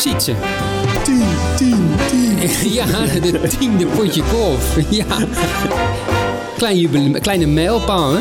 Sietse. 0.00 0.34
10, 1.04 1.22
10, 1.56 1.74
10. 2.10 2.72
Ja, 2.72 2.84
de 3.22 3.40
tiende 3.58 3.86
potje 3.86 4.22
golf. 4.22 4.76
Ja. 4.88 5.04
Klein 6.56 6.78
jubileum, 6.78 7.20
kleine 7.20 7.46
mijlpaal, 7.46 8.10
hè? 8.12 8.18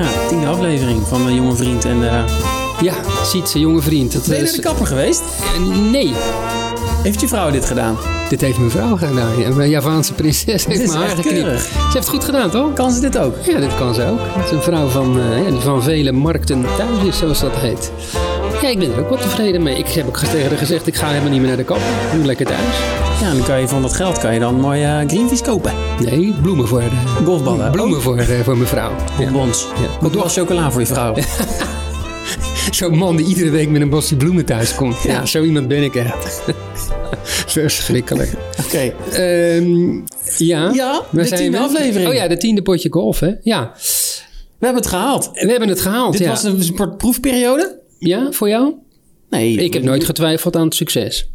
Ja, 0.00 0.08
tiende 0.28 0.46
aflevering 0.46 1.06
van 1.06 1.22
mijn 1.24 1.34
jonge 1.36 1.54
vriend. 1.56 1.84
En 1.84 2.08
eh 2.08 2.24
Ja, 2.80 2.94
Sietse, 3.24 3.58
jonge 3.58 3.80
vriend. 3.80 4.12
Dat 4.12 4.26
ben 4.26 4.36
je 4.36 4.42
is- 4.42 4.48
naar 4.48 4.56
de 4.60 4.62
kapper 4.66 4.86
geweest? 4.86 5.22
Eh, 5.54 5.90
nee, 5.90 6.12
Heeft 7.02 7.20
je 7.20 7.28
vrouw 7.28 7.50
dit 7.50 7.64
gedaan? 7.64 7.96
dit 8.28 8.40
heeft 8.40 8.58
mijn 8.58 8.70
vrouw 8.70 8.96
gedaan. 8.96 9.38
Ja. 9.38 9.48
Mijn 9.54 9.70
Javaanse 9.70 10.12
prinses 10.14 10.64
heeft 10.66 10.86
mijn 10.86 10.90
haar 10.90 11.02
echt 11.02 11.14
geknipt. 11.16 11.34
keurig. 11.40 11.60
Ze 11.62 11.68
heeft 11.82 11.92
het 11.94 12.08
goed 12.08 12.24
gedaan, 12.24 12.50
toch? 12.50 12.72
Kan 12.72 12.90
ze 12.92 13.00
dit 13.00 13.18
ook? 13.18 13.34
Ja, 13.44 13.58
dit 13.58 13.74
kan 13.76 13.94
ze 13.94 14.06
ook. 14.06 14.18
Het 14.22 14.44
is 14.44 14.50
een 14.50 14.62
vrouw 14.62 14.88
van, 14.88 15.20
eh, 15.20 15.44
ja, 15.44 15.50
die 15.50 15.60
van 15.60 15.82
vele 15.82 16.12
markten 16.12 16.64
thuis 16.76 17.02
is, 17.08 17.18
zoals 17.18 17.40
dat 17.40 17.56
heet. 17.56 17.92
Ja, 18.62 18.68
ik 18.68 18.78
ben 18.78 18.92
er 18.92 19.00
ook 19.00 19.08
wel 19.08 19.18
tevreden 19.18 19.62
mee. 19.62 19.76
Ik 19.78 19.88
heb 19.88 20.06
ook 20.06 20.18
tegen 20.18 20.56
gezegd, 20.58 20.86
ik 20.86 20.94
ga 20.96 21.08
helemaal 21.08 21.30
niet 21.30 21.38
meer 21.38 21.48
naar 21.48 21.56
de 21.56 21.64
kapper. 21.64 21.86
Ik 21.86 22.16
doe 22.16 22.24
lekker 22.24 22.46
thuis. 22.46 22.76
Ja, 23.20 23.30
en 23.30 23.36
dan 23.36 23.46
kan 23.46 23.60
je 23.60 23.68
van 23.68 23.82
dat 23.82 23.92
geld 23.92 24.18
kan 24.18 24.34
je 24.34 24.40
dan 24.40 24.54
mooi 24.60 24.82
eh 24.82 24.98
greenfish 25.06 25.40
kopen. 25.40 25.72
Nee, 26.04 26.34
bloemen 26.42 26.68
voor 26.68 26.80
de, 26.80 26.90
Golfballen. 27.24 27.70
bloemen 27.70 28.02
voor, 28.02 28.18
eh, 28.18 28.40
voor 28.40 28.56
mijn 28.56 28.68
vrouw. 28.68 28.90
Ja. 29.18 29.24
Bonbons. 29.24 29.66
Ja. 29.80 29.88
Wat 30.00 30.12
doe 30.12 30.22
als 30.22 30.34
chocola 30.34 30.70
voor 30.70 30.80
je 30.80 30.86
vrouw? 30.86 31.14
Zo'n 32.70 32.96
man 32.98 33.16
die 33.16 33.26
iedere 33.26 33.50
week 33.50 33.68
met 33.68 33.80
een 33.80 33.88
bosje 33.90 34.16
bloemen 34.16 34.44
thuis 34.44 34.74
komt. 34.74 35.02
Ja, 35.02 35.26
zo 35.26 35.42
iemand 35.42 35.68
ben 35.68 35.82
ik 35.82 35.94
echt. 35.94 36.42
Verschrikkelijk. 37.46 38.30
Oké. 38.64 38.92
Ehm, 39.12 39.92
ja, 40.38 40.70
Ja, 40.72 41.02
de 41.10 41.24
zijn 41.24 41.40
tiende 41.40 41.58
we? 41.58 41.64
aflevering. 41.64 42.08
Oh 42.08 42.14
ja, 42.14 42.28
de 42.28 42.36
tiende 42.36 42.62
potje 42.62 42.88
golf, 42.92 43.20
hè? 43.20 43.30
Ja, 43.42 43.72
We 44.58 44.66
hebben 44.66 44.82
het 44.82 44.90
gehaald. 44.90 45.30
we 45.32 45.50
hebben 45.50 45.68
het 45.68 45.80
gehaald. 45.80 46.12
Dit 46.12 46.20
ja. 46.22 46.28
was 46.28 46.42
een 46.44 46.62
soort 46.62 46.96
proefperiode? 46.96 47.78
Ja, 48.08 48.32
voor 48.32 48.48
jou? 48.48 48.74
Nee. 49.30 49.56
Ik 49.56 49.72
heb 49.72 49.82
nooit 49.82 50.04
getwijfeld 50.04 50.56
aan 50.56 50.64
het 50.64 50.74
succes. 50.74 51.28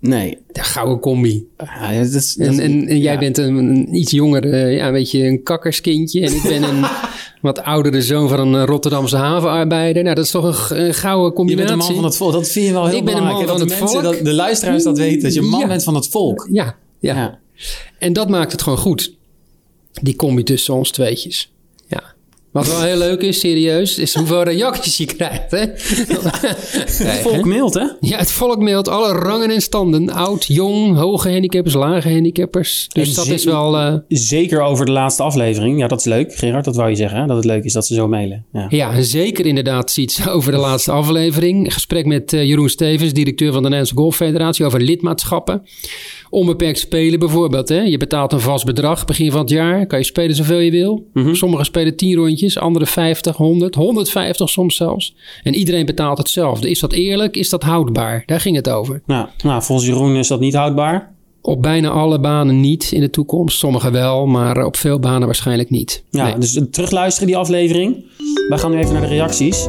Nee. 0.00 0.38
De 0.52 0.62
gouden 0.62 1.00
combi. 1.00 1.46
Ja, 1.58 1.92
dat 2.02 2.12
is, 2.12 2.34
dat 2.34 2.46
En, 2.46 2.52
is- 2.52 2.58
en, 2.58 2.86
en 2.88 2.98
jij 3.00 3.12
ja. 3.12 3.18
bent 3.18 3.38
een, 3.38 3.56
een 3.56 3.94
iets 3.94 4.10
jonger, 4.10 4.52
eh, 4.52 4.76
ja, 4.76 4.92
weet 4.92 5.10
je, 5.10 5.24
een 5.26 5.42
kakkerskindje. 5.42 6.20
En 6.20 6.34
ik 6.34 6.42
ben 6.42 6.62
een 6.62 6.84
wat 7.42 7.62
oudere 7.62 8.02
zoon 8.02 8.28
van 8.28 8.40
een 8.40 8.54
eh, 8.60 8.66
Rotterdamse 8.66 9.16
havenarbeider. 9.16 10.02
Nou, 10.02 10.14
dat 10.14 10.24
is 10.24 10.30
toch 10.30 10.70
een, 10.70 10.80
een 10.84 10.94
gouden 10.94 11.26
Je 11.28 11.32
combinatie. 11.32 11.66
bent 11.76 11.80
een 11.80 11.86
man 11.86 11.94
van 11.94 12.04
het 12.04 12.16
volk. 12.16 12.32
Dat 12.32 12.48
vind 12.48 12.66
je 12.66 12.72
wel 12.72 12.86
heel 12.86 12.96
Ik 12.98 13.04
ben 13.04 13.14
een 13.14 13.20
belangrijk. 13.20 13.48
man 13.48 13.58
dat 13.58 13.68
van 13.68 13.68
de 13.68 13.72
het 13.74 13.82
mensen, 13.82 14.02
volk. 14.02 14.16
Dat 14.16 14.24
de 14.24 14.32
luisteraars 14.34 14.82
dat 14.82 14.98
weten. 14.98 15.22
Dat 15.22 15.34
je 15.34 15.40
een 15.40 15.48
man 15.48 15.60
Ja. 15.60 15.66
bent 15.66 15.82
van 15.82 15.94
het 15.94 16.08
volk. 16.08 16.48
Ja, 16.52 16.76
ja, 17.00 17.14
Ja. 17.14 17.38
En 17.98 18.12
dat 18.12 18.28
maakt 18.28 18.52
het 18.52 18.62
gewoon 18.62 18.78
goed. 18.78 19.14
Die 20.02 20.16
combi 20.16 20.42
tussen 20.42 20.74
ons 20.74 20.90
tweetjes. 20.90 21.51
Wat 22.52 22.66
wel 22.66 22.82
heel 22.82 22.96
leuk 22.96 23.20
is, 23.22 23.40
serieus, 23.40 23.98
is 23.98 24.14
hoeveel 24.14 24.42
reacties 24.42 24.96
je 24.96 25.04
krijgt. 25.04 25.50
Hè? 25.50 25.58
Het 27.08 27.18
volk 27.22 27.44
mailt, 27.44 27.74
hè? 27.74 27.86
Ja, 28.00 28.18
het 28.18 28.30
volk 28.32 28.58
mailt 28.60 28.88
alle 28.88 29.12
rangen 29.12 29.50
en 29.50 29.60
standen. 29.60 30.10
Oud, 30.10 30.44
jong, 30.46 30.96
hoge 30.96 31.30
handicappers, 31.30 31.74
lage 31.74 32.08
handicappers. 32.12 32.88
Dus 32.92 33.08
En 33.08 33.14
dat 33.14 33.26
is 33.26 33.44
wel... 33.44 33.76
eh, 33.78 33.94
Zeker 34.08 34.60
over 34.60 34.84
de 34.86 34.92
laatste 34.92 35.22
aflevering. 35.22 35.78
Ja, 35.78 35.86
dat 35.88 35.98
is 35.98 36.04
leuk. 36.04 36.34
Gerard, 36.34 36.64
dat 36.64 36.76
wou 36.76 36.90
je 36.90 36.96
zeggen. 36.96 37.20
Hè? 37.20 37.26
Dat 37.26 37.36
het 37.36 37.44
leuk 37.44 37.64
is 37.64 37.72
dat 37.72 37.86
ze 37.86 37.94
zo 37.94 38.08
mailen. 38.08 38.44
Ja. 38.52 38.66
Ja, 38.68 39.02
zeker 39.02 39.46
inderdaad 39.46 39.96
iets 39.96 40.26
over 40.28 40.52
de 40.52 40.58
laatste 40.58 40.90
aflevering. 40.92 41.72
Gesprek 41.72 42.06
met 42.06 42.32
eh, 42.32 42.44
Jeroen 42.44 42.68
Stevens, 42.68 43.12
directeur 43.12 43.46
van 43.52 43.62
de 43.62 43.68
Nederlandse 43.68 43.94
Golffederatie, 43.94 44.64
over 44.64 44.80
lidmaatschappen. 44.80 45.62
Onbeperkt 46.32 46.78
spelen 46.78 47.18
bijvoorbeeld. 47.18 47.68
Hè? 47.68 47.80
Je 47.80 47.96
betaalt 47.96 48.32
een 48.32 48.40
vast 48.40 48.64
bedrag 48.64 49.04
begin 49.04 49.30
van 49.30 49.40
het 49.40 49.50
jaar. 49.50 49.86
Kan 49.86 49.98
je 49.98 50.04
spelen 50.04 50.36
zoveel 50.36 50.58
je 50.58 50.70
wil. 50.70 51.06
Sommigen 51.32 51.64
spelen 51.64 51.96
10 51.96 52.14
rondjes, 52.14 52.58
andere 52.58 52.86
50, 52.86 53.36
100, 53.36 53.74
150 53.74 54.48
soms 54.48 54.76
zelfs. 54.76 55.14
En 55.42 55.54
iedereen 55.54 55.86
betaalt 55.86 56.18
hetzelfde. 56.18 56.70
Is 56.70 56.80
dat 56.80 56.92
eerlijk? 56.92 57.36
Is 57.36 57.48
dat 57.48 57.62
houdbaar? 57.62 58.22
Daar 58.26 58.40
ging 58.40 58.56
het 58.56 58.68
over. 58.70 59.02
Nou, 59.06 59.26
nou, 59.44 59.62
volgens 59.62 59.88
Jeroen 59.88 60.16
is 60.16 60.28
dat 60.28 60.40
niet 60.40 60.54
houdbaar. 60.54 61.12
Op 61.40 61.62
bijna 61.62 61.88
alle 61.88 62.20
banen 62.20 62.60
niet 62.60 62.92
in 62.92 63.00
de 63.00 63.10
toekomst. 63.10 63.58
Sommige 63.58 63.90
wel, 63.90 64.26
maar 64.26 64.64
op 64.64 64.76
veel 64.76 64.98
banen 64.98 65.26
waarschijnlijk 65.26 65.70
niet. 65.70 66.04
Ja, 66.10 66.24
Nee. 66.24 66.38
dus 66.38 66.60
terugluisteren 66.70 67.28
die 67.28 67.36
aflevering. 67.36 68.04
Wij 68.48 68.58
gaan 68.58 68.70
nu 68.70 68.78
even 68.78 68.92
naar 68.92 69.02
de 69.02 69.08
reacties. 69.08 69.66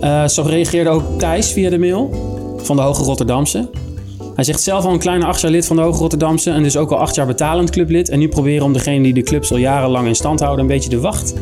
Eh, 0.00 0.26
zo 0.28 0.42
reageerde 0.42 0.90
ook 0.90 1.02
Thijs 1.18 1.52
via 1.52 1.70
de 1.70 1.78
mail 1.78 2.10
van 2.56 2.76
de 2.76 2.82
Hoge 2.82 3.02
Rotterdamse. 3.02 3.70
Hij 4.34 4.44
zegt 4.44 4.60
zelf 4.60 4.84
al 4.84 4.92
een 4.92 4.98
kleine 4.98 5.24
acht 5.24 5.40
jaar 5.40 5.50
lid 5.50 5.66
van 5.66 5.76
de 5.76 5.82
Hoge 5.82 5.98
Rotterdamse 5.98 6.50
en 6.50 6.62
dus 6.62 6.76
ook 6.76 6.90
al 6.90 6.98
acht 6.98 7.14
jaar 7.14 7.26
betalend 7.26 7.70
clublid. 7.70 8.08
En 8.08 8.18
nu 8.18 8.28
proberen 8.28 8.64
om 8.64 8.72
degene 8.72 9.02
die 9.02 9.14
de 9.14 9.22
clubs 9.22 9.50
al 9.50 9.56
jarenlang 9.56 10.06
in 10.06 10.14
stand 10.14 10.40
houden 10.40 10.60
een 10.60 10.70
beetje 10.70 10.90
de 10.90 11.00
wacht 11.00 11.34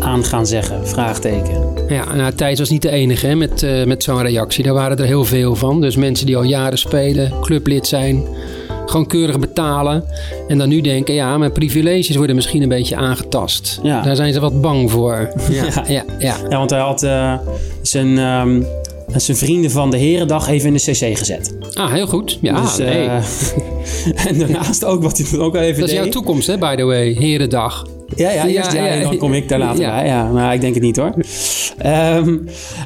aan 0.00 0.24
gaan 0.24 0.46
zeggen. 0.46 0.88
Vraagteken. 0.88 1.72
Ja, 1.88 2.14
nou, 2.14 2.32
Thijs 2.32 2.58
was 2.58 2.70
niet 2.70 2.82
de 2.82 2.90
enige 2.90 3.26
hè, 3.26 3.34
met, 3.34 3.62
eh, 3.62 3.84
met 3.84 4.02
zo'n 4.02 4.22
reactie. 4.22 4.64
Daar 4.64 4.74
waren 4.74 4.96
er 4.96 5.04
heel 5.04 5.24
veel 5.24 5.54
van. 5.54 5.80
Dus 5.80 5.96
mensen 5.96 6.26
die 6.26 6.36
al 6.36 6.42
jaren 6.42 6.78
spelen, 6.78 7.32
clublid 7.40 7.86
zijn, 7.86 8.26
gewoon 8.86 9.06
keurig 9.06 9.38
betalen. 9.38 10.04
En 10.48 10.58
dan 10.58 10.68
nu 10.68 10.80
denken, 10.80 11.14
ja, 11.14 11.38
mijn 11.38 11.52
privileges 11.52 12.16
worden 12.16 12.36
misschien 12.36 12.62
een 12.62 12.68
beetje 12.68 12.96
aangetast. 12.96 13.80
Ja. 13.82 14.02
Daar 14.02 14.16
zijn 14.16 14.32
ze 14.32 14.40
wat 14.40 14.60
bang 14.60 14.90
voor. 14.90 15.32
Ja, 15.50 15.84
ja, 15.86 16.04
ja. 16.18 16.36
Ja, 16.48 16.58
want 16.58 16.70
hij 16.70 16.80
had 16.80 17.02
eh, 17.02 17.34
zijn, 17.82 18.18
ehm, 19.08 19.18
zijn 19.18 19.36
vrienden 19.36 19.70
van 19.70 19.90
de 19.90 19.96
Herendag 19.98 20.48
even 20.48 20.66
in 20.68 20.74
de 20.74 20.80
cc 20.92 21.18
gezet. 21.18 21.56
Ah, 21.74 21.92
heel 21.92 22.06
goed. 22.06 22.38
Ja, 22.42 22.60
dus, 22.60 22.78
eh, 22.78 22.86
nee. 22.94 23.08
en 24.28 24.38
daarnaast 24.38 24.84
ook 24.84 25.02
wat 25.02 25.18
hij 25.18 25.26
dan 25.30 25.40
ook 25.40 25.54
al 25.56 25.60
even 25.62 25.80
Dat 25.80 25.88
is 25.88 25.94
deed. 25.94 26.02
jouw 26.02 26.12
toekomst, 26.12 26.46
hè, 26.46 26.58
by 26.58 26.74
the 26.76 26.84
way. 26.84 27.12
Herendag. 27.18 27.86
Ja, 28.16 28.30
ja, 28.30 28.46
eerst 28.46 28.72
Ja, 28.72 28.84
ja, 28.94 29.02
dan 29.02 29.16
kom 29.16 29.32
ik 29.34 29.48
daar 29.48 29.58
later 29.58 29.80
ja. 29.82 29.94
bij. 29.96 30.06
Ja, 30.06 30.28
maar 30.30 30.54
ik 30.54 30.60
denk 30.60 30.74
het 30.74 30.82
niet 30.82 30.96
hoor. 30.96 31.14
Ehm, 31.78 32.28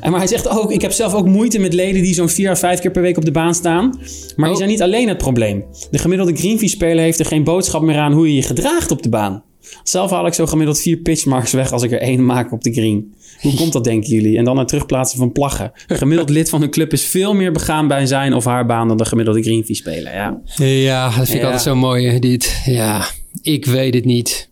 en 0.00 0.10
maar 0.10 0.18
hij 0.18 0.26
zegt 0.28 0.48
ook, 0.48 0.72
ik 0.72 0.82
heb 0.82 0.92
zelf 0.92 1.14
ook 1.14 1.26
moeite 1.26 1.58
met 1.58 1.72
leden 1.72 2.02
die 2.02 2.14
zo'n 2.14 2.28
vier 2.28 2.50
à 2.50 2.56
vijf 2.56 2.80
keer 2.80 2.90
per 2.90 3.02
week 3.02 3.16
op 3.16 3.24
de 3.24 3.30
baan 3.30 3.54
staan. 3.54 3.84
Maar 3.88 3.98
die 4.36 4.48
Oh. 4.48 4.56
zijn 4.56 4.68
niet 4.68 4.82
alleen 4.82 5.08
het 5.08 5.18
probleem. 5.18 5.64
De 5.90 5.98
gemiddelde 5.98 6.36
Greenfee-speler 6.36 7.02
heeft 7.04 7.18
er 7.18 7.26
geen 7.26 7.44
boodschap 7.44 7.82
meer 7.82 7.98
aan 7.98 8.12
hoe 8.12 8.28
je 8.28 8.34
je 8.34 8.42
gedraagt 8.42 8.90
op 8.90 9.02
de 9.02 9.08
baan. 9.08 9.42
Zelf 9.82 10.10
haal 10.10 10.26
ik 10.26 10.34
zo 10.34 10.46
gemiddeld 10.46 10.80
vier 10.80 10.96
pitchmarks 10.96 11.52
weg 11.52 11.72
als 11.72 11.82
ik 11.82 11.92
er 11.92 12.00
één 12.00 12.24
maak 12.24 12.52
op 12.52 12.62
de 12.62 12.72
green. 12.72 13.14
Hoe 13.40 13.54
komt 13.54 13.72
dat, 13.72 13.84
denken 13.84 14.10
jullie? 14.10 14.38
En 14.38 14.44
dan 14.44 14.58
het 14.58 14.68
terugplaatsen 14.68 15.18
van 15.18 15.32
plaggen. 15.32 15.72
Een 15.86 15.96
gemiddeld 15.96 16.28
lid 16.30 16.48
van 16.48 16.62
een 16.62 16.70
club 16.70 16.92
is 16.92 17.04
veel 17.04 17.34
meer 17.34 17.52
begaan 17.52 17.88
bij 17.88 18.06
zijn 18.06 18.34
of 18.34 18.44
haar 18.44 18.66
baan 18.66 18.88
dan 18.88 18.96
de 18.96 19.04
gemiddelde 19.04 19.42
Greenfee-speler. 19.42 20.14
Ja. 20.14 20.40
Ja, 20.56 21.04
dat 21.04 21.14
vind 21.14 21.28
ik 21.28 21.34
Ja. 21.36 21.42
altijd 21.44 21.62
zo 21.62 21.74
mooi, 21.76 22.18
dit. 22.18 22.62
Ja, 22.64 23.04
ik 23.42 23.66
weet 23.66 23.94
het 23.94 24.04
niet. 24.04 24.48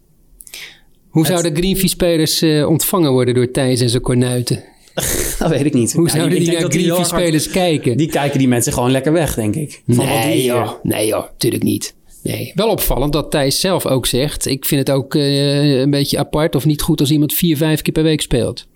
Hoe 1.08 1.26
zouden 1.26 1.56
Greenfee-spelers 1.56 2.42
eh, 2.42 2.68
ontvangen 2.68 3.12
worden 3.12 3.34
door 3.34 3.50
Thijs 3.50 3.80
en 3.80 3.88
zijn 3.90 4.02
kornuiten? 4.02 4.64
Dat 5.38 5.50
weet 5.50 5.64
ik 5.64 5.74
niet. 5.74 5.92
Hoe 5.92 6.10
zouden 6.10 6.38
die 6.38 6.50
naar 6.52 6.60
hard- 6.60 6.74
Greenfee-spelers 6.74 7.50
kijken? 7.50 7.96
Die 7.96 8.08
kijken 8.08 8.38
die 8.38 8.48
mensen 8.48 8.72
gewoon 8.72 8.90
lekker 8.90 9.12
weg, 9.12 9.34
denk 9.34 9.54
ik. 9.54 9.82
Van, 9.88 10.04
Nee 10.06 10.44
joh, 10.44 10.70
nee 10.82 11.06
joh, 11.06 11.22
natuurlijk 11.30 11.62
niet. 11.62 11.94
Nee. 12.22 12.52
Wel 12.54 12.68
opvallend 12.68 13.12
dat 13.12 13.30
Thijs 13.30 13.60
zelf 13.60 13.86
ook 13.86 14.06
zegt... 14.06 14.46
ik 14.46 14.64
vind 14.64 14.86
het 14.88 14.96
ook 14.96 15.14
eh, 15.14 15.78
een 15.80 15.90
beetje 15.90 16.18
apart 16.18 16.54
of 16.54 16.64
niet 16.64 16.82
goed 16.82 17.00
als 17.00 17.10
iemand 17.10 17.32
vier, 17.34 17.56
vijf 17.56 17.82
keer 17.82 17.92
per 17.92 18.02
week 18.02 18.20
speelt. 18.20 18.66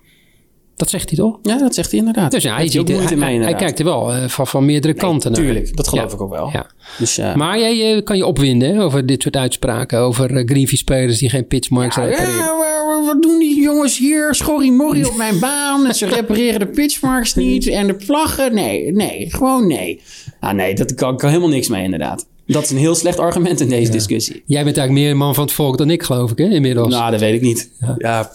Dat 0.81 0.89
zegt 0.89 1.09
hij 1.09 1.17
toch? 1.17 1.39
Ja, 1.41 1.57
dat 1.57 1.73
zegt 1.75 1.89
hij 1.91 1.99
inderdaad. 1.99 2.31
Dus 2.31 2.43
ja, 2.43 2.55
hij, 2.55 2.67
ziet, 2.67 2.87
hij, 2.87 3.15
mee, 3.15 3.39
hij 3.41 3.53
kijkt 3.55 3.79
er 3.79 3.85
wel 3.85 4.13
eh, 4.13 4.27
van, 4.27 4.47
van 4.47 4.65
meerdere 4.65 4.93
kanten 4.93 5.31
naar. 5.31 5.41
Tuurlijk, 5.41 5.75
dat 5.77 5.87
geloof 5.87 6.07
Ja. 6.09 6.13
ik 6.15 6.21
ook 6.21 6.29
wel. 6.31 6.49
Ja. 6.53 6.65
Dus, 6.97 7.17
eh, 7.17 7.35
Maar 7.35 7.59
jij 7.59 7.95
eh, 7.95 8.03
kan 8.03 8.17
je 8.17 8.25
opwinden 8.25 8.73
hè, 8.75 8.83
over 8.83 9.05
dit 9.05 9.21
soort 9.21 9.35
uitspraken... 9.35 9.99
over 9.99 10.31
uh, 10.31 10.45
Greenfee-spelers 10.45 11.19
die 11.19 11.29
geen 11.29 11.47
pitchmarks 11.47 11.95
repareren. 11.95 12.35
Ja, 12.35 12.57
wa- 12.57 13.05
wat 13.05 13.21
doen 13.21 13.39
die 13.39 13.61
jongens 13.61 13.97
hier? 13.97 14.35
Schorrimorrie 14.35 15.07
op 15.09 15.15
mijn 15.15 15.39
baan. 15.39 15.87
En 15.87 15.95
ze 15.95 16.05
repareren 16.05 16.59
de 16.59 16.67
pitchmarks 16.67 17.35
niet. 17.35 17.67
En 17.67 17.87
de 17.87 17.95
vlaggen. 17.99 18.53
Nee, 18.53 18.91
nee. 18.91 19.25
Gewoon 19.29 19.67
nee. 19.67 20.01
Ah, 20.39 20.53
nee, 20.53 20.75
dat 20.75 20.93
kan, 20.93 21.17
kan 21.17 21.29
helemaal 21.29 21.49
niks 21.49 21.67
mee 21.67 21.83
inderdaad. 21.83 22.25
Dat 22.47 22.63
is 22.63 22.69
een 22.69 22.77
heel 22.77 22.95
slecht 22.95 23.19
argument 23.19 23.59
in 23.59 23.69
deze 23.69 23.91
discussie. 23.91 24.43
Jij 24.45 24.63
bent 24.63 24.77
eigenlijk 24.77 25.05
meer 25.05 25.11
een 25.11 25.17
man 25.25 25.35
van 25.35 25.43
het 25.43 25.53
volk 25.53 25.77
dan 25.77 25.89
ik, 25.89 26.03
geloof 26.03 26.31
ik, 26.31 26.37
hè, 26.37 26.45
inmiddels. 26.49 26.93
Nou, 26.93 27.11
dat 27.11 27.19
weet 27.19 27.33
ik 27.33 27.41
niet. 27.41 27.69
Ja. 27.97 28.31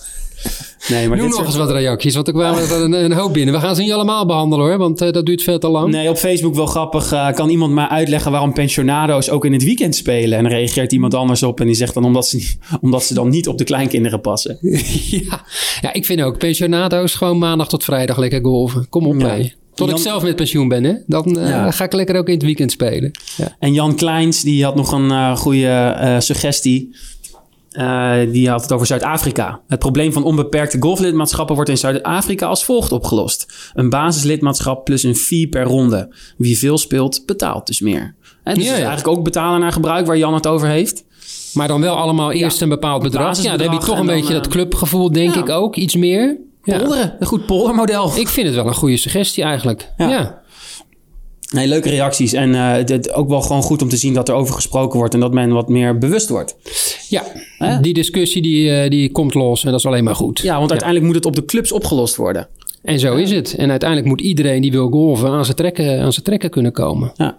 Nee, 0.89 1.09
maar 1.09 1.17
Noem 1.17 1.27
nog 1.27 1.35
soort- 1.37 1.47
eens 1.47 1.57
wat 1.57 1.71
reacties, 1.71 2.15
want 2.15 2.27
er 2.27 2.33
kwamen 2.33 2.63
er 2.63 2.83
een, 2.83 2.93
een 2.93 3.13
hoop 3.13 3.33
binnen. 3.33 3.55
We 3.55 3.61
gaan 3.61 3.75
ze 3.77 3.83
niet 3.83 3.93
allemaal 3.93 4.27
behandelen 4.27 4.67
hoor, 4.67 4.79
want 4.79 5.01
eh, 5.01 5.13
dat 5.13 5.27
duurt 5.27 5.43
veel 5.43 5.59
te 5.59 5.69
lang. 5.69 5.91
Nee, 5.91 6.09
op 6.11 6.17
Facebook 6.17 6.55
wel 6.55 6.67
grappig. 6.67 7.13
eh, 7.13 7.33
kan 7.33 7.49
iemand 7.49 7.73
mij 7.73 7.87
uitleggen 7.87 8.31
waarom 8.31 8.53
pensionado's 8.53 9.29
ook 9.31 9.45
in 9.45 9.53
het 9.53 9.65
weekend 9.65 9.95
spelen? 9.97 10.39
En 10.39 10.49
reageert 10.49 10.93
iemand 10.93 11.15
anders 11.15 11.43
op 11.43 11.61
en 11.61 11.67
die 11.67 11.75
zegt 11.75 11.95
dan 11.95 12.05
omdat 12.05 12.27
ze, 12.29 12.55
omdat 12.81 13.05
ze 13.05 13.15
dan 13.15 13.29
niet 13.29 13.49
op 13.49 13.59
de 13.59 13.65
kleinkinderen 13.65 14.21
passen. 14.21 14.59
ja. 15.11 15.45
ja, 15.81 15.93
ik 15.93 16.05
vind 16.07 16.23
ook 16.23 16.39
pensionado's 16.39 17.15
gewoon 17.15 17.39
maandag 17.39 17.69
tot 17.69 17.85
vrijdag 17.85 18.19
lekker 18.19 18.41
golven. 18.43 18.87
Kom 18.89 19.07
op, 19.07 19.21
Ja. 19.21 19.27
hè. 19.29 19.51
Tot 19.75 19.89
Jan- 19.89 19.97
ik 19.97 20.03
zelf 20.03 20.23
met 20.23 20.37
pensioen 20.37 20.69
ben, 20.69 20.85
hè. 20.85 20.93
Dan 21.07 21.39
eh, 21.39 21.49
Ja. 21.49 21.71
ga 21.71 21.85
ik 21.85 21.93
lekker 21.93 22.17
ook 22.19 22.27
in 22.27 22.35
het 22.35 22.43
weekend 22.43 22.71
spelen. 22.73 23.11
Ja. 23.37 23.57
En 23.59 23.73
Jan 23.73 23.95
Kleins, 23.97 24.43
die 24.43 24.65
had 24.65 24.75
nog 24.77 24.93
een 24.93 25.11
eh, 25.11 25.37
goede 25.37 25.95
suggestie. 26.19 26.95
Eh, 27.77 28.33
die 28.33 28.49
had 28.51 28.63
het 28.63 28.73
over 28.73 28.87
Zuid-Afrika. 28.87 29.61
Het 29.67 29.79
probleem 29.79 30.13
van 30.13 30.25
onbeperkte 30.25 30.77
golflidmaatschappen 30.81 31.55
wordt 31.55 31.71
in 31.71 31.79
Zuid-Afrika 31.79 32.47
als 32.47 32.65
volgt 32.65 32.93
opgelost. 32.93 33.71
Een 33.75 33.91
basislidmaatschap 33.91 34.85
plus 34.85 35.03
een 35.03 35.15
fee 35.15 35.49
per 35.49 35.63
ronde. 35.63 36.15
Wie 36.37 36.59
veel 36.59 36.79
speelt, 36.79 37.27
betaalt 37.27 37.67
dus 37.67 37.81
meer. 37.81 38.15
En 38.43 38.55
dus 38.55 38.65
Ja, 38.65 38.73
is 38.73 38.79
eigenlijk 38.79 39.09
ook 39.09 39.25
betalen 39.25 39.61
naar 39.61 39.73
gebruik 39.73 40.07
waar 40.07 40.19
Jan 40.19 40.35
het 40.35 40.47
over 40.47 40.69
heeft. 40.69 41.05
Maar 41.53 41.69
dan 41.69 41.81
wel 41.81 41.97
allemaal 41.97 42.33
eerst 42.33 42.61
een 42.61 42.69
bepaald 42.69 43.03
bedrag. 43.03 43.43
Ja, 43.43 43.57
dan 43.57 43.61
heb 43.61 43.81
je 43.81 43.87
toch 43.87 43.99
een 43.99 44.07
dan, 44.07 44.15
beetje 44.15 44.35
eh, 44.35 44.43
dat 44.43 44.49
clubgevoel, 44.49 45.13
denk 45.13 45.35
ik 45.35 45.49
ook. 45.49 45.77
Iets 45.77 45.95
meer. 45.95 46.37
Ja. 46.63 46.79
Polderen, 46.79 47.17
een 47.19 47.27
goed 47.27 47.47
poldermodel. 47.47 48.13
Ik 48.17 48.29
vind 48.29 48.47
het 48.47 48.57
wel 48.57 48.67
een 48.67 48.75
goede 48.75 48.97
suggestie 48.97 49.45
eigenlijk. 49.45 49.93
Ja. 49.97 50.45
Nee, 51.53 51.67
leuke 51.67 51.89
reacties. 51.89 52.33
En 52.33 52.55
eh, 52.55 52.73
het, 52.73 52.89
het 52.89 53.13
ook 53.13 53.29
wel 53.29 53.43
gewoon 53.43 53.63
goed 53.63 53.83
om 53.83 53.89
te 53.89 53.97
zien 53.97 54.15
dat 54.15 54.29
er 54.29 54.35
over 54.35 54.55
gesproken 54.55 54.99
wordt 54.99 55.15
en 55.15 55.21
dat 55.21 55.33
men 55.33 55.53
wat 55.53 55.69
meer 55.69 55.99
bewust 55.99 56.29
wordt. 56.29 56.57
Ja, 57.09 57.25
die 57.81 57.95
discussie 57.95 58.43
die, 58.43 58.71
eh, 58.71 58.91
die 58.91 59.13
komt 59.13 59.35
los 59.35 59.65
en 59.65 59.71
dat 59.71 59.79
is 59.81 59.87
alleen 59.87 60.05
maar 60.05 60.15
goed. 60.15 60.41
Ja, 60.41 60.59
want 60.59 60.71
uiteindelijk 60.71 61.07
moet 61.07 61.17
het 61.17 61.27
op 61.27 61.37
de 61.37 61.45
clubs 61.45 61.73
opgelost 61.73 62.17
worden. 62.17 62.49
En 62.83 62.99
zo 62.99 63.15
is 63.15 63.31
het. 63.31 63.55
En 63.55 63.71
uiteindelijk 63.71 64.09
moet 64.09 64.21
iedereen 64.21 64.63
die 64.63 64.71
wil 64.73 64.89
golven 64.89 65.31
aan 65.31 65.45
zijn 65.45 65.57
trekken, 65.57 66.01
aan 66.01 66.13
zijn 66.13 66.25
trekken 66.25 66.51
kunnen 66.51 66.73
komen. 66.73 67.13
Ja. 67.17 67.37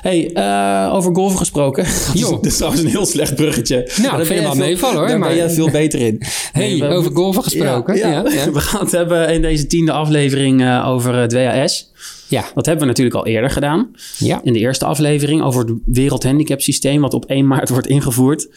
Hey, 0.00 0.32
eh, 0.32 0.94
over 0.94 1.14
golven 1.14 1.38
gesproken. 1.38 1.86
Jo. 2.14 2.30
Dat 2.30 2.46
is 2.46 2.56
trouwens 2.56 2.82
een 2.82 2.88
heel 2.88 3.06
slecht 3.06 3.34
bruggetje. 3.34 3.76
Maar 3.76 4.10
daar 4.16 4.26
vind 4.26 4.28
jij 4.28 4.42
wel 4.42 4.54
meevallen, 4.54 4.96
hoor, 4.98 5.08
Daar 5.08 5.18
maar- 5.18 5.28
ben 5.28 5.36
jij 5.36 5.50
veel 5.50 5.70
beter 5.70 6.00
in. 6.00 6.20
Hey, 6.52 6.78
we 6.78 6.88
over 6.88 7.12
golven 7.14 7.42
gesproken. 7.42 7.96
Ja, 7.96 8.08
ja. 8.08 8.22
We 8.52 8.60
gaan 8.60 8.80
het 8.80 8.92
hebben 8.92 9.28
in 9.32 9.42
deze 9.42 9.66
tiende 9.66 9.92
aflevering 9.92 10.82
over 10.84 11.14
het 11.14 11.32
WAS. 11.32 11.90
Ja. 12.28 12.44
Dat 12.54 12.66
hebben 12.66 12.84
we 12.84 12.90
natuurlijk 12.90 13.16
al 13.16 13.26
eerder 13.26 13.50
gedaan. 13.50 13.90
Ja. 14.18 14.40
In 14.44 14.52
de 14.52 14.58
eerste 14.58 14.84
aflevering 14.84 15.42
over 15.42 15.64
het 15.64 15.72
wereldhandicap 15.84 16.60
systeem... 16.60 17.00
wat 17.00 17.14
op 17.14 17.24
1 17.36 17.46
maart 17.46 17.68
wordt 17.68 17.86
ingevoerd. 17.86 18.48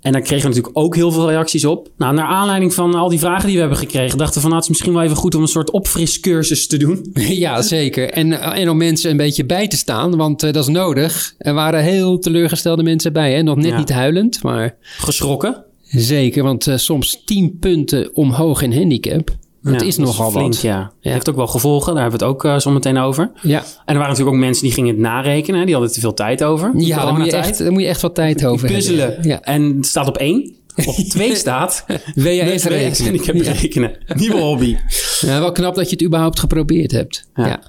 En 0.00 0.12
daar 0.12 0.20
kregen 0.20 0.42
we 0.42 0.54
natuurlijk 0.54 0.78
ook 0.78 0.94
heel 0.94 1.12
veel 1.12 1.28
reacties 1.28 1.64
op. 1.64 1.88
Nou, 1.96 2.14
naar 2.14 2.26
aanleiding 2.26 2.74
van 2.74 2.94
al 2.94 3.08
die 3.08 3.18
vragen 3.18 3.44
die 3.44 3.54
we 3.54 3.60
hebben 3.60 3.78
gekregen... 3.78 4.18
dachten 4.18 4.34
we 4.34 4.40
van, 4.40 4.50
nou, 4.50 4.54
het 4.54 4.62
is 4.64 4.68
misschien 4.68 4.92
wel 4.92 5.02
even 5.02 5.16
goed 5.16 5.34
om 5.34 5.42
een 5.42 5.48
soort 5.48 5.70
opfriscursus 5.70 6.66
te 6.66 6.76
doen. 6.76 7.06
Ja, 7.44 7.62
zeker. 7.62 8.10
En, 8.10 8.32
en 8.40 8.68
om 8.70 8.76
mensen 8.76 9.10
een 9.10 9.16
beetje 9.16 9.44
bij 9.44 9.68
te 9.68 9.76
staan, 9.76 10.16
want 10.16 10.42
eh, 10.42 10.52
dat 10.52 10.62
is 10.62 10.68
nodig. 10.74 11.34
Er 11.38 11.54
waren 11.54 11.82
heel 11.82 12.18
teleurgestelde 12.18 12.82
mensen 12.82 13.12
bij. 13.12 13.32
Hè? 13.34 13.42
Nog 13.42 13.56
net 13.56 13.66
Ja. 13.66 13.78
niet 13.78 13.92
huilend, 13.92 14.42
maar 14.42 14.74
Geschrokken. 14.82 15.64
zeker. 15.88 16.42
Want 16.42 16.66
eh, 16.66 16.76
soms 16.76 17.22
10 17.24 17.56
punten 17.60 18.10
omhoog 18.16 18.62
in 18.62 18.72
handicap. 18.72 19.30
Ja, 19.62 19.80
is 19.80 19.96
nogal 19.96 20.30
flink, 20.30 20.52
wat. 20.52 20.60
Ja. 20.60 20.92
Ja. 21.00 21.12
Heeft 21.12 21.28
ook 21.28 21.36
wel 21.36 21.46
gevolgen, 21.46 21.94
daar 21.94 22.02
hebben 22.02 22.20
we 22.20 22.26
het 22.26 22.44
ook 22.44 22.60
zo 22.60 22.70
meteen 22.70 22.98
over. 22.98 23.30
Ja, 23.42 23.58
En 23.58 23.64
er 23.86 23.94
waren 23.94 24.08
natuurlijk 24.08 24.36
ook 24.36 24.42
mensen 24.42 24.62
die 24.62 24.72
gingen 24.72 24.90
het 24.90 24.98
narekenen. 24.98 25.64
Die 25.64 25.74
hadden 25.74 25.92
te 25.92 26.00
veel 26.00 26.14
tijd 26.14 26.44
over. 26.44 26.70
ja 26.76 27.04
daar, 27.04 27.14
moet 27.14 27.24
je 27.24 27.32
echt, 27.32 27.58
daar 27.58 27.72
moet 27.72 27.82
je 27.82 27.88
echt 27.88 28.00
wat 28.00 28.14
tijd 28.14 28.44
over 28.44 28.68
puzzelen. 28.68 29.18
Ja. 29.22 29.40
En 29.40 29.76
het 29.76 29.86
staat 29.86 30.08
op 30.08 30.16
één. 30.18 30.54
Op 30.76 30.94
twee 30.94 31.34
staat. 31.36 31.84
WAS 32.14 32.64
rekenen. 32.64 33.06
En 33.08 33.14
ik 33.14 33.24
heb 33.24 33.34
Ja. 33.36 33.52
rekenen. 33.52 33.92
Nieuwe 34.14 34.38
hobby. 34.40 34.76
Ja, 35.20 35.40
wel 35.40 35.52
knap 35.52 35.74
dat 35.74 35.84
je 35.90 35.96
het 35.96 36.04
überhaupt 36.04 36.38
geprobeerd 36.40 36.90
hebt. 36.90 37.24
Ja. 37.34 37.46
Ja. 37.46 37.60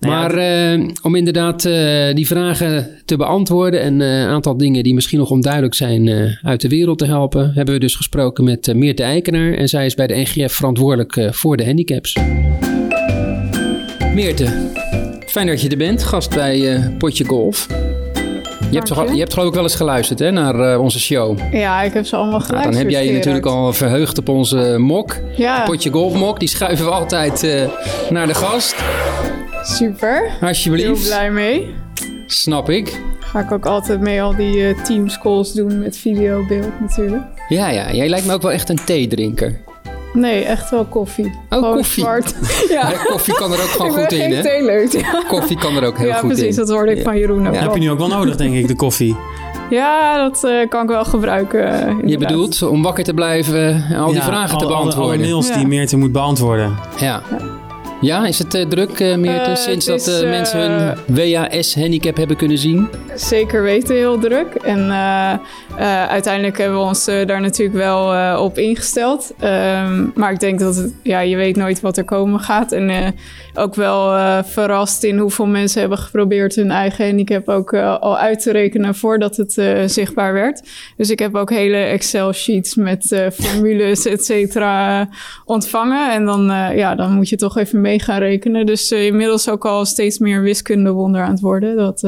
Nou 0.00 0.14
ja, 0.14 0.20
Maar 0.20 0.34
eh, 0.74 0.88
om 1.02 1.14
inderdaad 1.14 1.64
eh, 1.64 2.14
die 2.14 2.26
vragen 2.26 2.90
te 3.04 3.16
beantwoorden 3.16 3.80
en 3.80 4.00
eh, 4.00 4.08
een 4.20 4.26
aantal 4.28 4.56
dingen 4.56 4.82
die 4.82 4.94
misschien 4.94 5.18
nog 5.18 5.30
onduidelijk 5.30 5.74
zijn 5.74 6.08
eh, 6.08 6.30
uit 6.42 6.60
de 6.60 6.68
wereld 6.68 6.98
te 6.98 7.06
helpen, 7.06 7.52
hebben 7.54 7.74
we 7.74 7.80
dus 7.80 7.94
gesproken 7.94 8.44
met 8.44 8.68
uh, 8.68 8.74
Meerte 8.74 9.02
Eikenaar 9.02 9.52
en 9.54 9.68
zij 9.68 9.86
is 9.86 9.94
bij 9.94 10.06
de 10.06 10.14
NGF 10.16 10.52
verantwoordelijk 10.54 11.16
eh, 11.16 11.32
voor 11.32 11.56
de 11.56 11.64
handicaps. 11.64 12.16
Meerte, 14.14 14.70
fijn 15.26 15.46
dat 15.46 15.60
je 15.62 15.68
er 15.68 15.76
bent, 15.76 16.02
gast 16.04 16.30
bij 16.34 16.74
eh, 16.74 16.86
Potje 16.98 17.24
Golf. 17.24 17.66
Je 18.70 18.76
hebt, 18.76 18.86
toch, 18.86 19.12
je. 19.12 19.18
hebt 19.18 19.32
geloof 19.32 19.48
ik 19.48 19.54
wel 19.54 19.62
eens 19.62 19.74
geluisterd 19.74 20.18
hè, 20.18 20.30
naar 20.30 20.72
eh, 20.72 20.80
onze 20.80 21.00
show. 21.00 21.38
Ja, 21.52 21.82
ik 21.82 21.92
heb 21.92 22.06
ze 22.06 22.16
allemaal 22.16 22.32
Nou, 22.38 22.44
geluisterd. 22.44 22.76
dan 22.76 22.84
heb 22.84 22.92
jij 22.92 23.06
je 23.06 23.12
natuurlijk 23.18 23.46
al 23.46 23.72
verheugd 23.72 24.18
op 24.18 24.28
onze 24.28 24.74
mok. 24.78 25.16
Ja, 25.36 25.62
Potje 25.64 25.90
Golfmok, 25.90 26.38
die 26.40 26.48
schuiven 26.48 26.84
we 26.84 26.90
altijd 26.90 27.42
eh, 27.42 27.68
naar 28.10 28.26
de 28.26 28.34
gast. 28.34 28.74
super. 29.62 30.30
Heel 30.38 30.48
Alsjeblieft. 30.48 31.04
blij 31.06 31.30
mee. 31.30 31.74
Snap 32.26 32.70
ik. 32.70 33.00
Ga 33.20 33.40
ik 33.40 33.52
ook 33.52 33.66
altijd 33.66 34.00
mee 34.00 34.22
al 34.22 34.36
die 34.36 34.66
eh, 34.66 34.82
teams 34.82 35.18
calls 35.18 35.52
doen 35.52 35.78
met 35.78 35.96
videobeeld 35.96 36.80
natuurlijk. 36.80 37.22
Ja, 37.48 37.68
ja. 37.70 37.92
Jij 37.92 38.08
lijkt 38.08 38.26
me 38.26 38.32
ook 38.32 38.42
wel 38.42 38.52
echt 38.52 38.68
een 38.68 38.84
theedrinker. 38.84 39.60
Nee, 40.12 40.44
echt 40.44 40.70
wel 40.70 40.84
koffie. 40.84 41.24
Oh, 41.26 41.32
Gewoon 41.58 41.74
koffie. 41.74 42.02
zwart. 42.02 42.34
ja, 42.68 42.90
Ja, 42.90 42.96
koffie 43.04 43.34
kan 43.34 43.52
er 43.52 43.58
ook 43.62 43.68
gewoon 43.68 43.86
ik 43.86 43.94
ben 43.94 44.02
goed 44.02 44.12
in, 44.12 44.20
geen 44.20 44.34
hè? 44.34 44.42
theeleut. 44.42 44.92
Ja, 44.92 45.22
Koffie 45.28 45.58
kan 45.58 45.76
er 45.76 45.84
ook 45.86 45.98
heel 45.98 46.06
ja 46.08 46.14
goed 46.16 46.28
precies. 46.28 46.46
in. 46.46 46.54
Dat 46.56 46.68
hoorde 46.68 46.90
ik 46.90 46.96
Ja. 46.96 47.02
van 47.02 47.18
Jeroen 47.18 47.48
ook 47.48 47.54
Ja. 47.54 47.60
Heb 47.60 47.74
je 47.74 47.80
nu 47.80 47.90
ook 47.90 47.98
wel 47.98 48.08
nodig, 48.08 48.36
denk 48.36 48.54
ik, 48.54 48.68
de 48.68 48.76
koffie. 48.76 49.16
Ja, 49.70 50.16
dat 50.28 50.44
eh, 50.44 50.68
kan 50.68 50.82
ik 50.82 50.88
wel 50.88 51.04
gebruiken. 51.04 51.86
eh, 51.88 51.94
Je 52.04 52.18
bedoelt 52.18 52.62
om 52.62 52.82
wakker 52.82 53.04
te 53.04 53.14
blijven 53.14 53.84
en 53.90 53.96
al 53.98 54.06
die 54.06 54.16
Ja, 54.16 54.22
vragen 54.22 54.48
te 54.58 54.64
alle- 54.64 54.74
alle- 54.74 54.82
beantwoorden. 54.82 55.12
Alle 55.20 55.28
mails 55.28 55.48
Ja. 55.48 55.56
die 55.56 55.66
Meerte 55.66 55.96
moet 55.96 56.12
beantwoorden. 56.12 56.76
ja. 56.98 57.22
Ja, 58.00 58.26
is 58.26 58.38
het 58.38 58.54
eh, 58.54 58.66
druk, 58.66 59.00
Eh, 59.00 59.54
sinds 59.54 59.86
dat 59.86 60.06
is, 60.06 60.22
mensen 60.22 60.60
hun 60.60 60.96
WAS-handicap 61.06 62.16
hebben 62.16 62.36
kunnen 62.36 62.58
zien? 62.58 62.88
Zeker 63.14 63.62
weten, 63.62 63.96
heel 63.96 64.18
druk. 64.18 64.54
En 64.54 64.92
uiteindelijk 66.08 66.58
hebben 66.58 66.78
we 66.78 66.84
ons 66.84 67.04
daar 67.04 67.40
natuurlijk 67.40 67.78
wel 67.78 68.38
op 68.38 68.58
ingesteld. 68.58 69.32
Ehm, 69.38 70.06
maar 70.14 70.32
ik 70.32 70.40
denk 70.40 70.58
dat 70.58 70.76
het, 70.76 70.92
ja, 71.02 71.20
je 71.20 71.36
weet 71.36 71.56
nooit 71.56 71.80
wat 71.80 71.96
er 71.96 72.04
komen 72.04 72.40
gaat. 72.40 72.72
En 72.72 73.14
ook 73.54 73.74
wel 73.74 74.14
eh, 74.14 74.42
verrast 74.42 75.02
in 75.02 75.18
hoeveel 75.18 75.46
mensen 75.46 75.80
hebben 75.80 75.98
geprobeerd 75.98 76.54
hun 76.54 76.70
eigen 76.70 77.06
handicap 77.06 77.48
ook 77.48 77.72
eh, 77.72 78.00
al 78.00 78.18
uit 78.18 78.42
te 78.42 78.52
rekenen 78.52 78.94
voordat 78.94 79.36
het 79.36 79.58
eh, 79.58 79.82
zichtbaar 79.86 80.32
werd. 80.32 80.68
Dus 80.96 81.10
ik 81.10 81.18
heb 81.18 81.34
ook 81.34 81.50
hele 81.50 81.76
Excel-sheets 81.76 82.74
met 82.74 83.30
formules, 83.32 84.06
et 84.06 84.24
cetera, 84.24 85.08
ontvangen. 85.44 86.12
En 86.12 86.24
dan, 86.24 86.44
ja, 86.76 86.94
dan 86.94 87.12
moet 87.12 87.28
je 87.28 87.36
toch 87.36 87.56
even 87.56 87.80
mee 87.80 88.00
gaan 88.00 88.18
rekenen. 88.18 88.66
Dus 88.66 88.92
inmiddels 88.92 89.48
ook 89.48 89.64
al 89.64 89.84
steeds 89.84 90.18
meer 90.18 90.42
wiskundewonder 90.42 91.22
aan 91.22 91.30
het 91.30 91.40
worden. 91.40 91.76
Dat 91.76 92.04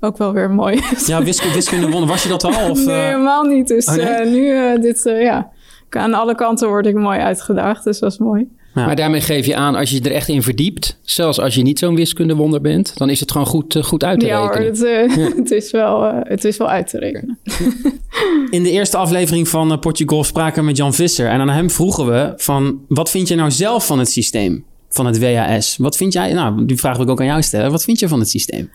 ook 0.00 0.18
wel 0.18 0.32
weer 0.32 0.50
mooi 0.50 0.82
is. 0.92 1.06
Ja, 1.06 1.22
wiskunde, 1.22 1.54
wiskunde 1.54 1.90
wonnen. 1.90 2.08
Was 2.08 2.22
je 2.22 2.28
dat 2.28 2.44
al? 2.44 2.70
Of, 2.70 2.84
nee, 2.86 2.96
helemaal 2.96 3.44
niet. 3.44 3.68
Dus 3.68 3.86
oh, 3.86 3.94
nee? 3.94 4.26
nu, 4.26 4.80
dit, 4.80 5.02
ja, 5.04 5.50
aan 5.90 6.14
alle 6.14 6.34
kanten 6.34 6.68
word 6.68 6.86
ik 6.86 6.94
mooi 6.94 7.18
uitgedaagd. 7.18 7.84
Dus 7.84 7.98
dat 7.98 8.12
is 8.12 8.18
mooi. 8.18 8.48
Ja. 8.74 8.86
Maar 8.86 8.96
daarmee 8.96 9.20
geef 9.20 9.46
je 9.46 9.56
aan, 9.56 9.74
als 9.74 9.90
je 9.90 10.00
er 10.00 10.12
echt 10.12 10.28
in 10.28 10.42
verdiept, 10.42 10.98
zelfs 11.02 11.40
als 11.40 11.54
je 11.54 11.62
niet 11.62 11.78
zo'n 11.78 11.94
wiskundewonder 11.94 12.60
bent, 12.60 12.92
dan 12.96 13.10
is 13.10 13.20
het 13.20 13.30
gewoon 13.30 13.46
goed, 13.46 13.76
eh, 13.76 13.82
goed 13.82 14.04
uit 14.04 14.20
te 14.20 14.26
Ja 14.26 14.38
hoor, 14.38 14.56
rekenen. 14.56 15.08
het, 15.08 15.18
eh, 15.18 15.36
het, 15.42 15.50
is 15.50 15.70
wel, 15.70 16.04
eh, 16.04 16.18
het 16.22 16.44
is 16.44 16.56
wel 16.56 16.68
uit 16.68 16.88
te 16.88 16.98
rekenen. 16.98 17.38
In 18.50 18.62
de 18.62 18.70
eerste 18.70 18.96
aflevering 18.96 19.48
van 19.48 19.78
Potje 19.78 20.08
Golf 20.08 20.26
spraken 20.26 20.60
we 20.60 20.66
met 20.66 20.76
Jan 20.76 20.94
Visser. 20.94 21.28
En 21.28 21.40
aan 21.40 21.48
hem 21.48 21.70
vroegen 21.70 22.06
we 22.06 22.32
van... 22.36 22.80
Wat 22.88 23.10
vind 23.10 23.28
je 23.28 23.34
nou 23.34 23.50
zelf 23.50 23.86
van 23.86 23.98
het 23.98 24.10
systeem? 24.10 24.64
Van 24.88 25.06
het 25.06 25.18
WAS? 25.18 25.76
Wat 25.76 25.96
vind 25.96 26.12
jij... 26.12 26.32
Nou, 26.32 26.64
die 26.64 26.76
vraag 26.76 26.96
wil 26.96 27.04
ik 27.04 27.10
ook 27.10 27.20
aan 27.20 27.26
jou 27.26 27.42
stellen. 27.42 27.70
Wat 27.70 27.84
vind 27.84 27.98
je 27.98 28.08
van 28.08 28.18
het 28.18 28.28
systeem? 28.28 28.70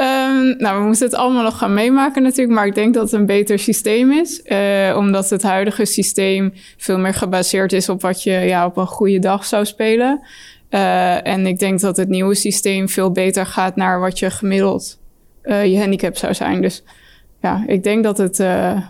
Ehm, 0.00 0.54
nou, 0.58 0.78
we 0.78 0.86
moeten 0.86 1.04
het 1.04 1.14
allemaal 1.14 1.42
nog 1.42 1.58
gaan 1.58 1.74
meemaken 1.74 2.22
natuurlijk. 2.22 2.56
Maar 2.56 2.66
ik 2.66 2.74
denk 2.74 2.94
dat 2.94 3.02
het 3.02 3.12
een 3.12 3.26
beter 3.26 3.58
systeem 3.58 4.12
is. 4.12 4.42
eh, 4.42 4.94
omdat 4.96 5.30
het 5.30 5.42
huidige 5.42 5.84
systeem 5.84 6.52
veel 6.76 6.98
meer 6.98 7.14
gebaseerd 7.14 7.72
is 7.72 7.88
op 7.88 8.00
wat 8.00 8.22
je 8.22 8.30
ja, 8.30 8.66
op 8.66 8.76
een 8.76 8.86
goede 8.86 9.18
dag 9.18 9.44
zou 9.44 9.64
spelen. 9.64 10.20
Eh, 10.68 11.26
en 11.26 11.46
ik 11.46 11.58
denk 11.58 11.80
dat 11.80 11.96
het 11.96 12.08
nieuwe 12.08 12.34
systeem 12.34 12.88
veel 12.88 13.10
beter 13.10 13.46
gaat 13.46 13.76
naar 13.76 14.00
wat 14.00 14.18
je 14.18 14.30
gemiddeld 14.30 14.98
eh, 15.42 15.66
je 15.66 15.78
handicap 15.78 16.16
zou 16.16 16.34
zijn. 16.34 16.62
Dus 16.62 16.82
ja, 17.40 17.64
ik 17.66 17.82
denk 17.82 18.04
dat 18.04 18.18
het... 18.18 18.38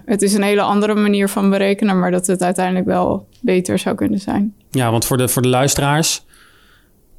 het 0.05 0.23
is 0.23 0.35
een 0.35 0.43
hele 0.43 0.63
andere 0.63 0.95
manier 0.95 1.29
van 1.29 1.51
berekenen... 1.51 1.99
maar 1.99 2.11
dat 2.11 2.27
het 2.27 2.43
uiteindelijk 2.43 2.87
wel 2.87 3.27
beter 3.41 3.79
zou 3.79 3.95
kunnen 3.95 4.19
zijn. 4.19 4.55
Ja, 4.71 4.91
want 4.91 5.05
voor 5.05 5.17
de, 5.17 5.29
voor 5.29 5.43
de 5.43 5.49
luisteraars... 5.49 6.25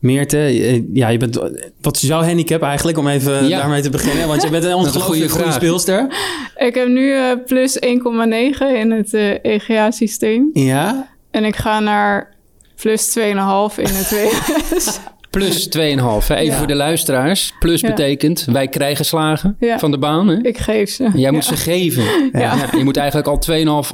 Meerte, 0.01 0.37
eh, 0.37 0.81
ja, 0.93 1.07
je 1.07 1.17
bent, 1.17 1.39
wat 1.81 1.95
is 1.95 2.01
jouw 2.01 2.21
handicap 2.21 2.61
eigenlijk? 2.61 2.97
Om 2.97 3.07
even 3.07 3.47
Ja. 3.47 3.57
daarmee 3.59 3.81
te 3.81 3.89
beginnen. 3.89 4.27
Want 4.27 4.41
je 4.41 4.49
bent 4.49 4.63
een 4.63 4.73
ongelooflijk 4.83 5.31
goede 5.31 5.51
speelster. 5.51 6.07
Ik 6.55 6.75
heb 6.75 6.87
nu 6.87 7.13
eh, 7.13 7.23
plus 7.45 7.79
1,9 7.79 8.75
in 8.75 8.91
het 8.91 9.13
eh, 9.13 9.29
EGA-systeem. 9.41 10.49
Ja. 10.53 11.07
En 11.31 11.45
ik 11.45 11.55
ga 11.55 11.79
naar 11.79 12.35
plus 12.81 13.09
2,5 13.19 13.23
in 13.77 13.85
het 13.89 14.09
WS. 14.11 14.99
Plus 15.29 15.65
2,5. 15.69 16.27
hè. 16.27 16.35
Even 16.35 16.45
Ja. 16.45 16.57
voor 16.57 16.67
de 16.67 16.75
luisteraars. 16.75 17.53
Plus 17.59 17.81
Ja. 17.81 17.87
betekent, 17.87 18.45
wij 18.51 18.67
krijgen 18.67 19.05
slagen 19.05 19.55
Ja. 19.59 19.79
van 19.79 19.91
de 19.91 19.97
baan. 19.97 20.27
Hè? 20.27 20.37
ik 20.41 20.57
geef 20.57 20.89
ze. 20.89 21.03
Jij 21.03 21.11
Ja. 21.21 21.31
moet 21.31 21.45
ze 21.45 21.55
geven. 21.57 22.03
Ja. 22.31 22.39
Ja, 22.39 22.55
je 22.77 22.83
moet 22.83 22.97
eigenlijk 22.97 23.27
al 23.27 23.37
2,5 23.39 23.93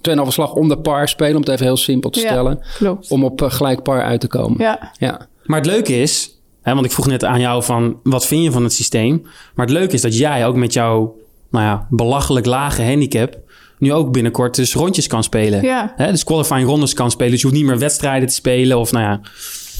2,5 0.00 0.32
slag 0.32 0.52
om 0.54 0.68
de 0.68 0.78
par 0.78 1.08
spelen, 1.08 1.34
om 1.34 1.40
het 1.40 1.48
even 1.50 1.64
heel 1.66 1.76
simpel 1.76 2.10
te 2.10 2.20
Ja. 2.20 2.26
stellen. 2.26 2.60
Klopt. 2.76 3.10
Om 3.10 3.24
op 3.24 3.40
gelijk 3.42 3.82
par 3.82 4.02
uit 4.02 4.20
te 4.20 4.26
komen. 4.28 4.60
Ja, 4.60 4.90
Ja. 4.98 5.26
Maar 5.44 5.58
het 5.60 5.66
leuke 5.70 6.00
is, 6.00 6.38
hè, 6.62 6.74
want 6.74 6.86
ik 6.86 6.92
vroeg 6.92 7.06
net 7.06 7.24
aan 7.24 7.40
jou 7.40 7.62
van 7.62 8.00
wat 8.02 8.26
vind 8.26 8.42
je 8.44 8.50
van 8.50 8.62
het 8.62 8.72
systeem? 8.72 9.22
Maar 9.54 9.66
het 9.66 9.74
leuke 9.74 9.94
is 9.94 10.00
dat 10.00 10.18
jij 10.18 10.46
ook 10.46 10.56
met 10.56 10.72
jouw 10.72 11.16
nou 11.50 11.64
ja, 11.64 11.86
belachelijk 11.90 12.46
lage 12.46 12.82
handicap 12.82 13.38
nu 13.78 13.92
ook 13.92 14.12
binnenkort 14.12 14.54
dus 14.54 14.74
rondjes 14.74 15.06
kan 15.06 15.22
spelen. 15.22 15.62
ja. 15.62 15.92
Hè, 15.96 16.10
dus 16.10 16.24
qualifying 16.24 16.66
rondes 16.68 16.94
kan 16.94 17.10
spelen. 17.10 17.32
Dus 17.32 17.40
je 17.40 17.46
hoeft 17.46 17.58
niet 17.58 17.68
meer 17.68 17.78
wedstrijden 17.78 18.28
te 18.28 18.34
spelen. 18.34 18.78
Of 18.78 18.92
nou 18.92 19.04
ja, 19.04 19.20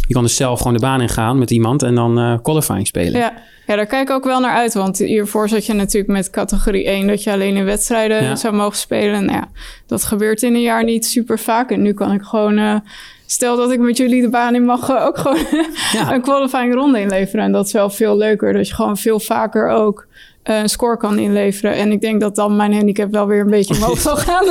je 0.09 0.14
kan 0.14 0.23
dus 0.23 0.37
zelf 0.37 0.59
gewoon 0.59 0.75
de 0.75 0.80
baan 0.80 1.00
ingaan 1.00 1.38
met 1.38 1.50
iemand 1.50 1.83
en 1.83 1.94
dan 1.94 2.18
eh, 2.18 2.35
qualifying 2.42 2.87
spelen. 2.87 3.21
Ja. 3.21 3.33
ja, 3.66 3.76
daar 3.76 3.87
kijk 3.87 4.09
ik 4.09 4.14
ook 4.14 4.25
wel 4.25 4.40
naar 4.40 4.54
uit. 4.54 4.75
Want 4.75 4.99
hiervoor 4.99 5.49
zat 5.49 5.66
je 5.66 5.73
natuurlijk 5.73 6.12
met 6.12 6.30
categorie 6.30 6.85
1... 6.85 7.06
dat 7.06 7.23
je 7.23 7.33
alleen 7.33 7.56
in 7.56 7.64
wedstrijden 7.64 8.23
Ja. 8.23 8.37
zou 8.37 8.54
mogen 8.54 8.76
spelen. 8.78 9.25
Nou 9.25 9.38
ja, 9.38 9.49
dat 9.87 10.04
gebeurt 10.04 10.42
in 10.42 10.54
een 10.54 10.61
jaar 10.62 10.85
niet 10.85 11.06
super 11.06 11.38
vaak. 11.38 11.71
En 11.71 11.83
nu 11.83 11.92
kan 11.94 12.12
ik 12.12 12.23
gewoon... 12.23 12.59
eh, 12.59 12.76
stel 13.26 13.57
dat 13.57 13.71
ik 13.71 13.78
met 13.81 13.97
jullie 13.97 14.23
de 14.23 14.28
baan 14.31 14.54
in 14.54 14.64
mag... 14.64 14.88
eh, 14.88 15.04
ook 15.07 15.19
gewoon 15.19 15.38
Ja. 15.93 16.12
een 16.14 16.21
qualifying 16.23 16.75
ronde 16.75 17.00
inleveren. 17.00 17.45
En 17.45 17.52
dat 17.52 17.66
is 17.66 17.73
wel 17.73 17.90
veel 17.90 18.16
leuker. 18.16 18.52
Dat 18.52 18.69
je 18.69 18.75
gewoon 18.75 18.97
veel 18.97 19.21
vaker 19.21 19.69
ook... 19.69 20.07
eh, 20.43 20.59
een 20.59 20.69
score 20.69 20.97
kan 20.97 21.19
inleveren. 21.19 21.75
En 21.75 21.93
ik 21.93 22.00
denk 22.00 22.21
dat 22.21 22.35
dan 22.37 22.57
mijn 22.57 22.75
handicap 22.75 23.11
wel 23.12 23.26
weer 23.26 23.40
een 23.40 23.50
beetje 23.50 23.75
omhoog 23.75 23.99
zal 24.00 24.16
gaan. 24.26 24.45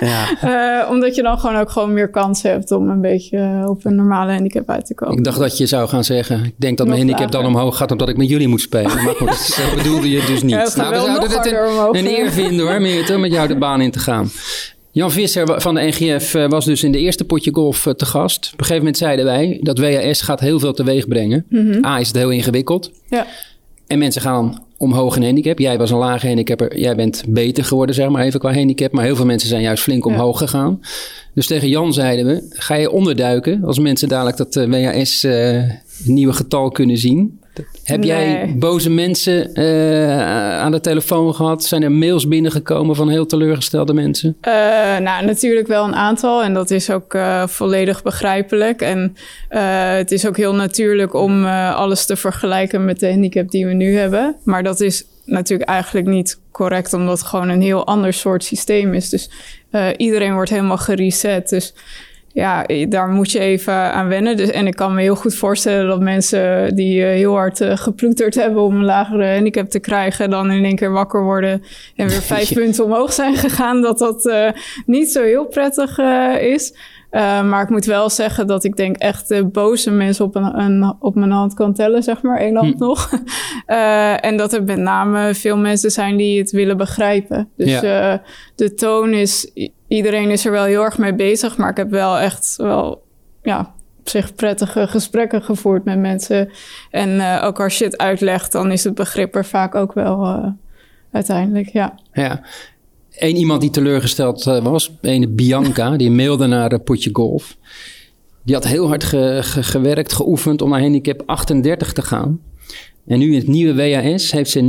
Ja. 0.00 0.26
Eh, 0.40 0.90
omdat 0.90 1.14
je 1.14 1.22
dan 1.22 1.38
gewoon 1.38 1.56
ook 1.56 1.70
gewoon 1.70 1.92
meer 1.92 2.10
kans 2.10 2.42
hebt 2.42 2.70
om 2.72 2.88
een 2.90 3.00
beetje 3.00 3.64
op 3.66 3.84
een 3.84 3.94
normale 3.94 4.32
handicap 4.32 4.70
uit 4.70 4.86
te 4.86 4.94
komen. 4.94 5.16
Ik 5.16 5.24
dacht 5.24 5.38
dat 5.38 5.58
je 5.58 5.66
zou 5.66 5.88
gaan 5.88 6.04
zeggen. 6.04 6.44
Ik 6.44 6.54
denk 6.56 6.78
dat 6.78 6.86
mijn 6.86 6.98
handicap 6.98 7.30
dan 7.30 7.46
omhoog 7.46 7.76
gaat 7.76 7.90
omdat 7.90 8.08
ik 8.08 8.16
met 8.16 8.28
jullie 8.28 8.48
moet 8.48 8.60
spelen. 8.60 9.04
Maar 9.04 9.14
goed, 9.14 9.34
zo 9.34 9.62
bedoelde 9.76 10.10
je 10.10 10.24
dus 10.26 10.42
niet. 10.42 10.50
Ja, 10.50 10.58
gaat 10.64 10.88
we 10.88 10.94
zouden 10.94 11.30
het 11.30 11.46
een, 11.96 12.06
eer 12.06 12.30
vinden 12.32 12.66
hoor, 12.66 12.80
Meerte, 12.80 13.14
om 13.14 13.20
met 13.20 13.32
jou 13.32 13.48
de 13.48 13.56
baan 13.58 13.80
in 13.80 13.90
te 13.90 13.98
gaan. 13.98 14.30
Jan 14.92 15.10
Visser 15.10 15.60
van 15.60 15.74
de 15.74 15.80
NGF 15.80 16.34
eh, 16.34 16.48
was 16.48 16.64
dus 16.64 16.82
in 16.84 16.92
de 16.92 16.98
eerste 16.98 17.24
potje 17.24 17.50
golf 17.54 17.86
eh, 17.86 17.92
te 17.92 18.06
gast. 18.06 18.44
Op 18.46 18.52
een 18.52 18.58
gegeven 18.58 18.76
moment 18.76 18.96
zeiden 18.96 19.24
wij 19.24 19.58
dat 19.62 19.78
WAS 19.78 20.20
gaat 20.20 20.40
heel 20.40 20.58
veel 20.58 20.72
teweeg 20.72 21.08
brengen. 21.08 21.44
Mhm. 21.48 21.84
A 21.84 21.98
is 22.00 22.06
het 22.06 22.16
heel 22.16 22.30
ingewikkeld. 22.30 22.90
Ja. 23.08 23.26
En 23.86 23.98
mensen 23.98 24.22
gaan 24.22 24.62
omhoog 24.76 25.16
in 25.16 25.22
handicap. 25.22 25.58
Jij 25.58 25.78
was 25.78 25.90
een 25.90 25.98
lage 25.98 26.26
handicapper. 26.26 26.78
Jij 26.78 26.94
bent 26.96 27.24
beter 27.28 27.64
geworden, 27.64 27.94
zeg 27.94 28.08
maar 28.08 28.24
even 28.24 28.40
qua 28.40 28.54
handicap. 28.54 28.92
Maar 28.92 29.04
heel 29.04 29.16
veel 29.16 29.26
mensen 29.26 29.48
zijn 29.48 29.62
juist 29.62 29.82
flink 29.82 30.04
Ja. 30.04 30.10
omhoog 30.10 30.38
gegaan. 30.38 30.80
Dus 31.34 31.46
tegen 31.46 31.68
Jan 31.68 31.92
zeiden 31.92 32.26
we, 32.26 32.46
ga 32.48 32.74
je 32.74 32.90
onderduiken 32.90 33.64
als 33.64 33.78
mensen 33.78 34.08
dadelijk 34.08 34.36
dat 34.36 34.56
eh, 34.56 34.70
WAS 34.70 35.26
nieuwe 36.04 36.32
getal 36.32 36.70
kunnen 36.70 36.98
zien? 36.98 37.40
Heb 37.84 38.04
jij 38.04 38.54
boze 38.56 38.90
mensen 38.90 39.54
eh, 39.54 40.58
aan 40.58 40.72
de 40.72 40.80
telefoon 40.80 41.34
gehad? 41.34 41.64
Zijn 41.64 41.82
er 41.82 41.92
mails 41.92 42.28
binnengekomen 42.28 42.96
van 42.96 43.08
heel 43.08 43.26
teleurgestelde 43.26 43.94
mensen? 43.94 44.36
Eh, 44.40 44.52
nou, 44.98 45.24
natuurlijk 45.24 45.66
wel 45.66 45.84
een 45.84 45.94
aantal 45.94 46.42
en 46.42 46.54
dat 46.54 46.70
is 46.70 46.90
ook 46.90 47.14
eh, 47.14 47.46
volledig 47.46 48.02
begrijpelijk. 48.02 48.80
En 48.80 49.16
het 49.98 50.12
is 50.12 50.26
ook 50.26 50.36
heel 50.36 50.54
natuurlijk 50.54 51.14
om 51.14 51.46
alles 51.46 52.06
te 52.06 52.16
vergelijken 52.16 52.84
met 52.84 53.00
de 53.00 53.10
handicap 53.10 53.50
die 53.50 53.66
we 53.66 53.72
nu 53.72 53.96
hebben. 53.96 54.36
Maar 54.44 54.62
dat 54.62 54.80
is 54.80 55.04
natuurlijk 55.24 55.68
eigenlijk 55.68 56.06
niet 56.06 56.40
correct, 56.52 56.92
omdat 56.92 57.18
het 57.18 57.28
gewoon 57.28 57.48
een 57.48 57.62
heel 57.62 57.86
ander 57.86 58.12
soort 58.12 58.44
systeem 58.44 58.94
is. 58.94 59.08
Dus 59.08 59.30
iedereen 59.96 60.34
wordt 60.34 60.50
helemaal 60.50 60.78
gereset. 60.78 61.48
Dus 61.48 61.74
ja, 62.38 62.64
daar 62.88 63.08
moet 63.08 63.30
je 63.30 63.38
even 63.38 63.74
aan 63.74 64.08
wennen. 64.08 64.36
Dus, 64.36 64.50
en 64.50 64.66
ik 64.66 64.74
kan 64.74 64.94
me 64.94 65.00
heel 65.00 65.16
goed 65.16 65.34
voorstellen 65.34 65.86
dat 65.86 66.00
mensen 66.00 66.74
die 66.74 67.04
eh, 67.04 67.08
heel 67.08 67.34
hard 67.34 67.60
eh, 67.60 67.76
geploeterd 67.76 68.34
hebben 68.34 68.62
om 68.62 68.76
een 68.76 68.84
lagere 68.84 69.32
handicap 69.34 69.68
te 69.68 69.78
krijgen, 69.78 70.30
dan 70.30 70.50
in 70.50 70.64
één 70.64 70.76
keer 70.76 70.90
wakker 70.92 71.22
worden 71.22 71.62
en 71.96 72.08
weer 72.08 72.22
vijf 72.34 72.52
punten 72.52 72.84
omhoog 72.84 73.12
zijn 73.12 73.36
gegaan, 73.36 73.82
dat 73.82 73.98
dat 73.98 74.26
eh, 74.26 74.50
niet 74.86 75.12
zo 75.12 75.22
heel 75.22 75.46
prettig 75.46 75.98
is. 76.40 76.74
Uh, 77.10 77.48
maar 77.48 77.62
ik 77.62 77.68
moet 77.68 77.84
wel 77.84 78.10
zeggen 78.10 78.46
dat 78.46 78.64
ik 78.64 78.76
denk 78.76 78.96
echt 78.96 79.28
de 79.28 79.44
boze 79.44 79.90
mensen 79.90 80.24
op, 80.24 80.34
een, 80.34 80.58
een, 80.60 80.94
op 81.00 81.14
mijn 81.14 81.30
hand 81.30 81.54
kan 81.54 81.74
tellen, 81.74 82.02
zeg 82.02 82.22
maar, 82.22 82.38
één 82.38 82.56
hand 82.56 82.74
Hm. 82.78 82.84
nog. 82.84 83.10
Uh, 83.66 84.24
en 84.28 84.36
dat 84.36 84.52
er 84.52 84.62
met 84.62 84.78
name 84.78 85.34
veel 85.34 85.56
mensen 85.56 85.90
zijn 85.90 86.16
die 86.16 86.38
het 86.38 86.50
willen 86.50 86.76
begrijpen. 86.76 87.48
Dus 87.56 87.80
Ja. 87.80 88.12
uh, 88.12 88.18
de 88.54 88.74
toon 88.74 89.12
is, 89.12 89.50
iedereen 89.88 90.30
is 90.30 90.44
er 90.44 90.52
wel 90.52 90.64
heel 90.64 90.84
erg 90.84 90.98
mee 90.98 91.14
bezig, 91.14 91.56
maar 91.56 91.70
ik 91.70 91.76
heb 91.76 91.90
wel 91.90 92.18
echt 92.18 92.54
wel, 92.56 93.02
ja, 93.42 93.74
op 94.00 94.08
zich 94.08 94.34
prettige 94.34 94.86
gesprekken 94.86 95.42
gevoerd 95.42 95.84
met 95.84 95.98
mensen. 95.98 96.50
En 96.90 97.08
uh, 97.08 97.42
ook 97.44 97.60
als 97.60 97.78
je 97.78 97.84
het 97.84 97.98
uitlegt, 97.98 98.52
dan 98.52 98.70
is 98.70 98.84
het 98.84 98.94
begrip 98.94 99.34
er 99.34 99.44
vaak 99.44 99.74
ook 99.74 99.92
wel 99.92 100.24
uh, 100.24 100.46
uiteindelijk, 101.12 101.68
ja. 101.68 101.94
Ja. 102.12 102.42
Eén 103.10 103.36
iemand 103.36 103.60
die 103.60 103.70
teleurgesteld 103.70 104.46
eh, 104.46 104.64
was, 104.64 104.92
ene 105.00 105.28
Bianca, 105.28 105.96
die 105.96 106.10
mailde 106.10 106.46
naar 106.46 106.72
uh, 106.72 106.78
Potje 106.84 107.10
Golf. 107.12 107.56
Die 108.44 108.54
had 108.54 108.66
heel 108.66 108.88
hard 108.88 109.04
ge, 109.04 109.38
ge, 109.42 109.62
gewerkt, 109.62 110.12
geoefend 110.12 110.62
om 110.62 110.70
naar 110.70 110.80
handicap 110.80 111.22
38 111.26 111.92
te 111.92 112.02
gaan. 112.02 112.40
En 113.06 113.18
nu 113.18 113.26
in 113.32 113.38
het 113.38 113.46
nieuwe 113.46 113.74
WAS 113.74 114.32
heeft 114.32 114.50
ze 114.50 114.60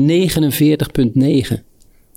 49,9. 1.58 1.69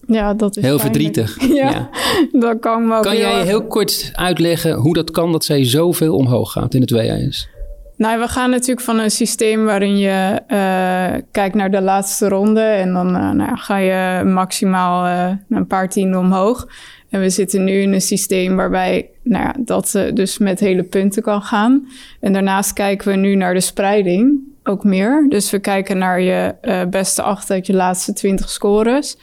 Ja, 0.06 0.34
dat 0.34 0.56
is 0.56 0.62
Heel 0.62 0.78
verdrietig. 0.78 1.36
Ja, 1.54 1.70
Ja. 1.70 1.88
dat 2.32 2.58
kan 2.60 2.92
ook 2.92 3.02
Kan 3.02 3.12
heel 3.12 3.20
jij 3.20 3.34
erg- 3.38 3.44
heel 3.46 3.66
kort 3.66 4.10
uitleggen 4.14 4.72
hoe 4.74 4.94
dat 4.94 5.10
kan 5.10 5.32
dat 5.32 5.44
zij 5.44 5.64
zoveel 5.64 6.16
omhoog 6.16 6.52
gaat 6.52 6.74
in 6.74 6.80
het 6.80 6.90
WAS? 6.90 7.48
Nou, 7.96 8.20
we 8.20 8.28
gaan 8.28 8.50
natuurlijk 8.50 8.80
van 8.80 8.98
een 8.98 9.10
systeem 9.10 9.64
waarin 9.64 9.98
je 9.98 10.40
uh, 10.48 11.20
kijkt 11.30 11.54
naar 11.54 11.70
de 11.70 11.80
laatste 11.80 12.28
ronde. 12.28 12.60
En 12.60 12.92
dan 12.92 13.06
uh, 13.16 13.30
nou, 13.30 13.56
ga 13.56 13.76
je 13.76 14.24
maximaal 14.24 15.06
uh, 15.06 15.30
een 15.48 15.66
paar 15.66 15.88
tienden 15.88 16.20
omhoog. 16.20 16.66
En 17.10 17.20
we 17.20 17.30
zitten 17.30 17.64
nu 17.64 17.80
in 17.80 17.92
een 17.92 18.00
systeem 18.00 18.56
waarbij 18.56 19.10
nou 19.22 19.44
ja, 19.44 19.54
dat 19.58 19.98
dus 20.14 20.38
met 20.38 20.60
hele 20.60 20.82
punten 20.82 21.22
kan 21.22 21.42
gaan. 21.42 21.88
En 22.20 22.32
daarnaast 22.32 22.72
kijken 22.72 23.08
we 23.10 23.16
nu 23.16 23.34
naar 23.34 23.54
de 23.54 23.60
spreiding 23.60 24.38
ook 24.64 24.84
meer. 24.84 25.26
Dus 25.28 25.50
we 25.50 25.58
kijken 25.58 25.98
naar 25.98 26.20
je 26.20 26.54
beste 26.90 27.22
acht 27.22 27.50
uit 27.50 27.66
je 27.66 27.72
laatste 27.74 28.12
20 28.12 28.48
scores. 28.50 29.16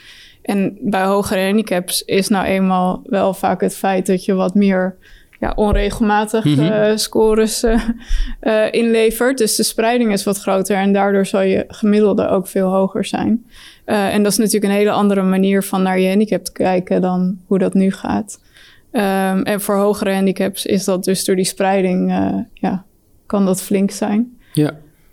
En 0.50 0.78
bij 0.82 1.04
hogere 1.04 1.46
handicaps 1.46 2.04
is 2.04 2.28
nou 2.28 2.46
eenmaal 2.46 3.02
wel 3.06 3.34
vaak 3.34 3.62
het 3.62 3.76
feit 3.76 4.06
dat 4.06 4.26
je 4.26 4.34
wat 4.34 4.56
meer 4.56 4.96
ja, 5.40 5.54
onregelmatig 5.56 6.44
Mhm. 6.46 6.62
uh, 6.62 6.92
scores 6.96 7.64
uh, 7.64 7.84
uh, 8.42 8.72
inlevert. 8.72 9.38
Dus 9.38 9.56
de 9.56 9.64
spreiding 9.64 10.12
is 10.12 10.24
wat 10.24 10.38
groter 10.38 10.78
en 10.78 10.94
daardoor 10.94 11.26
zal 11.26 11.42
je 11.42 11.64
gemiddelde 11.68 12.28
ook 12.28 12.48
veel 12.48 12.68
hoger 12.68 13.06
zijn. 13.06 13.46
En 13.86 14.24
dat 14.24 14.32
is 14.32 14.38
natuurlijk 14.38 14.66
een 14.66 14.78
hele 14.78 14.92
andere 14.92 15.22
manier 15.22 15.64
van 15.64 15.82
naar 15.82 16.00
je 16.00 16.08
handicap 16.08 16.44
te 16.44 16.52
kijken 16.52 17.02
dan 17.02 17.38
hoe 17.46 17.60
dat 17.60 17.74
nu 17.74 17.92
gaat. 17.92 18.42
Um, 18.92 19.44
en 19.44 19.62
voor 19.62 19.76
hogere 19.76 20.14
handicaps 20.14 20.66
is 20.66 20.84
dat 20.84 21.04
dus 21.04 21.26
door 21.26 21.36
die 21.36 21.46
spreiding, 21.46 22.12
ja, 22.54 22.86
kan 23.26 23.46
dat 23.46 23.62
flink 23.62 23.92
zijn. 23.92 24.38
Ja. 24.54 24.72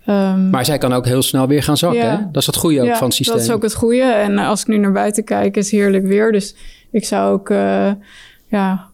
Um, 0.08 0.50
Maar 0.50 0.64
zij 0.64 0.78
kan 0.78 0.92
ook 0.92 1.06
heel 1.06 1.22
snel 1.22 1.46
weer 1.48 1.62
gaan 1.62 1.76
zakken. 1.76 2.00
Ja. 2.00 2.10
Hè? 2.10 2.24
Dat 2.32 2.40
is 2.40 2.46
het 2.46 2.56
goede 2.56 2.80
ook 2.80 2.86
ja, 2.86 2.96
van 2.96 3.06
het 3.06 3.16
systeem. 3.16 3.36
dat 3.36 3.44
is 3.44 3.50
ook 3.52 3.62
het 3.62 3.74
goede. 3.74 4.02
En 4.02 4.32
uh, 4.32 4.48
als 4.48 4.60
ik 4.60 4.66
nu 4.66 4.76
naar 4.78 4.92
buiten 4.92 5.24
kijk, 5.24 5.56
is 5.56 5.70
heerlijk 5.70 6.06
weer. 6.06 6.32
Dus 6.32 6.54
ik 6.90 7.04
zou 7.04 7.32
ook, 7.32 7.50
uh, 7.50 7.90
ja, 8.46 8.86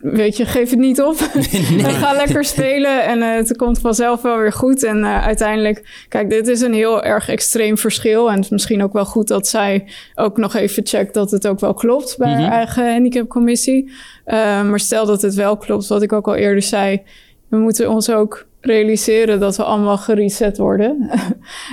weet 0.00 0.36
je, 0.36 0.44
geef 0.44 0.70
het 0.70 0.78
niet 0.78 1.02
op. 1.02 1.16
Nee. 1.70 1.80
Ga 1.92 2.12
lekker 2.12 2.44
spelen 2.44 3.04
en 3.04 3.18
uh, 3.18 3.34
het 3.34 3.56
komt 3.56 3.78
vanzelf 3.80 4.22
wel 4.22 4.38
weer 4.38 4.52
goed. 4.52 4.84
En 4.84 4.98
uh, 4.98 5.24
uiteindelijk, 5.26 6.04
kijk, 6.08 6.30
dit 6.30 6.46
is 6.48 6.60
een 6.60 6.74
heel 6.74 7.02
erg 7.02 7.28
extreem 7.28 7.78
verschil. 7.78 8.28
En 8.28 8.34
het 8.34 8.44
is 8.44 8.50
misschien 8.50 8.82
ook 8.82 8.92
wel 8.92 9.04
goed 9.04 9.28
dat 9.28 9.48
zij 9.48 9.88
ook 10.14 10.36
nog 10.36 10.54
even 10.54 10.86
checkt 10.86 11.14
dat 11.14 11.30
het 11.30 11.46
ook 11.46 11.60
wel 11.60 11.74
klopt 11.74 12.16
bij 12.18 12.32
Mhm. 12.32 12.40
haar 12.42 12.52
eigen 12.52 12.92
handicapcommissie. 12.92 13.84
Uh, 14.26 14.34
maar 14.62 14.80
stel 14.80 15.06
dat 15.06 15.22
het 15.22 15.34
wel 15.34 15.56
klopt, 15.56 15.86
wat 15.86 16.02
ik 16.02 16.12
ook 16.12 16.26
al 16.28 16.34
eerder 16.34 16.62
zei, 16.62 17.02
we 17.48 17.56
moeten 17.56 17.90
ons 17.90 18.10
ook 18.10 18.46
realiseren 18.60 19.40
dat 19.40 19.56
we 19.56 19.62
allemaal 19.62 19.98
gereset 19.98 20.58
worden. 20.58 21.10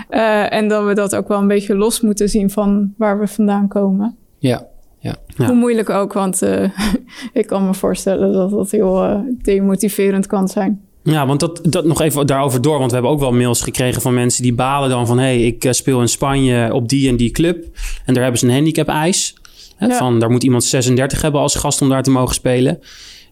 Uh, 0.10 0.54
en 0.58 0.68
dat 0.68 0.86
we 0.86 0.94
dat 0.94 1.16
ook 1.16 1.28
wel 1.28 1.40
een 1.40 1.48
beetje 1.48 1.76
los 1.76 2.02
moeten 2.02 2.30
zien 2.30 2.50
van 2.50 2.94
waar 2.98 3.20
we 3.20 3.28
vandaan 3.28 3.68
komen. 3.68 4.16
Ja. 4.40 4.68
Ja. 5.00 5.16
Ja. 5.38 5.46
Hoe 5.46 5.56
moeilijk 5.56 5.90
ook, 5.90 6.14
want 6.14 6.44
uh, 6.44 6.70
ik 7.34 7.48
kan 7.48 7.66
me 7.66 7.74
voorstellen 7.74 8.34
dat 8.34 8.50
dat 8.50 8.72
heel 8.72 9.06
uh, 9.06 9.20
demotiverend 9.42 10.28
kan 10.28 10.48
zijn. 10.48 10.82
Ja, 11.04 11.28
want 11.28 11.40
dat, 11.40 11.60
dat 11.64 11.86
nog 11.86 12.02
even 12.02 12.28
daarover 12.28 12.62
door. 12.62 12.78
Want 12.78 12.88
we 12.88 12.94
hebben 12.94 13.14
ook 13.14 13.20
wel 13.20 13.32
mails 13.32 13.62
gekregen 13.62 14.02
van 14.02 14.14
mensen 14.14 14.44
die 14.44 14.54
balen 14.54 14.90
dan 14.90 15.08
van... 15.08 15.18
hé, 15.18 15.24
hey, 15.24 15.42
ik 15.42 15.68
speel 15.70 16.02
in 16.02 16.08
Spanje 16.08 16.74
op 16.74 16.90
die 16.90 17.10
en 17.10 17.16
die 17.18 17.32
club. 17.32 17.66
En 18.06 18.14
daar 18.14 18.24
hebben 18.24 18.40
ze 18.40 18.48
een 18.48 18.54
handicap-eis. 18.54 19.36
Ja. 19.80 19.98
Van, 19.98 20.20
daar 20.20 20.30
moet 20.30 20.44
iemand 20.44 20.64
36 20.64 21.22
hebben 21.22 21.42
als 21.42 21.56
gast 21.56 21.82
om 21.82 21.90
daar 21.90 22.04
te 22.04 22.12
mogen 22.12 22.36
spelen. 22.36 22.80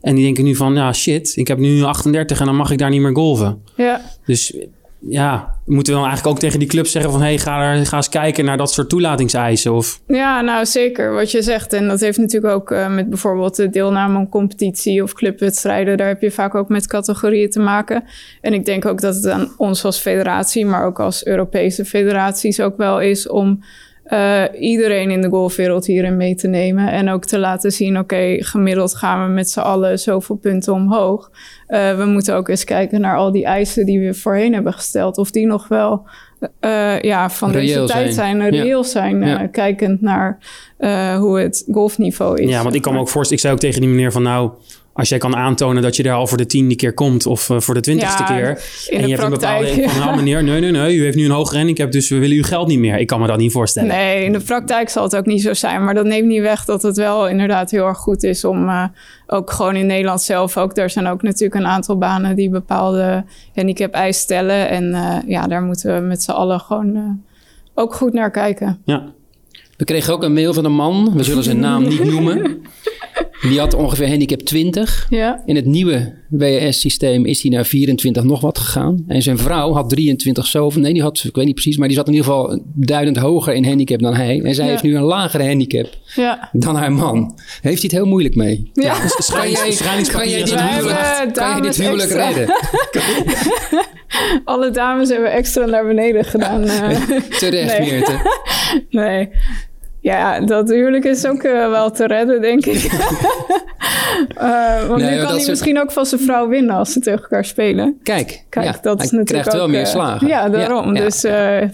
En 0.03 0.15
die 0.15 0.23
denken 0.23 0.43
nu 0.43 0.55
van, 0.55 0.73
ja 0.75 0.93
shit, 0.93 1.31
ik 1.35 1.47
heb 1.47 1.57
nu 1.57 1.83
38 1.83 2.39
en 2.39 2.45
dan 2.45 2.55
mag 2.55 2.71
ik 2.71 2.77
daar 2.77 2.89
niet 2.89 3.01
meer 3.01 3.15
golven. 3.15 3.61
Ja, 3.75 4.01
Dus 4.25 4.55
ja, 5.09 5.55
moeten 5.65 5.93
we 5.93 5.99
dan 5.99 6.07
eigenlijk 6.09 6.35
ook 6.35 6.41
tegen 6.43 6.59
die 6.59 6.67
club 6.67 6.87
zeggen 6.87 7.11
van... 7.11 7.19
hé, 7.21 7.27
hey, 7.27 7.37
ga, 7.37 7.61
er- 7.73 7.85
ga 7.85 7.95
eens 7.97 8.09
kijken 8.09 8.45
naar 8.45 8.57
dat 8.57 8.71
soort 8.71 8.89
toelatingseisen. 8.89 9.73
Of, 9.73 10.01
ja 10.07 10.41
nou 10.41 10.65
zeker 10.65 11.13
wat 11.13 11.31
je 11.31 11.41
zegt. 11.41 11.73
En 11.73 11.87
dat 11.87 11.99
heeft 11.99 12.17
natuurlijk 12.17 12.53
ook 12.53 12.71
uh, 12.71 12.93
met 12.93 13.09
bijvoorbeeld 13.09 13.55
de 13.55 13.69
deelname 13.69 14.17
aan 14.17 14.29
competitie 14.29 15.03
of 15.03 15.13
clubwedstrijden. 15.13 15.97
Daar 15.97 16.07
heb 16.07 16.21
je 16.21 16.31
vaak 16.31 16.55
ook 16.55 16.69
met 16.69 16.87
categorieën 16.87 17.49
te 17.49 17.59
maken. 17.59 18.03
En 18.41 18.53
ik 18.53 18.65
denk 18.65 18.85
ook 18.85 19.01
dat 19.01 19.15
het 19.15 19.27
aan 19.27 19.53
ons 19.57 19.85
als 19.85 19.99
federatie, 19.99 20.65
maar 20.65 20.85
ook 20.85 20.99
als 20.99 21.25
Europese 21.25 21.85
federaties 21.85 22.59
ook 22.61 22.77
wel 22.77 23.01
is 23.01 23.27
om 23.29 23.63
uh, 24.13 24.43
iedereen 24.59 25.11
in 25.11 25.21
de 25.21 25.29
golfwereld 25.29 25.85
hierin 25.85 26.17
mee 26.17 26.35
te 26.35 26.47
nemen. 26.47 26.91
En 26.91 27.09
ook 27.09 27.25
te 27.25 27.39
laten 27.39 27.71
zien, 27.71 27.97
oké, 27.99 28.35
gemiddeld 28.39 28.95
gaan 28.95 29.27
we 29.27 29.33
met 29.33 29.49
z'n 29.49 29.59
allen 29.59 29.99
zoveel 29.99 30.35
punten 30.35 30.73
omhoog. 30.73 31.31
Uh, 31.67 31.97
we 31.97 32.05
moeten 32.05 32.35
ook 32.35 32.47
eens 32.47 32.63
kijken 32.63 33.01
naar 33.01 33.17
al 33.17 33.31
die 33.31 33.45
eisen 33.45 33.85
die 33.85 33.99
we 33.99 34.13
voorheen 34.13 34.53
hebben 34.53 34.73
gesteld. 34.73 35.17
Of 35.17 35.31
die 35.31 35.45
nog 35.45 35.67
wel 35.67 36.07
uh, 36.61 37.01
ja, 37.01 37.29
van 37.29 37.51
Reëel 37.51 37.81
deze 37.81 37.93
tijd 37.93 38.13
zijn. 38.13 38.37
zijn, 38.39 38.49
reëel 38.49 38.81
Ja. 38.81 38.83
zijn. 38.83 39.25
Ja. 39.25 39.47
Kijkend 39.47 40.01
naar 40.01 40.37
uh, 40.79 41.17
hoe 41.17 41.39
het 41.39 41.67
golfniveau 41.71 42.41
is. 42.41 42.49
ja, 42.49 42.63
want 42.63 42.75
ik 42.75 42.81
kan 42.81 42.93
me 42.93 42.99
ook 42.99 43.09
voorstellen... 43.09 43.33
ik 43.33 43.39
zei 43.39 43.53
ook 43.53 43.59
tegen 43.59 43.81
die 43.81 43.89
meneer 43.89 44.11
van 44.11 44.23
nou... 44.23 44.51
als 44.93 45.09
jij 45.09 45.17
kan 45.17 45.35
aantonen 45.35 45.81
dat 45.81 45.95
je 45.95 46.03
daar 46.03 46.15
al 46.15 46.27
voor 46.27 46.37
de 46.37 46.45
tiende 46.45 46.75
keer 46.75 46.93
komt... 46.93 47.25
of 47.25 47.49
uh, 47.49 47.59
voor 47.59 47.73
de 47.73 47.79
twintigste 47.79 48.23
Ja, 48.23 48.27
keer... 48.27 48.49
in 48.49 48.95
en 48.95 49.01
de 49.01 49.07
je 49.07 49.13
hebt 49.13 49.23
een 49.23 49.29
bepaalde 49.29 49.65
denk 49.65 49.89
van... 49.89 49.99
ja. 49.99 50.05
nou 50.05 50.15
meneer, 50.15 50.43
nee, 50.43 50.59
nee, 50.59 50.71
nee, 50.71 50.95
u 50.95 51.03
heeft 51.03 51.17
nu 51.17 51.25
een 51.25 51.31
hoger 51.31 51.57
handicap... 51.57 51.91
dus 51.91 52.09
we 52.09 52.17
willen 52.17 52.35
uw 52.35 52.43
geld 52.43 52.67
niet 52.67 52.79
meer. 52.79 52.99
Ik 52.99 53.07
kan 53.07 53.21
me 53.21 53.27
dat 53.27 53.37
niet 53.37 53.51
voorstellen. 53.51 53.89
Nee, 53.89 54.25
in 54.25 54.31
de 54.31 54.39
praktijk 54.39 54.89
zal 54.89 55.03
het 55.03 55.15
ook 55.15 55.25
niet 55.25 55.41
zo 55.41 55.53
zijn. 55.53 55.83
Maar 55.83 55.93
dat 55.93 56.05
neemt 56.05 56.27
niet 56.27 56.41
weg 56.41 56.65
dat 56.65 56.81
het 56.81 56.97
wel 56.97 57.27
inderdaad 57.27 57.71
heel 57.71 57.85
erg 57.85 57.97
goed 57.97 58.23
is 58.23 58.45
om 58.45 58.67
uh, 58.69 58.83
ook 59.27 59.51
gewoon 59.51 59.75
in 59.75 59.85
Nederland 59.85 60.21
zelf 60.21 60.57
ook. 60.57 60.77
Er 60.77 60.89
zijn 60.89 61.07
ook 61.07 61.21
natuurlijk 61.21 61.61
een 61.61 61.67
aantal 61.67 61.97
banen 61.97 62.35
die 62.35 62.49
bepaalde 62.49 63.25
handicap 63.53 63.93
eisen 63.93 64.21
stellen. 64.23 64.69
En 64.69 64.83
uh, 64.83 65.17
ja, 65.27 65.47
daar 65.47 65.61
moeten 65.61 65.95
we 65.95 66.07
met 66.07 66.23
z'n 66.23 66.31
allen 66.31 66.59
gewoon 66.59 66.95
uh, 66.95 67.03
ook 67.73 67.93
goed 67.93 68.13
naar 68.13 68.31
kijken. 68.31 68.81
Ja. 68.85 69.11
We 69.77 69.85
kregen 69.85 70.13
ook 70.13 70.23
een 70.23 70.33
mail 70.33 70.53
van 70.53 70.65
een 70.65 70.75
man, 70.75 71.13
we 71.15 71.23
zullen 71.23 71.43
zijn 71.43 71.59
naam 71.59 71.83
niet 71.87 72.03
noemen. 72.03 72.41
Die 73.49 73.59
had 73.59 73.73
ongeveer 73.73 74.07
handicap 74.07 74.39
20. 74.39 75.07
Ja, 75.09 75.41
In 75.45 75.55
het 75.55 75.65
nieuwe 75.65 76.13
WS-systeem 76.29 77.25
is 77.25 77.41
hij 77.41 77.51
naar 77.51 77.65
24 77.65 78.23
nog 78.23 78.41
wat 78.41 78.57
gegaan. 78.57 79.03
En 79.07 79.21
zijn 79.21 79.37
vrouw 79.37 79.73
had 79.73 79.89
23 79.89 80.45
zoveel. 80.45 80.81
Nee, 80.81 80.93
die 80.93 81.01
had, 81.01 81.23
ik 81.27 81.35
weet 81.35 81.45
niet 81.45 81.53
precies, 81.53 81.77
maar 81.77 81.87
die 81.87 81.97
zat 81.97 82.07
in 82.07 82.13
ieder 82.13 82.27
geval 82.27 82.61
duidend 82.73 83.17
hoger 83.17 83.53
in 83.53 83.65
handicap 83.65 83.99
dan 83.99 84.13
hij. 84.15 84.41
En 84.43 84.55
zij 84.55 84.65
Ja. 84.65 84.71
heeft 84.71 84.83
nu 84.83 84.95
een 84.95 85.03
lagere 85.03 85.47
handicap 85.47 85.87
ja. 86.15 86.49
dan 86.51 86.75
haar 86.75 86.91
man. 86.91 87.39
Heeft 87.61 87.63
hij 87.63 87.73
het 87.81 87.91
heel 87.91 88.05
moeilijk 88.05 88.35
mee? 88.35 88.69
ja. 88.73 88.95
Kan 89.33 89.51
jij, 89.51 89.75
kan 90.11 90.29
jij 90.29 90.43
dit 90.43 90.59
huwelijk, 90.59 91.33
kan 91.33 91.55
je 91.55 91.61
dit 91.61 91.75
huwelijk 91.77 92.09
extra. 92.09 92.29
redden? 92.29 92.55
Alle 94.45 94.71
dames 94.71 95.09
hebben 95.09 95.31
extra 95.31 95.65
naar 95.65 95.85
beneden 95.87 96.25
gedaan. 96.25 96.63
eh. 96.67 96.99
Terecht, 97.37 97.77
Nee. 97.79 97.91
Meerte. 97.91 98.19
nee. 98.89 99.29
Ja, 100.03 100.39
dat 100.39 100.69
huwelijk 100.69 101.03
is 101.05 101.25
ook 101.25 101.43
eh, 101.43 101.69
wel 101.69 101.91
te 101.91 102.07
redden, 102.07 102.41
denk 102.41 102.65
ik. 102.65 102.91
Eh, 104.37 104.87
want 104.87 105.01
Nee, 105.01 105.11
nu 105.11 105.17
kan 105.17 105.27
hij 105.27 105.35
soort- 105.37 105.47
misschien 105.49 105.79
ook 105.79 105.91
van 105.91 106.05
zijn 106.05 106.21
vrouw 106.21 106.47
winnen 106.47 106.75
als 106.75 106.91
ze 106.93 106.99
tegen 106.99 107.21
elkaar 107.21 107.45
spelen. 107.45 107.99
Kijk, 108.03 108.43
Kijk, 108.49 108.65
ja, 108.65 108.71
dat 108.81 108.97
hij 108.97 109.05
is 109.05 109.11
natuurlijk 109.11 109.29
krijgt 109.29 109.53
wel 109.53 109.67
meer 109.67 109.79
eh, 109.81 109.85
slagen. 109.85 110.27
Ja, 110.27 110.49
daarom. 110.49 110.95
Ja, 110.95 111.01
ja. 111.01 111.05
Dus 111.05 111.25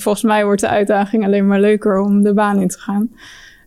volgens 0.03 0.23
mij 0.23 0.45
wordt 0.45 0.61
de 0.61 0.67
uitdaging 0.67 1.25
alleen 1.25 1.47
maar 1.47 1.59
leuker 1.59 1.99
om 1.99 2.23
de 2.23 2.33
baan 2.33 2.61
in 2.61 2.67
te 2.67 2.79
gaan. 2.79 3.09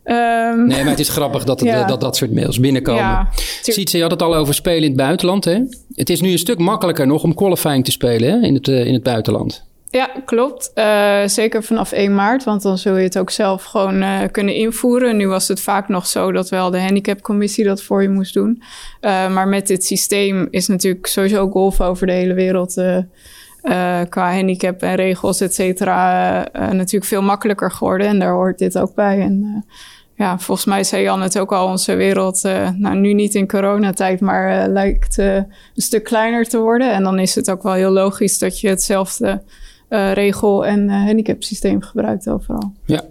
Ehm, 0.04 0.66
Nee, 0.66 0.80
maar 0.82 0.90
het 0.90 0.98
is 1.00 1.08
grappig 1.08 1.44
dat, 1.44 1.60
het, 1.60 1.68
Ja. 1.68 1.84
dat 1.84 2.00
dat 2.00 2.16
soort 2.16 2.32
mails 2.34 2.60
binnenkomen. 2.60 3.00
Ja, 3.02 3.28
Ziet, 3.62 3.90
je 3.90 4.00
had 4.02 4.10
het 4.10 4.22
al 4.22 4.34
over 4.34 4.54
spelen 4.54 4.82
in 4.82 4.88
het 4.88 4.96
buitenland. 4.96 5.44
Hè? 5.44 5.58
Het 5.94 6.10
is 6.10 6.20
nu 6.20 6.30
een 6.32 6.38
stuk 6.38 6.58
makkelijker 6.58 7.06
nog 7.06 7.22
om 7.22 7.34
qualifying 7.34 7.84
te 7.84 7.90
spelen 7.90 8.30
hè? 8.30 8.46
In, 8.46 8.54
het, 8.54 8.68
in 8.68 8.92
het 8.92 9.02
buitenland. 9.02 9.64
Ja, 9.92 10.10
klopt. 10.24 10.70
Eh, 10.74 11.22
zeker 11.26 11.62
vanaf 11.62 11.92
1 11.92 12.14
maart, 12.14 12.44
want 12.44 12.62
dan 12.62 12.78
zul 12.78 12.96
je 12.96 13.04
het 13.04 13.18
ook 13.18 13.30
zelf 13.30 13.64
gewoon 13.64 14.02
eh, 14.02 14.20
kunnen 14.30 14.54
invoeren. 14.54 15.16
Nu 15.16 15.28
was 15.28 15.48
het 15.48 15.60
vaak 15.60 15.88
nog 15.88 16.06
zo 16.06 16.32
dat 16.32 16.48
wel 16.48 16.70
de 16.70 16.80
handicapcommissie 16.80 17.64
dat 17.64 17.82
voor 17.82 18.02
je 18.02 18.08
moest 18.08 18.34
doen. 18.34 18.62
Eh, 19.00 19.32
maar 19.32 19.48
met 19.48 19.66
dit 19.66 19.84
systeem 19.84 20.48
is 20.50 20.66
natuurlijk 20.66 21.06
sowieso 21.06 21.50
golf 21.50 21.80
over 21.80 22.06
de 22.06 22.12
hele 22.12 22.34
wereld... 22.34 22.74
qua 24.08 24.34
handicap 24.34 24.82
en 24.82 24.94
regels, 24.94 25.40
et 25.40 25.54
cetera, 25.54 26.46
natuurlijk 26.52 27.04
veel 27.04 27.22
makkelijker 27.22 27.70
geworden. 27.70 28.06
En 28.06 28.18
daar 28.18 28.32
hoort 28.32 28.58
dit 28.58 28.78
ook 28.78 28.94
bij. 28.94 29.20
En 29.20 29.64
ja, 30.16 30.38
volgens 30.38 30.66
mij 30.66 30.84
zei 30.84 31.02
Jan 31.02 31.22
het 31.22 31.38
ook 31.38 31.52
al, 31.52 31.66
onze 31.66 31.94
wereld, 31.94 32.42
nou 32.76 32.96
nu 32.96 33.12
niet 33.12 33.34
in 33.34 33.48
coronatijd, 33.48 34.20
maar 34.20 34.68
lijkt 34.68 35.18
een 35.18 35.46
stuk 35.74 36.04
kleiner 36.04 36.44
te 36.44 36.58
worden. 36.58 36.92
En 36.92 37.02
dan 37.02 37.18
is 37.18 37.34
het 37.34 37.50
ook 37.50 37.62
wel 37.62 37.72
heel 37.72 37.90
logisch 37.90 38.38
dat 38.38 38.60
je 38.60 38.68
hetzelfde 38.68 39.42
regel- 40.12 40.66
en 40.66 40.88
eh, 40.90 41.04
handicapsysteem 41.04 41.82
gebruikt 41.82 42.28
overal. 42.28 42.72
Ja. 42.86 43.02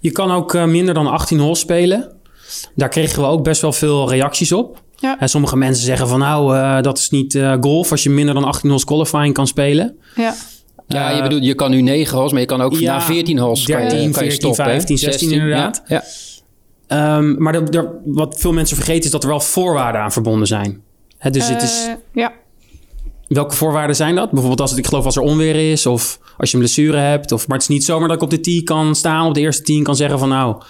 Je 0.00 0.10
kan 0.10 0.30
ook 0.30 0.54
eh, 0.54 0.64
minder 0.64 0.94
dan 0.94 1.06
18 1.06 1.38
holes 1.38 1.58
spelen. 1.60 2.12
Daar 2.74 2.88
kregen 2.88 3.22
we 3.22 3.28
ook 3.28 3.44
best 3.44 3.60
wel 3.60 3.72
veel 3.72 4.10
reacties 4.10 4.52
op. 4.52 4.82
Ja. 4.96 5.18
En 5.18 5.28
sommige 5.28 5.56
mensen 5.56 5.84
zeggen 5.84 6.08
van 6.08 6.18
nou, 6.18 6.56
eh, 6.56 6.80
dat 6.82 6.98
is 6.98 7.10
niet 7.10 7.34
eh, 7.34 7.54
golf 7.60 7.90
als 7.90 8.02
je 8.02 8.10
minder 8.10 8.34
dan 8.34 8.44
18 8.44 8.68
holes 8.68 8.84
qualifying 8.84 9.34
kan 9.34 9.46
spelen. 9.46 9.96
Ja, 10.14 10.34
Ja, 10.86 11.10
Eh, 11.10 11.16
je 11.16 11.22
bedoelt, 11.22 11.44
je 11.44 11.54
kan 11.54 11.70
nu 11.70 11.80
9 11.82 12.16
holes, 12.16 12.32
maar 12.32 12.40
je 12.40 12.46
kan 12.46 12.60
ook 12.60 12.74
ja, 12.74 12.92
na 12.96 13.00
14 13.02 13.38
holes 13.38 13.64
kan 13.66 13.82
je, 13.82 13.88
13, 13.88 14.12
kan 14.12 14.24
je 14.24 14.30
14, 14.30 14.34
stoppen. 14.54 14.64
hè? 14.64 14.70
15, 14.70 14.98
16 14.98 15.30
inderdaad. 15.30 15.82
Ja, 15.86 16.02
ja. 16.88 17.16
Ehm, 17.16 17.42
maar 17.42 17.54
er- 17.54 17.76
er- 17.76 17.90
wat 18.04 18.40
veel 18.40 18.52
mensen 18.52 18.76
vergeten 18.76 19.04
is 19.04 19.10
dat 19.10 19.22
er 19.22 19.28
wel 19.28 19.40
voorwaarden 19.40 20.00
aan 20.00 20.12
verbonden 20.12 20.46
zijn. 20.46 20.82
Hè, 21.18 21.30
dus 21.30 21.48
het 21.48 21.62
is, 21.62 21.86
Eh, 21.88 21.94
ja. 22.12 22.32
Welke 23.28 23.54
voorwaarden 23.54 23.96
zijn 23.96 24.14
dat? 24.14 24.30
Bijvoorbeeld 24.30 24.60
als 24.60 24.70
het, 24.70 24.78
ik 24.78 24.86
geloof 24.86 25.04
als 25.04 25.16
er 25.16 25.22
onweer 25.22 25.70
is 25.70 25.86
of 25.86 26.18
als 26.36 26.50
je 26.50 26.56
een 26.56 26.62
blessure 26.62 26.96
hebt. 26.96 27.32
Of, 27.32 27.48
maar 27.48 27.58
het 27.58 27.68
is 27.68 27.74
niet 27.74 27.84
zomaar 27.84 28.08
dat 28.08 28.16
ik 28.16 28.22
op 28.22 28.30
de 28.30 28.40
tee 28.40 28.62
kan 28.62 28.94
staan, 28.94 29.26
op 29.26 29.34
de 29.34 29.40
eerste 29.40 29.62
tee 29.62 29.82
kan 29.82 29.96
zeggen 29.96 30.18
van 30.18 30.28
nou, 30.28 30.62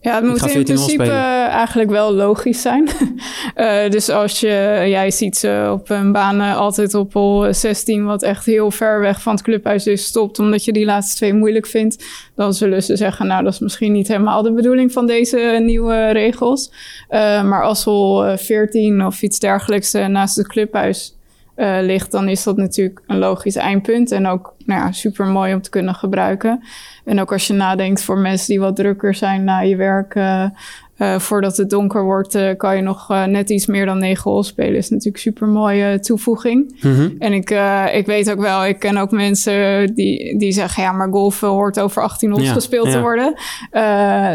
Ja, 0.00 0.14
het 0.14 0.24
moet 0.24 0.42
in 0.42 0.48
14 0.48 0.76
hol 0.76 0.84
principe 0.84 1.12
eigenlijk 1.50 1.90
wel 1.90 2.12
logisch 2.12 2.60
zijn. 2.60 2.88
Eh, 3.54 3.90
dus 3.90 4.08
als 4.08 4.40
je, 4.40 4.84
jij 4.86 5.10
ziet 5.10 5.36
ze 5.36 5.68
op 5.72 5.90
een 5.90 6.12
baan 6.12 6.40
eh, 6.40 6.56
altijd 6.56 6.94
op 6.94 7.12
hol 7.12 7.54
16, 7.54 8.04
wat 8.04 8.22
echt 8.22 8.46
heel 8.46 8.70
ver 8.70 9.00
weg 9.00 9.22
van 9.22 9.32
het 9.32 9.42
clubhuis 9.42 9.86
is, 9.86 10.04
stopt 10.04 10.38
omdat 10.38 10.64
je 10.64 10.72
die 10.72 10.84
laatste 10.84 11.16
twee 11.16 11.34
moeilijk 11.34 11.66
vindt, 11.66 12.04
dan 12.34 12.54
zullen 12.54 12.82
ze 12.82 12.96
zeggen, 12.96 13.26
nou 13.26 13.44
dat 13.44 13.52
is 13.52 13.58
misschien 13.58 13.92
niet 13.92 14.08
helemaal 14.08 14.42
de 14.42 14.52
bedoeling 14.52 14.92
van 14.92 15.06
deze 15.06 15.60
nieuwe 15.62 16.10
regels. 16.10 16.72
Eh, 17.08 17.42
maar 17.44 17.64
als 17.64 17.84
hol 17.84 18.24
eh, 18.24 18.36
14 18.36 19.06
of 19.06 19.22
iets 19.22 19.38
dergelijks 19.38 19.92
naast 19.92 20.36
het 20.36 20.48
clubhuis 20.48 21.13
eh, 21.54 21.76
ligt, 21.80 22.10
dan 22.10 22.28
is 22.28 22.42
dat 22.42 22.56
natuurlijk 22.56 23.00
een 23.06 23.18
logisch 23.18 23.56
eindpunt. 23.56 24.12
En 24.12 24.26
ook 24.26 24.54
nou 24.64 24.80
ja, 24.80 24.92
super 24.92 25.26
mooi 25.26 25.54
om 25.54 25.62
te 25.62 25.70
kunnen 25.70 25.94
gebruiken. 25.94 26.62
En 27.04 27.20
ook 27.20 27.32
als 27.32 27.46
je 27.46 27.52
nadenkt 27.52 28.02
voor 28.02 28.18
mensen 28.18 28.46
die 28.46 28.60
wat 28.60 28.76
drukker 28.76 29.14
zijn 29.14 29.44
na 29.44 29.60
je 29.60 29.76
werk. 29.76 30.14
eh, 30.14 30.46
eh, 30.94 31.18
voordat 31.18 31.56
het 31.56 31.70
donker 31.70 32.04
wordt, 32.04 32.38
kan 32.56 32.76
je 32.76 32.82
nog 32.82 33.08
net 33.08 33.50
iets 33.50 33.66
meer 33.66 33.86
dan 33.86 33.98
negen 33.98 34.30
holes 34.30 34.46
spelen. 34.46 34.76
Is 34.76 34.90
natuurlijk 34.90 35.22
super 35.22 35.46
mooie 35.46 36.00
toevoeging. 36.00 36.76
En 37.18 37.32
ik, 37.32 37.50
ik 37.92 38.06
weet 38.06 38.30
ook 38.30 38.40
wel, 38.40 38.66
ik 38.66 38.78
ken 38.78 38.96
ook 38.96 39.10
mensen 39.10 39.94
die, 39.94 40.38
die 40.38 40.52
zeggen: 40.52 40.82
ja, 40.82 40.92
maar 40.92 41.08
golfen 41.10 41.48
hoort 41.48 41.80
over 41.80 42.02
18 42.02 42.30
holes 42.30 42.46
Ja, 42.46 42.52
gespeeld 42.52 42.90
te 42.90 43.00
worden. 43.00 43.34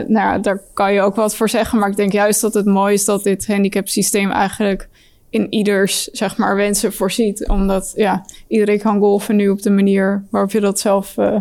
Nou, 0.08 0.10
ja, 0.14 0.38
daar 0.38 0.62
kan 0.74 0.94
je 0.94 1.02
ook 1.02 1.16
wat 1.16 1.36
voor 1.36 1.50
zeggen. 1.50 1.80
Maar 1.80 1.90
ik 1.90 1.96
denk 1.96 2.12
juist 2.12 2.42
dat 2.42 2.54
het 2.54 2.66
mooi 2.66 2.94
is 2.94 3.06
dat 3.06 3.24
dit 3.24 3.48
handicap-systeem 3.48 4.32
eigenlijk 4.32 4.90
in 5.30 5.54
ieders 5.54 6.04
zeg 6.04 6.38
maar, 6.38 6.56
wensen 6.56 6.94
voorziet. 6.94 7.48
Omdat 7.48 7.94
ja, 7.96 8.26
iedereen 8.48 8.80
kan 8.80 9.00
golfen 9.00 9.36
nu 9.36 9.50
op 9.50 9.62
de 9.62 9.70
manier 9.70 10.24
waarop 10.30 10.52
je 10.52 10.60
dat 10.60 10.80
zelf 10.80 11.18
eh, 11.18 11.36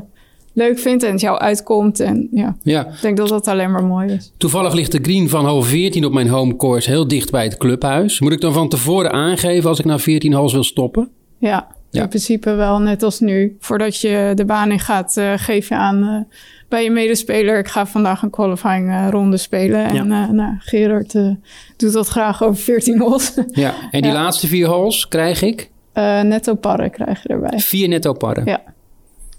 leuk 0.53 0.79
vindt 0.79 1.03
en 1.03 1.13
het 1.13 1.21
jou 1.21 1.39
uitkomt. 1.39 2.01
En 2.01 2.29
ja, 2.31 2.57
Ja. 2.63 2.87
ik 2.87 3.01
denk 3.01 3.17
dat 3.17 3.29
dat 3.29 3.47
alleen 3.49 3.71
maar 3.71 3.85
mooi 3.85 4.13
is. 4.13 4.33
Toevallig 4.37 4.73
ligt 4.73 4.93
de 4.93 4.99
green 5.03 5.29
van 5.29 5.47
hole 5.47 5.63
14 5.63 6.05
op 6.05 6.13
mijn 6.13 6.29
home 6.29 6.57
course 6.57 6.91
heel 6.91 7.09
dicht 7.09 7.31
bij 7.31 7.45
het 7.45 7.57
clubhuis. 7.57 8.21
Moet 8.21 8.33
ik 8.33 8.41
dan 8.41 8.53
van 8.53 8.69
tevoren 8.69 9.13
aangeven 9.13 9.69
als 9.69 9.79
ik 9.79 9.85
na 9.85 9.99
14 9.99 10.33
holes 10.33 10.53
wil 10.53 10.65
stoppen? 10.65 11.09
Ja, 11.39 11.67
Ja. 11.91 12.03
in 12.03 12.09
principe 12.09 12.55
wel 12.55 12.79
net 12.79 13.03
als 13.03 13.21
nu. 13.21 13.57
Voordat 13.61 14.01
je 14.01 14.33
de 14.35 14.45
baan 14.45 14.71
in 14.71 14.81
gaat, 14.81 15.17
eh, 15.17 15.33
geef 15.37 15.69
je 15.69 15.75
aan 15.75 16.03
eh, 16.03 16.35
bij 16.69 16.83
je 16.85 16.91
medespeler... 16.91 17.59
ik 17.59 17.69
ga 17.69 17.87
vandaag 17.87 18.23
een 18.23 18.31
qualifying 18.31 18.89
eh, 18.91 19.07
ronde 19.11 19.37
spelen. 19.37 19.85
En 19.87 20.13
eh, 20.13 20.29
nou, 20.29 20.55
Gerard 20.59 21.15
eh, 21.15 21.31
doet 21.77 21.93
dat 21.93 22.09
graag 22.09 22.43
over 22.43 22.63
14 22.63 22.99
holes. 23.01 23.33
Ja. 23.51 23.75
En 23.91 24.03
die 24.03 24.11
Ja. 24.13 24.23
laatste 24.23 24.47
vier 24.47 24.67
holes 24.67 25.09
krijg 25.09 25.43
ik 25.43 25.71
Eh, 25.93 26.21
netto 26.21 26.55
parren 26.55 26.91
krijg 26.91 27.23
je 27.23 27.29
erbij. 27.29 27.59
vier 27.59 27.89
netto 27.89 28.13
parren. 28.13 28.45
Ja. 28.45 28.63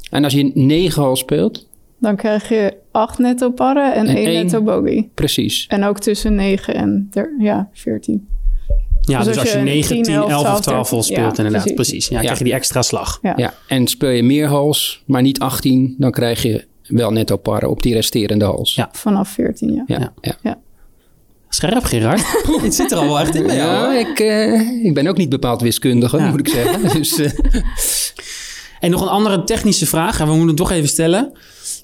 En 0.10 0.24
als 0.24 0.34
je 0.34 0.52
negen 0.54 1.02
holes 1.02 1.20
speelt, 1.20 1.68
Dan 2.02 2.16
krijg 2.16 2.50
je 2.50 2.74
8 2.92 3.18
netto 3.18 3.52
parren 3.52 3.94
en 3.94 4.08
En 4.08 4.16
1 4.16 4.26
één- 4.26 4.44
netto 4.44 4.62
bogey. 4.62 5.10
precies. 5.14 5.66
En 5.68 5.84
ook 5.84 6.00
tussen 6.00 6.36
9 6.36 6.76
en 6.76 7.08
der- 7.12 7.36
ja, 7.40 7.70
14. 7.74 8.28
ja, 9.02 9.18
dus, 9.18 9.28
Dus 9.28 9.38
als 9.38 9.38
als 9.46 9.52
je 9.54 9.58
je 9.58 9.64
9, 9.64 9.96
10, 9.96 10.04
10, 10.04 10.14
11 10.14 10.26
of 10.32 10.40
12 10.42 10.60
12 10.62 10.90
holes 10.90 11.06
speelt 11.06 11.38
ja, 11.38 11.44
inderdaad. 11.44 11.52
precies. 11.74 11.74
Precies. 11.90 12.08
Ja, 12.08 12.16
Ja. 12.16 12.22
krijg 12.22 12.38
je 12.38 12.44
die 12.44 12.54
extra 12.54 12.82
slag. 12.82 13.20
Ja. 13.22 13.34
Ja. 13.38 13.54
En 13.68 13.88
speel 13.88 14.10
je 14.10 14.24
meer 14.24 14.48
holes, 14.48 15.04
maar 15.06 15.22
niet 15.22 15.40
18, 15.40 15.96
dan 15.98 16.12
krijg 16.12 16.42
je 16.44 16.68
wel 16.90 17.12
netto 17.12 17.38
parren 17.38 17.70
op 17.70 17.84
die 17.84 17.94
resterende 17.94 18.46
holes. 18.46 18.76
Ja. 18.76 18.90
Vanaf 18.92 19.30
14, 19.30 19.74
ja. 19.74 19.84
Ja, 19.88 20.14
Ja. 20.22 20.36
ja. 20.42 20.60
Scherp, 21.50 21.84
Gerard. 21.84 22.22
Het 22.62 22.76
zit 22.76 22.92
er 22.92 22.98
al 22.98 23.06
wel 23.06 23.20
echt 23.20 23.36
in 23.36 23.46
Ja, 23.46 23.94
ik, 23.94 24.20
eh, 24.20 24.84
ik 24.86 24.94
ben 24.94 25.08
ook 25.08 25.18
niet 25.18 25.30
bepaald 25.30 25.62
wiskundige, 25.62 26.18
Ja. 26.18 26.30
moet 26.30 26.40
ik 26.40 26.48
zeggen. 26.48 26.90
Dus, 26.98 27.18
eh, 27.20 27.32
En 28.80 28.92
nog 28.92 29.02
een 29.02 29.08
andere 29.08 29.44
technische 29.44 29.86
vraag, 29.86 30.20
en 30.20 30.26
we 30.26 30.32
moeten 30.32 30.48
het 30.48 30.58
toch 30.58 30.72
even 30.72 30.90
stellen. 30.90 31.32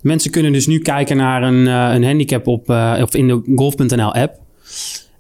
Mensen 0.02 0.32
kunnen 0.32 0.52
dus 0.54 0.68
nu 0.68 0.80
kijken 0.80 1.18
naar 1.18 1.44
een, 1.44 1.68
eh, 1.68 1.94
een 1.96 2.04
handicap 2.04 2.48
op, 2.48 2.70
eh, 2.70 3.00
of 3.02 3.16
in 3.16 3.28
de 3.28 3.42
golf.nl 3.56 4.14
app. 4.14 4.34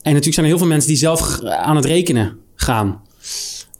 En 0.01 0.13
natuurlijk 0.13 0.33
zijn 0.33 0.45
er 0.45 0.51
heel 0.51 0.57
veel 0.57 0.67
mensen 0.67 0.89
die 0.89 0.97
zelf 0.97 1.39
aan 1.43 1.75
het 1.75 1.85
rekenen 1.85 2.37
gaan. 2.55 3.01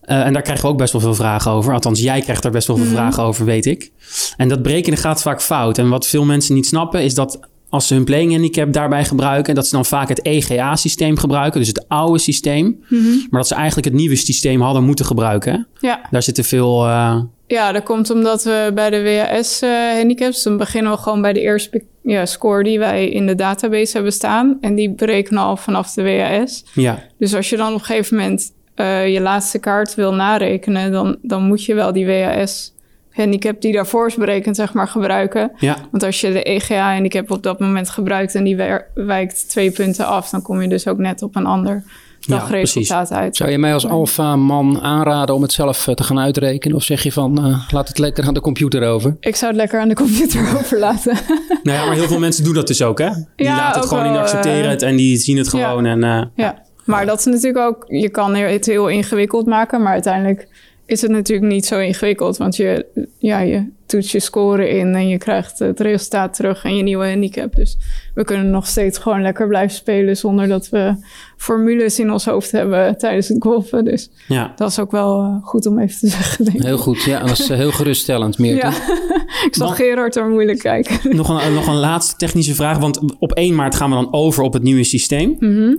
Eh, 0.06 0.26
en 0.26 0.34
daar 0.34 0.42
krijgen 0.42 0.66
we 0.66 0.72
ook 0.72 0.78
best 0.78 0.92
wel 0.92 1.02
veel 1.02 1.14
vragen 1.16 1.52
over. 1.52 1.74
Althans, 1.74 2.00
jij 2.02 2.22
krijgt 2.22 2.44
daar 2.44 2.52
best 2.52 2.68
wel 2.68 2.78
veel 2.78 2.86
vragen 2.86 3.24
over, 3.24 3.46
weet 3.46 3.66
ik. 3.66 3.92
En 4.38 4.48
dat 4.50 4.62
berekenen 4.62 5.00
gaat 5.00 5.22
vaak 5.22 5.42
fout. 5.42 5.78
En 5.78 5.90
wat 5.90 6.08
veel 6.08 6.26
mensen 6.26 6.56
niet 6.56 6.66
snappen 6.66 7.04
is 7.04 7.14
dat 7.16 7.40
als 7.70 7.88
ze 7.88 7.94
hun 7.94 8.04
playing 8.04 8.32
handicap 8.32 8.74
daarbij 8.74 9.06
gebruiken, 9.06 9.56
dat 9.56 9.68
ze 9.68 9.76
dan 9.76 9.86
vaak 9.86 10.10
het 10.10 10.26
EGA-systeem 10.26 11.18
gebruiken, 11.18 11.60
dus 11.60 11.68
het 11.68 11.86
oude 11.88 12.20
systeem. 12.20 12.84
Maar 13.30 13.40
dat 13.40 13.48
ze 13.48 13.56
eigenlijk 13.56 13.88
het 13.88 13.96
nieuwe 13.96 14.16
systeem 14.16 14.62
hadden 14.62 14.84
moeten 14.84 15.06
gebruiken. 15.06 15.68
Ja. 15.80 16.02
Daar 16.12 16.24
zitten 16.24 16.44
veel. 16.44 16.86
eh, 16.86 17.20
Ja, 17.48 17.72
dat 17.72 17.84
komt 17.84 18.10
omdat 18.10 18.44
we 18.44 18.72
bij 18.74 18.90
de 18.90 19.04
WAS-handicaps... 19.04 20.44
dan 20.44 20.58
beginnen 20.58 20.92
we 20.92 20.98
gewoon 20.98 21.22
bij 21.22 21.34
de 21.34 21.42
eerste 21.42 21.84
ja, 22.04 22.26
score 22.26 22.64
die 22.64 22.80
wij 22.80 23.10
in 23.10 23.26
de 23.28 23.36
database 23.36 23.94
hebben 23.94 24.14
staan. 24.14 24.58
En 24.62 24.76
die 24.76 24.90
berekenen 24.90 25.44
al 25.44 25.58
vanaf 25.58 25.94
de 25.94 26.04
WAS. 26.04 26.64
ja, 26.74 27.04
Dus 27.18 27.34
als 27.36 27.50
je 27.50 27.58
dan 27.58 27.74
op 27.74 27.80
een 27.80 27.86
gegeven 27.86 28.18
moment 28.18 28.52
eh, 28.76 29.08
je 29.14 29.22
laatste 29.22 29.60
kaart 29.60 29.96
wil 29.96 30.14
narekenen... 30.14 30.92
Dan, 30.92 31.18
dan 31.22 31.44
moet 31.44 31.66
je 31.66 31.74
wel 31.74 31.92
die 31.92 32.06
WAS-handicap 32.06 33.62
die 33.62 33.74
daarvoor 33.74 34.08
is 34.08 34.16
berekend, 34.16 34.56
zeg 34.56 34.74
maar, 34.74 34.88
gebruiken. 34.88 35.52
ja. 35.58 35.78
Want 35.92 36.04
als 36.04 36.22
je 36.22 36.32
de 36.32 36.44
EGA-handicap 36.44 37.32
op 37.32 37.44
dat 37.44 37.60
moment 37.60 37.90
gebruikt... 37.90 38.36
en 38.36 38.44
die 38.44 38.58
wijkt 38.94 39.50
twee 39.50 39.72
punten 39.72 40.06
af... 40.06 40.30
dan 40.30 40.42
kom 40.42 40.62
je 40.62 40.68
dus 40.68 40.88
ook 40.88 40.98
net 40.98 41.22
op 41.22 41.36
een 41.36 41.46
ander 41.46 41.84
dagresultaten 42.28 43.16
uit. 43.16 43.36
Zou 43.36 43.52
je 43.52 43.58
mij 43.58 43.74
als 43.74 43.88
alfa-man 43.88 44.82
aanraden 44.82 45.36
om 45.36 45.42
het 45.42 45.54
zelf 45.54 45.88
eh, 45.88 45.94
te 45.94 46.04
gaan 46.04 46.20
uitrekenen? 46.20 46.78
Of 46.78 46.84
zeg 46.84 47.04
je 47.04 47.12
van, 47.12 47.46
eh, 47.46 47.72
laat 47.72 47.88
het 47.88 47.98
lekker 47.98 48.24
aan 48.28 48.34
de 48.34 48.42
computer 48.42 48.88
over? 48.88 49.18
Ik 49.20 49.36
zou 49.36 49.52
het 49.52 49.62
lekker 49.62 49.80
aan 49.80 49.88
de 49.88 49.96
computer 49.96 50.42
overlaten. 50.60 51.18
Nou 51.64 51.78
ja, 51.78 51.86
maar 51.86 51.96
heel 51.96 52.08
veel 52.08 52.20
mensen 52.20 52.44
doen 52.44 52.54
dat 52.54 52.68
dus 52.68 52.82
ook, 52.82 53.00
hè? 53.00 53.10
Die 53.36 53.46
Ja, 53.46 53.56
laten 53.56 53.80
het 53.80 53.90
gewoon, 53.90 54.04
die 54.04 54.12
wel, 54.12 54.22
accepteren 54.22 54.78
en 54.78 54.96
die 54.96 55.18
zien 55.18 55.38
het 55.38 55.48
gewoon. 55.48 55.86
En, 55.86 56.32
Ja, 56.36 56.64
maar 56.86 57.06
dat 57.06 57.20
is 57.20 57.26
natuurlijk 57.26 57.58
ook... 57.58 57.86
Je 57.88 58.10
kan 58.10 58.36
het 58.36 58.66
heel 58.66 58.88
ingewikkeld 58.88 59.46
maken, 59.46 59.82
maar 59.82 59.94
uiteindelijk 59.94 60.48
is 60.86 61.02
het 61.02 61.12
natuurlijk 61.12 61.52
niet 61.52 61.66
zo 61.66 61.80
ingewikkeld. 61.80 62.38
Want 62.38 62.56
je, 62.56 62.86
ja, 63.18 63.40
je 63.40 63.68
toets 63.86 64.12
je 64.12 64.20
score 64.20 64.70
in 64.70 64.96
en 64.96 65.08
je 65.08 65.18
krijgt 65.18 65.60
het 65.60 65.80
resultaat 65.80 66.34
terug 66.34 66.64
en 66.64 66.76
je 66.76 66.84
nieuwe 66.84 67.08
handicap. 67.08 67.56
Dus 67.56 67.78
we 68.14 68.24
kunnen 68.24 68.50
nog 68.50 68.68
steeds 68.68 68.98
gewoon 68.98 69.22
lekker 69.22 69.48
blijven 69.48 69.76
spelen 69.76 70.18
zonder 70.18 70.48
dat 70.48 70.70
we 70.70 70.96
formules 71.38 72.00
in 72.00 72.12
ons 72.12 72.26
hoofd 72.26 72.52
hebben 72.52 72.98
tijdens 72.98 73.28
het 73.28 73.44
golfen. 73.44 73.86
Dus 73.86 74.10
ja. 74.28 74.54
dat 74.56 74.70
is 74.70 74.80
ook 74.80 74.92
wel 74.92 75.20
eh, 75.20 75.48
goed 75.48 75.66
om 75.66 75.80
even 75.80 76.00
te 76.00 76.08
zeggen, 76.08 76.46
denk 76.46 76.58
ik. 76.58 76.64
Heel 76.64 76.78
goed, 76.78 77.04
ja. 77.04 77.20
Dat 77.20 77.40
is 77.40 77.50
eh, 77.50 77.58
heel 77.58 77.72
geruststellend, 77.72 78.38
Meerte. 78.38 78.66
Ja, 78.66 78.74
ik 79.48 79.56
zag 79.56 79.76
Gerard 79.76 80.16
er 80.16 80.30
moeilijk 80.30 80.60
kijken. 80.60 81.16
Nog, 81.16 81.30
een, 81.30 81.54
nog 81.54 81.68
een 81.68 81.80
laatste 81.80 82.16
technische 82.16 82.56
vraag. 82.56 82.78
Want 82.78 83.00
op 83.20 83.32
1 83.32 83.56
maart 83.56 83.76
gaan 83.76 83.90
we 83.90 83.96
dan 83.96 84.14
over 84.14 84.44
op 84.44 84.54
het 84.54 84.64
nieuwe 84.64 84.84
systeem. 84.84 85.36
Mhm. 85.40 85.74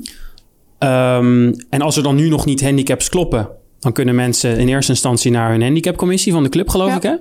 Ehm, 0.79 1.53
en 1.71 1.81
als 1.81 1.97
er 1.97 2.03
dan 2.03 2.15
nu 2.15 2.29
nog 2.29 2.45
niet 2.45 2.63
handicaps 2.63 3.09
kloppen, 3.09 3.49
dan 3.81 3.93
kunnen 3.93 4.15
mensen 4.15 4.59
in 4.59 4.69
eerste 4.69 4.93
instantie 4.93 5.31
naar 5.31 5.51
hun 5.51 5.63
handicapcommissie 5.63 6.33
van 6.33 6.43
de 6.43 6.49
club, 6.49 6.69
geloof 6.69 6.89
Ja. 6.89 6.97
ik, 6.97 7.03
hè? 7.03 7.15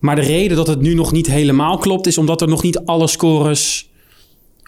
Maar 0.00 0.16
de 0.16 0.22
reden 0.22 0.56
dat 0.56 0.66
het 0.66 0.80
nu 0.80 0.94
nog 0.94 1.12
niet 1.12 1.26
helemaal 1.26 1.78
klopt, 1.78 2.06
is 2.06 2.18
omdat 2.18 2.40
er 2.40 2.48
nog 2.48 2.62
niet 2.62 2.78
alle 2.78 3.06
scores 3.06 3.90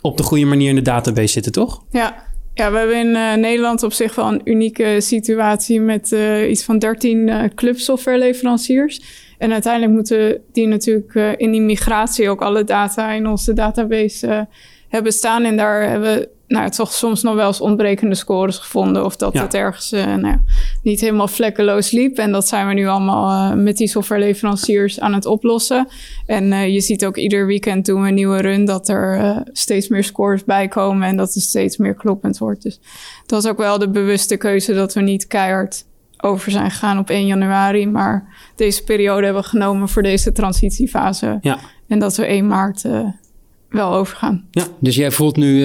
op 0.00 0.16
de 0.16 0.22
goede 0.22 0.44
manier 0.44 0.68
in 0.68 0.74
de 0.74 0.82
database 0.82 1.32
zitten, 1.32 1.52
toch? 1.52 1.82
Ja. 1.90 2.22
ja, 2.54 2.72
we 2.72 2.78
hebben 2.78 2.96
in 2.96 3.16
eh, 3.16 3.34
Nederland 3.34 3.82
op 3.82 3.92
zich 3.92 4.14
wel 4.14 4.26
een 4.32 4.40
unieke 4.44 4.96
situatie 4.98 5.80
met 5.80 6.12
eh, 6.12 6.50
iets 6.50 6.64
van 6.64 6.78
13 6.78 7.28
eh 7.28 7.44
clubsoftwareleveranciers. 7.54 9.00
En 9.38 9.52
uiteindelijk 9.52 9.92
moeten 9.92 10.40
die 10.52 10.66
natuurlijk 10.66 11.14
in 11.40 11.50
die 11.50 11.60
migratie 11.60 12.28
ook 12.28 12.42
alle 12.42 12.64
data 12.64 13.12
in 13.12 13.26
onze 13.26 13.52
database 13.52 14.48
hebben 14.88 15.12
staan. 15.12 15.44
En 15.44 15.56
daar 15.56 15.88
hebben 15.88 16.14
we 16.14 16.28
nou, 16.50 16.70
toch 16.70 16.92
soms 16.92 17.22
nog 17.22 17.34
wel 17.34 17.46
eens 17.46 17.60
ontbrekende 17.60 18.14
scores 18.14 18.58
gevonden. 18.58 19.04
Of 19.04 19.16
dat 19.16 19.32
Ja. 19.32 19.42
het 19.42 19.54
ergens 19.54 19.92
eh, 19.92 20.04
nou, 20.04 20.26
ja, 20.26 20.40
niet 20.82 21.00
helemaal 21.00 21.28
vlekkeloos 21.28 21.90
liep. 21.90 22.18
En 22.18 22.32
dat 22.32 22.48
zijn 22.48 22.68
we 22.68 22.74
nu 22.74 22.86
allemaal 22.86 23.50
eh, 23.52 23.56
met 23.56 23.76
die 23.76 23.88
softwareleveranciers 23.88 25.00
aan 25.00 25.14
het 25.14 25.26
oplossen. 25.26 25.88
En 26.26 26.52
eh, 26.52 26.68
je 26.72 26.80
ziet 26.80 27.04
ook 27.04 27.16
ieder 27.16 27.46
weekend 27.46 27.86
doen 27.86 28.02
we 28.02 28.08
een 28.08 28.14
nieuwe 28.14 28.40
run 28.40 28.64
dat 28.64 28.88
er 28.88 29.42
steeds 29.52 29.88
meer 29.88 30.04
scores 30.04 30.44
bij 30.44 30.68
komen 30.68 31.08
en 31.08 31.16
dat 31.16 31.34
het 31.34 31.42
steeds 31.42 31.76
meer 31.76 31.94
kloppend 31.94 32.38
wordt. 32.38 32.62
Dus 32.62 32.80
dat 33.26 33.44
is 33.44 33.50
ook 33.50 33.58
wel 33.58 33.78
de 33.78 33.90
bewuste 33.90 34.36
keuze 34.36 34.74
dat 34.74 34.94
we 34.94 35.00
niet 35.00 35.26
keihard 35.26 35.84
over 36.20 36.50
zijn 36.50 36.70
gegaan 36.70 36.98
op 36.98 37.10
1 37.10 37.26
januari, 37.26 37.86
maar 37.88 38.36
deze 38.56 38.84
periode 38.84 39.24
hebben 39.24 39.42
we 39.42 39.48
genomen 39.48 39.88
voor 39.88 40.02
deze 40.02 40.32
transitiefase. 40.32 41.38
Ja. 41.40 41.58
En 41.88 41.98
dat 41.98 42.16
we 42.16 42.26
1 42.26 42.46
maart 42.46 42.82
wel 43.68 43.92
overgaan. 43.92 44.44
Dus 44.80 44.96
jij 44.96 45.10
voelt 45.10 45.36
nu 45.36 45.64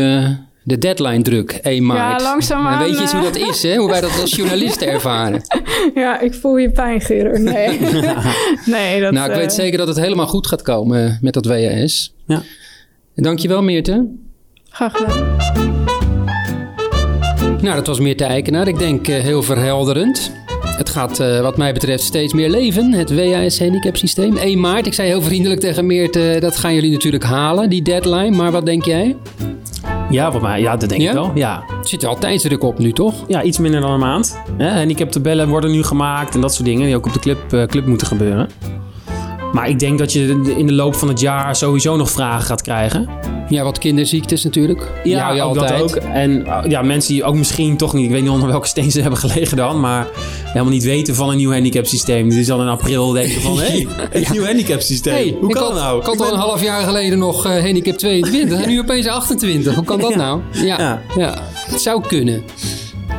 de 0.65 0.77
deadline 0.77 1.21
druk, 1.21 1.51
1 1.51 1.85
maart. 1.85 2.21
langzaamaan, 2.21 2.73
En 2.73 2.85
weet 2.85 2.95
je 2.95 3.01
eens 3.01 3.11
hoe 3.11 3.25
eh. 3.25 3.33
dat 3.33 3.35
is, 3.35 3.63
hè? 3.63 3.75
Hoe 3.75 3.89
wij 3.89 4.01
dat 4.01 4.19
als 4.21 4.35
journalisten 4.39 4.87
ervaren. 4.87 5.41
Ja, 5.95 6.19
ik 6.19 6.33
voel 6.33 6.57
je 6.57 6.71
pijn, 6.71 7.01
Gerard. 7.01 7.41
Nee, 7.41 7.79
nee 8.65 9.01
dat, 9.01 9.11
nou, 9.11 9.29
ik 9.29 9.35
weet 9.35 9.49
eh, 9.49 9.55
zeker 9.55 9.77
dat 9.77 9.87
het 9.87 9.97
helemaal 9.97 10.27
goed 10.27 10.47
gaat 10.47 10.61
komen 10.61 11.05
eh, 11.05 11.13
met 11.21 11.33
dat 11.33 11.45
WAS. 11.45 12.13
Ja. 12.25 12.41
Dankjewel, 13.15 13.61
Meerte. 13.61 14.07
Graag 14.69 14.97
gedaan. 14.97 15.37
Nou, 17.61 17.75
dat 17.75 17.87
was 17.87 17.99
Meerte 17.99 18.23
Eikenaar. 18.23 18.67
Ik 18.67 18.79
denk 18.79 19.07
eh, 19.07 19.19
heel 19.19 19.43
verhelderend. 19.43 20.31
Het 20.77 20.89
gaat 20.89 21.19
eh, 21.19 21.41
wat 21.41 21.57
mij 21.57 21.73
betreft 21.73 22.03
steeds 22.03 22.33
meer 22.33 22.49
leven, 22.49 22.91
het 22.91 23.15
WAS 23.15 23.59
handicap 23.59 23.97
systeem. 23.97 24.37
1 24.37 24.59
maart, 24.59 24.85
ik 24.85 24.93
zei 24.93 25.07
heel 25.07 25.21
vriendelijk 25.21 25.59
tegen 25.59 25.85
Meerte, 25.85 26.37
dat 26.39 26.57
gaan 26.57 26.73
jullie 26.73 26.91
natuurlijk 26.91 27.23
halen, 27.23 27.69
die 27.69 27.81
deadline. 27.81 28.29
Maar 28.29 28.51
wat 28.51 28.65
denk 28.65 28.85
jij? 28.85 29.15
Ja, 30.15 30.31
wat 30.31 30.41
mij, 30.41 30.61
ja 30.61 30.77
dat 30.77 30.89
denk 30.89 31.01
Ja? 31.01 31.07
ik 31.07 31.13
wel. 31.13 31.31
Ja. 31.35 31.63
Er 31.69 31.87
zit 31.87 32.05
al 32.05 32.17
tijdsdruk 32.17 32.63
op 32.63 32.77
nu, 32.79 32.91
toch? 32.91 33.13
ja, 33.27 33.43
iets 33.43 33.57
minder 33.57 33.81
dan 33.81 33.91
een 33.91 33.99
maand. 33.99 34.37
Hè? 34.57 34.69
Handicaptabellen 34.69 35.47
worden 35.47 35.71
nu 35.71 35.83
gemaakt 35.83 36.35
en 36.35 36.41
dat 36.41 36.53
soort 36.53 36.65
dingen 36.65 36.85
die 36.85 36.95
ook 36.95 37.05
op 37.05 37.13
de 37.13 37.19
club, 37.19 37.53
eh, 37.53 37.63
club 37.63 37.85
moeten 37.85 38.07
gebeuren. 38.07 38.49
Maar 39.55 39.69
ik 39.69 39.79
denk 39.79 39.97
dat 39.99 40.13
je 40.13 40.53
in 40.57 40.67
de 40.67 40.73
loop 40.73 40.95
van 40.95 41.07
het 41.07 41.19
jaar 41.19 41.55
sowieso 41.55 41.95
nog 41.95 42.11
vragen 42.11 42.45
gaat 42.45 42.61
krijgen. 42.61 43.09
Ja, 43.49 43.63
wat 43.63 43.77
kinderziektes 43.77 44.43
natuurlijk. 44.43 44.91
Ja, 45.03 45.31
je 45.31 45.41
ook 45.41 45.57
altijd. 45.57 45.79
dat 45.79 45.97
ook. 45.97 46.03
En 46.03 46.31
uh, 46.41 46.59
ja, 46.67 46.81
mensen 46.81 47.13
die 47.13 47.23
ook 47.23 47.35
misschien 47.35 47.77
toch 47.77 47.93
niet, 47.93 48.05
ik 48.05 48.11
weet 48.11 48.21
niet 48.21 48.29
onder 48.29 48.47
welke 48.49 48.67
steen 48.67 48.91
ze 48.91 49.01
hebben 49.01 49.19
gelegen 49.19 49.57
dan, 49.57 49.79
maar 49.79 50.07
helemaal 50.45 50.71
niet 50.73 50.83
weten 50.83 51.15
van 51.15 51.29
een 51.29 51.37
nieuw 51.37 51.51
handicapsysteem. 51.51 52.29
Die 52.29 52.37
dus 52.37 52.47
dan 52.47 52.61
in 52.61 52.67
april 52.67 53.11
denken 53.11 53.41
van, 53.41 53.59
hé, 53.59 53.65
hey, 53.65 53.87
een 54.21 54.25
nieuw 54.31 54.45
handicapsysteem. 54.45 55.13
Hey, 55.13 55.37
Hoe 55.39 55.49
kan 55.49 55.63
dat 55.63 55.73
nou? 55.73 55.99
Ik 55.99 56.05
had 56.05 56.19
al 56.19 56.25
ben- 56.25 56.33
een 56.33 56.39
half 56.39 56.63
jaar 56.63 56.83
geleden 56.83 57.19
nog 57.19 57.45
eh, 57.45 57.63
handicap 57.63 57.97
22 57.97 58.59
en 58.61 58.69
nu 58.69 58.79
opeens 58.79 59.07
28. 59.07 59.75
Hoe 59.75 59.83
kan 59.83 59.99
dat 59.99 60.09
Ja. 60.09 60.15
nou? 60.17 60.39
Ja, 60.51 60.63
ja. 60.79 61.01
Ja. 61.17 61.33
het 61.69 61.81
zou 61.81 62.01
kunnen. 62.07 62.43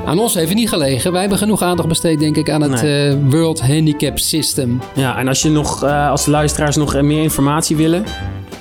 Aan 0.06 0.18
ons 0.18 0.34
heeft 0.34 0.48
het 0.48 0.58
niet 0.58 0.68
gelegen. 0.68 1.10
Wij 1.12 1.20
hebben 1.20 1.38
genoeg 1.38 1.62
aandacht 1.62 1.88
besteed, 1.88 2.18
denk 2.18 2.36
ik, 2.36 2.50
aan 2.50 2.62
het 2.62 2.82
Nee. 2.82 3.08
eh, 3.08 3.16
World 3.30 3.60
Handicap 3.60 4.18
System. 4.18 4.80
Ja, 4.94 5.18
en 5.18 5.28
als 5.28 5.42
je 5.42 5.50
nog, 5.50 5.82
eh, 5.82 6.10
als 6.10 6.24
de 6.24 6.30
luisteraars 6.30 6.76
nog 6.76 6.94
eh, 6.94 7.02
meer 7.02 7.22
informatie 7.22 7.76
willen, 7.76 8.04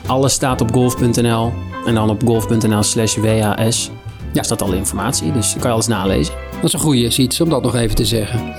alles 0.06 0.34
staat 0.34 0.62
op 0.62 0.72
golf.nl 0.74 1.52
en 1.86 1.96
dan 1.96 2.10
op 2.10 2.22
golf.nl 2.26 2.84
slash 2.84 3.16
WAS. 3.18 3.90
Daar 4.34 4.46
staat 4.46 4.62
alle 4.62 4.76
informatie, 4.76 5.32
dus 5.32 5.52
dan 5.52 5.60
kan 5.60 5.68
je 5.70 5.74
alles 5.74 5.88
nalezen. 5.88 6.34
Dat 6.56 6.64
is 6.64 6.74
een 6.74 6.80
goede 6.80 7.16
iets 7.18 7.42
om 7.42 7.50
dat 7.50 7.64
nog 7.64 7.76
even 7.76 7.96
te 7.96 8.06
zeggen. 8.06 8.54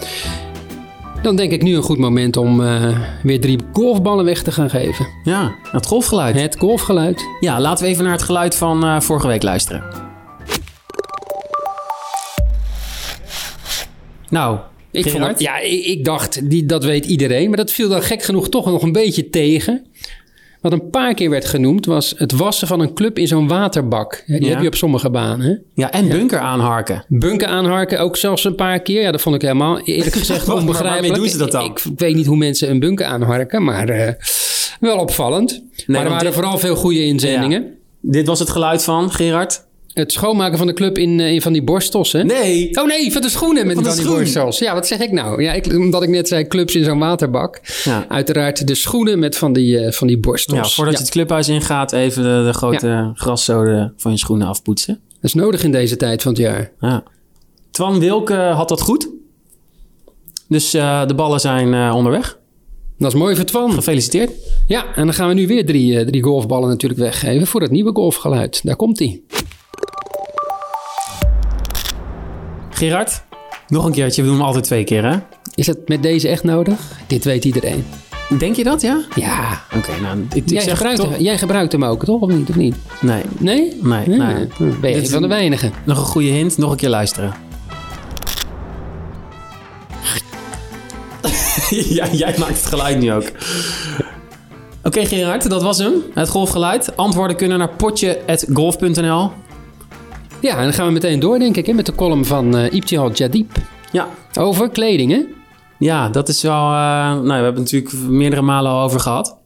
Dan 1.22 1.36
denk 1.36 1.52
ik 1.52 1.62
nu 1.62 1.76
een 1.76 1.82
goed 1.82 1.98
moment 1.98 2.36
om 2.36 2.58
weer 3.22 3.40
drie 3.40 3.58
golfballen 3.72 4.24
weg 4.24 4.42
te 4.42 4.52
gaan 4.52 4.70
geven. 4.70 5.06
Ja, 5.24 5.54
het 5.70 5.86
golfgeluid. 5.86 6.40
Het 6.40 6.56
golfgeluid. 6.58 7.22
Ja, 7.40 7.60
laten 7.60 7.84
we 7.84 7.90
even 7.90 8.04
naar 8.04 8.12
het 8.12 8.22
geluid 8.22 8.56
van 8.56 9.02
vorige 9.02 9.26
week 9.26 9.42
luisteren. 9.42 10.05
Nou, 14.30 14.58
Ik, 14.90 15.08
vond 15.10 15.26
het- 15.26 15.40
ja, 15.40 15.58
ik, 15.58 15.84
ik 15.84 16.04
dacht, 16.04 16.50
die, 16.50 16.66
dat 16.66 16.84
weet 16.84 17.04
iedereen. 17.06 17.48
Maar 17.48 17.56
dat 17.56 17.70
viel 17.70 17.88
dan 17.88 18.02
gek 18.02 18.22
genoeg 18.22 18.48
toch 18.48 18.66
nog 18.66 18.82
een 18.82 18.92
beetje 18.92 19.30
tegen. 19.30 19.86
Wat 20.60 20.72
een 20.72 20.90
paar 20.90 21.14
keer 21.14 21.30
werd 21.30 21.44
genoemd 21.44 21.86
was 21.86 22.14
het 22.16 22.32
wassen 22.32 22.66
van 22.68 22.80
een 22.80 22.94
club 22.94 23.18
in 23.18 23.26
zo'n 23.26 23.48
waterbak. 23.48 24.22
Die 24.26 24.44
Ja. 24.44 24.48
heb 24.48 24.60
je 24.60 24.66
op 24.66 24.74
sommige 24.74 25.10
banen. 25.10 25.62
Ja, 25.74 25.92
en 25.92 26.08
bunker 26.08 26.38
aanharken. 26.38 27.04
Bunken 27.08 27.48
aanharken 27.48 28.00
ook 28.00 28.16
zelfs 28.16 28.44
een 28.44 28.54
paar 28.54 28.80
keer. 28.80 29.02
Ja, 29.02 29.10
dat 29.12 29.20
vond 29.20 29.34
ik 29.34 29.42
helemaal 29.42 29.80
eerlijk 29.80 30.14
gezegd 30.22 30.48
onbegrijpelijk. 30.48 30.90
waarmee 31.00 31.12
doen 31.12 31.28
ze 31.28 31.38
dat 31.38 31.52
dan? 31.52 31.64
Ik, 31.64 31.80
ik 31.84 31.98
weet 31.98 32.14
niet 32.14 32.26
hoe 32.26 32.36
mensen 32.36 32.70
een 32.70 32.80
bunker 32.80 33.06
aanharken, 33.06 33.64
maar 33.64 33.88
eh, 33.88 34.12
wel 34.80 34.98
opvallend. 34.98 35.62
maar 35.86 36.02
er 36.04 36.08
waren 36.10 36.24
dit- 36.24 36.34
vooral 36.34 36.58
veel 36.58 36.76
goede 36.76 37.04
inzendingen. 37.04 37.74
Dit 38.00 38.26
was 38.26 38.38
het 38.38 38.50
geluid 38.50 38.84
van 38.84 39.10
Gerard. 39.12 39.65
Het 39.96 40.12
schoonmaken 40.12 40.58
van 40.58 40.66
de 40.66 40.72
club 40.72 40.98
in, 40.98 41.20
eh, 41.20 41.32
in 41.32 41.42
van 41.42 41.52
die 41.52 41.62
borstels, 41.62 42.12
hè? 42.12 42.24
Nee. 42.24 42.70
Oh 42.80 42.86
nee, 42.86 43.12
van 43.12 43.22
de 43.22 43.28
schoenen 43.28 43.66
met 43.66 43.74
Van 43.74 43.84
die, 43.84 43.92
de 43.92 43.98
van 43.98 44.04
die 44.04 44.06
schoen. 44.06 44.18
borstels. 44.42 44.58
Ja, 44.58 44.74
wat 44.74 44.86
zeg 44.86 44.98
ik 44.98 45.12
nou? 45.12 45.42
Ja, 45.42 45.52
ik, 45.52 45.66
omdat 45.72 46.02
ik 46.02 46.08
net 46.08 46.28
zei 46.28 46.46
clubs 46.46 46.74
in 46.74 46.84
zo'n 46.84 46.98
waterbak. 46.98 47.60
Ja. 47.84 48.06
Uiteraard 48.08 48.66
de 48.66 48.74
schoenen 48.74 49.18
met 49.18 49.36
van 49.36 49.52
die, 49.52 49.78
eh, 49.78 49.92
van 49.92 50.06
die 50.06 50.18
borstels. 50.18 50.58
Ja, 50.58 50.74
voordat 50.74 50.94
je 50.94 51.00
het 51.00 51.10
clubhuis 51.10 51.48
ingaat, 51.48 51.92
even 51.92 52.22
de, 52.22 52.42
de 52.46 52.52
grote 52.52 53.10
graszoden 53.14 53.92
van 53.96 54.10
je 54.12 54.18
schoenen 54.18 54.46
afpoetsen. 54.46 55.00
Dat 55.08 55.24
is 55.24 55.34
nodig 55.34 55.64
in 55.64 55.72
deze 55.72 55.96
tijd 55.96 56.22
van 56.22 56.32
het 56.32 56.40
jaar. 56.40 56.72
Ja. 56.80 57.02
Twan 57.70 57.98
Wilke 57.98 58.34
had 58.34 58.68
dat 58.68 58.80
goed. 58.80 59.08
Dus 60.48 60.74
eh, 60.74 61.06
de 61.06 61.14
ballen 61.14 61.40
zijn 61.40 61.74
eh, 61.74 61.94
onderweg. 61.96 62.38
Dat 62.98 63.12
is 63.12 63.18
mooi 63.18 63.36
voor 63.36 63.44
Twan. 63.44 63.72
Gefeliciteerd. 63.72 64.30
Ja, 64.66 64.94
en 64.94 65.04
dan 65.04 65.14
gaan 65.14 65.28
we 65.28 65.34
nu 65.34 65.46
weer 65.46 65.66
drie, 65.66 65.98
eh, 65.98 66.06
drie 66.06 66.22
golfballen 66.22 66.68
natuurlijk 66.68 67.00
weggeven 67.00 67.46
voor 67.46 67.60
het 67.60 67.70
nieuwe 67.70 67.90
golfgeluid. 67.92 68.60
Daar 68.64 68.76
komt 68.76 68.98
hij. 68.98 69.20
Gerard, 72.76 73.22
nog 73.68 73.84
een 73.84 73.92
keertje. 73.92 74.22
We 74.22 74.28
doen 74.28 74.36
hem 74.36 74.46
altijd 74.46 74.64
twee 74.64 74.84
keer, 74.84 75.04
hè? 75.04 75.16
Is 75.54 75.66
het 75.66 75.88
met 75.88 76.02
deze 76.02 76.28
echt 76.28 76.42
nodig? 76.44 76.78
Dit 77.06 77.24
weet 77.24 77.44
iedereen. 77.44 77.84
Denk 78.38 78.56
je 78.56 78.64
dat, 78.64 78.80
ja? 78.80 79.04
Ja. 79.14 79.62
Oké, 79.76 80.00
nou, 80.02 80.18
ik, 80.18 80.34
ik 80.34 80.50
Jij 80.50 80.62
zeg 80.62 80.76
gebruikt, 80.76 81.00
toch... 81.00 81.10
hem, 81.10 81.20
jij 81.20 81.38
gebruikt 81.38 81.72
hem 81.72 81.84
ook, 81.84 82.04
toch? 82.04 82.20
Of 82.20 82.30
niet? 82.30 82.48
Of 82.48 82.54
niet? 82.56 82.76
Nee, 83.00 83.22
Nee? 83.38 83.78
nee, 83.82 84.06
Nee? 84.08 84.18
nee. 84.18 84.46
Hm, 84.56 84.80
Ben 84.80 84.90
je 84.90 84.96
Dit 84.96 85.04
een 85.04 85.10
van 85.12 85.22
de 85.22 85.28
weinigen. 85.28 85.72
Nog 85.84 85.98
een 85.98 86.04
goede 86.04 86.28
hint, 86.28 86.58
nog 86.58 86.70
een 86.70 86.76
keer 86.76 86.88
luisteren. 86.88 87.34
ja, 91.98 92.06
jij 92.12 92.34
maakt 92.38 92.56
het 92.56 92.66
geluid 92.66 92.98
nu 92.98 93.12
ook. 93.12 93.30
Oké 94.82 95.06
Gerard, 95.06 95.50
dat 95.50 95.62
was 95.62 95.78
hem. 95.78 95.92
Het 96.14 96.28
golfgeluid. 96.28 96.96
Antwoorden 96.96 97.36
kunnen 97.36 97.58
naar 97.58 97.68
potje.golf.nl. 97.76 99.30
Ja, 100.40 100.56
en 100.56 100.62
dan 100.62 100.72
gaan 100.72 100.86
we 100.86 100.92
meteen 100.92 101.20
door, 101.20 101.38
denk 101.38 101.56
ik, 101.56 101.66
hè, 101.66 101.72
met 101.72 101.86
de 101.86 101.94
column 101.94 102.24
van 102.24 102.56
eh 102.56 102.72
Ibtihal 102.72 103.12
Jadip. 103.12 103.50
Ja. 103.92 104.08
Over 104.38 104.70
kleding, 104.70 105.10
hè? 105.10 105.20
ja, 105.78 106.08
dat 106.08 106.28
is 106.28 106.42
wel... 106.42 106.52
eh, 106.52 107.12
nou, 107.12 107.24
we 107.26 107.32
hebben 107.32 107.62
het 107.62 107.72
natuurlijk 107.72 108.08
meerdere 108.08 108.42
malen 108.42 108.72
al 108.72 108.82
over 108.82 109.00
gehad. 109.00 109.36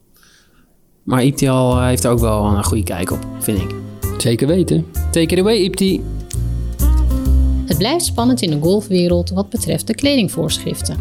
Maar 1.03 1.23
Iptial 1.23 1.77
eh, 1.77 1.85
heeft 1.85 2.03
er 2.03 2.11
ook 2.11 2.19
wel 2.19 2.45
een 2.45 2.63
goede 2.63 2.83
kijk 2.83 3.11
op, 3.11 3.25
vind 3.39 3.61
ik. 3.61 3.75
Zeker 4.17 4.47
weten. 4.47 4.85
Take 5.11 5.35
it 5.35 5.39
away, 5.39 5.57
Ipti. 5.57 6.03
Het 7.65 7.77
blijft 7.77 8.05
spannend 8.05 8.41
in 8.41 8.49
de 8.49 8.59
golfwereld 8.61 9.29
wat 9.29 9.49
betreft 9.49 9.87
de 9.87 9.95
kledingvoorschriften. 9.95 10.97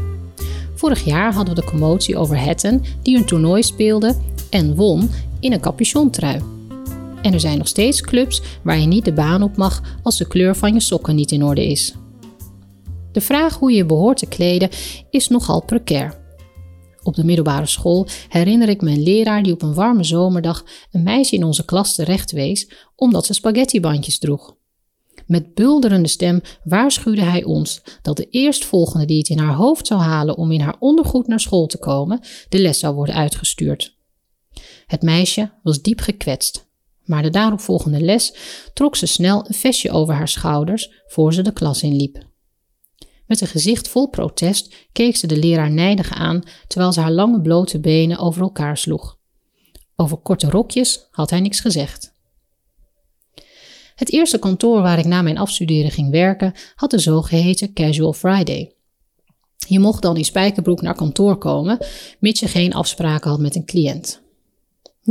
Vorig 0.74 1.04
jaar 1.04 1.32
hadden 1.34 1.54
we 1.54 1.60
de 1.60 1.66
commotie 1.66 2.16
over 2.16 2.44
Hatton, 2.44 2.84
die 3.02 3.16
een 3.16 3.24
toernooi 3.24 3.62
speelde 3.62 4.16
en 4.50 4.74
won 4.74 5.10
in 5.40 5.52
een 5.52 5.60
capuchontrui. 5.60 6.40
En 7.22 7.32
er 7.32 7.40
zijn 7.40 7.58
nog 7.58 7.68
steeds 7.68 8.00
clubs 8.00 8.42
waar 8.62 8.78
je 8.78 8.86
niet 8.86 9.04
de 9.04 9.12
baan 9.12 9.42
op 9.42 9.56
mag 9.56 9.98
als 10.02 10.18
de 10.18 10.26
kleur 10.26 10.56
van 10.56 10.74
je 10.74 10.80
sokken 10.80 11.14
niet 11.14 11.30
in 11.30 11.44
orde 11.44 11.66
is. 11.66 11.94
De 13.12 13.20
vraag 13.20 13.54
hoe 13.54 13.72
je 13.72 13.86
behoort 13.86 14.18
te 14.18 14.26
kleden 14.26 14.68
is 15.10 15.28
nogal 15.28 15.64
precair. 15.64 16.18
Op 17.02 17.14
de 17.14 17.24
middelbare 17.24 17.66
school 17.66 18.06
herinner 18.28 18.68
ik 18.68 18.80
me 18.80 18.90
een 18.90 19.02
leraar 19.02 19.42
die 19.42 19.52
op 19.52 19.62
een 19.62 19.74
warme 19.74 20.04
zomerdag 20.04 20.64
een 20.90 21.02
meisje 21.02 21.34
in 21.34 21.44
onze 21.44 21.64
klas 21.64 21.94
terecht 21.94 22.30
wees 22.30 22.70
omdat 22.96 23.26
ze 23.26 23.34
spaghettibandjes 23.34 24.18
droeg. 24.18 24.56
Met 25.26 25.54
bulderende 25.54 26.08
stem 26.08 26.40
waarschuwde 26.64 27.22
hij 27.22 27.44
ons 27.44 27.82
dat 28.02 28.16
de 28.16 28.28
eerstvolgende 28.30 29.06
die 29.06 29.18
het 29.18 29.28
in 29.28 29.38
haar 29.38 29.54
hoofd 29.54 29.86
zou 29.86 30.00
halen 30.00 30.36
om 30.36 30.52
in 30.52 30.60
haar 30.60 30.76
ondergoed 30.78 31.26
naar 31.26 31.40
school 31.40 31.66
te 31.66 31.78
komen, 31.78 32.20
de 32.48 32.58
les 32.60 32.78
zou 32.78 32.94
worden 32.94 33.14
uitgestuurd. 33.14 33.96
Het 34.86 35.02
meisje 35.02 35.52
was 35.62 35.82
diep 35.82 36.00
gekwetst, 36.00 36.69
maar 37.10 37.22
de 37.22 37.30
daaropvolgende 37.30 38.00
les 38.00 38.34
trok 38.74 38.96
ze 38.96 39.06
snel 39.06 39.44
een 39.46 39.54
vestje 39.54 39.90
over 39.90 40.14
haar 40.14 40.28
schouders 40.28 40.90
voor 41.06 41.32
ze 41.32 41.42
de 41.42 41.52
klas 41.52 41.82
inliep. 41.82 42.28
Met 43.26 43.40
een 43.40 43.46
gezicht 43.46 43.88
vol 43.88 44.08
protest 44.08 44.74
keek 44.92 45.16
ze 45.16 45.26
de 45.26 45.36
leraar 45.36 45.70
nijdig 45.70 46.12
aan 46.12 46.42
terwijl 46.66 46.92
ze 46.92 47.00
haar 47.00 47.12
lange 47.12 47.40
blote 47.40 47.80
benen 47.80 48.18
over 48.18 48.42
elkaar 48.42 48.76
sloeg. 48.76 49.18
Over 49.96 50.16
korte 50.16 50.50
rokjes 50.50 51.08
had 51.10 51.30
hij 51.30 51.40
niks 51.40 51.60
gezegd. 51.60 52.12
Het 53.94 54.12
eerste 54.12 54.38
kantoor 54.38 54.82
waar 54.82 54.98
ik 54.98 55.04
na 55.04 55.22
mijn 55.22 55.38
afstuderen 55.38 55.90
ging 55.90 56.10
werken 56.10 56.52
had 56.74 56.90
de 56.90 56.98
zogeheten 56.98 57.72
Casual 57.72 58.12
Friday. 58.12 58.74
Je 59.68 59.78
mocht 59.78 60.02
dan 60.02 60.16
in 60.16 60.24
spijkerbroek 60.24 60.82
naar 60.82 60.94
kantoor 60.94 61.38
komen, 61.38 61.78
mits 62.20 62.40
je 62.40 62.48
geen 62.48 62.74
afspraken 62.74 63.30
had 63.30 63.40
met 63.40 63.54
een 63.54 63.66
cliënt. 63.66 64.22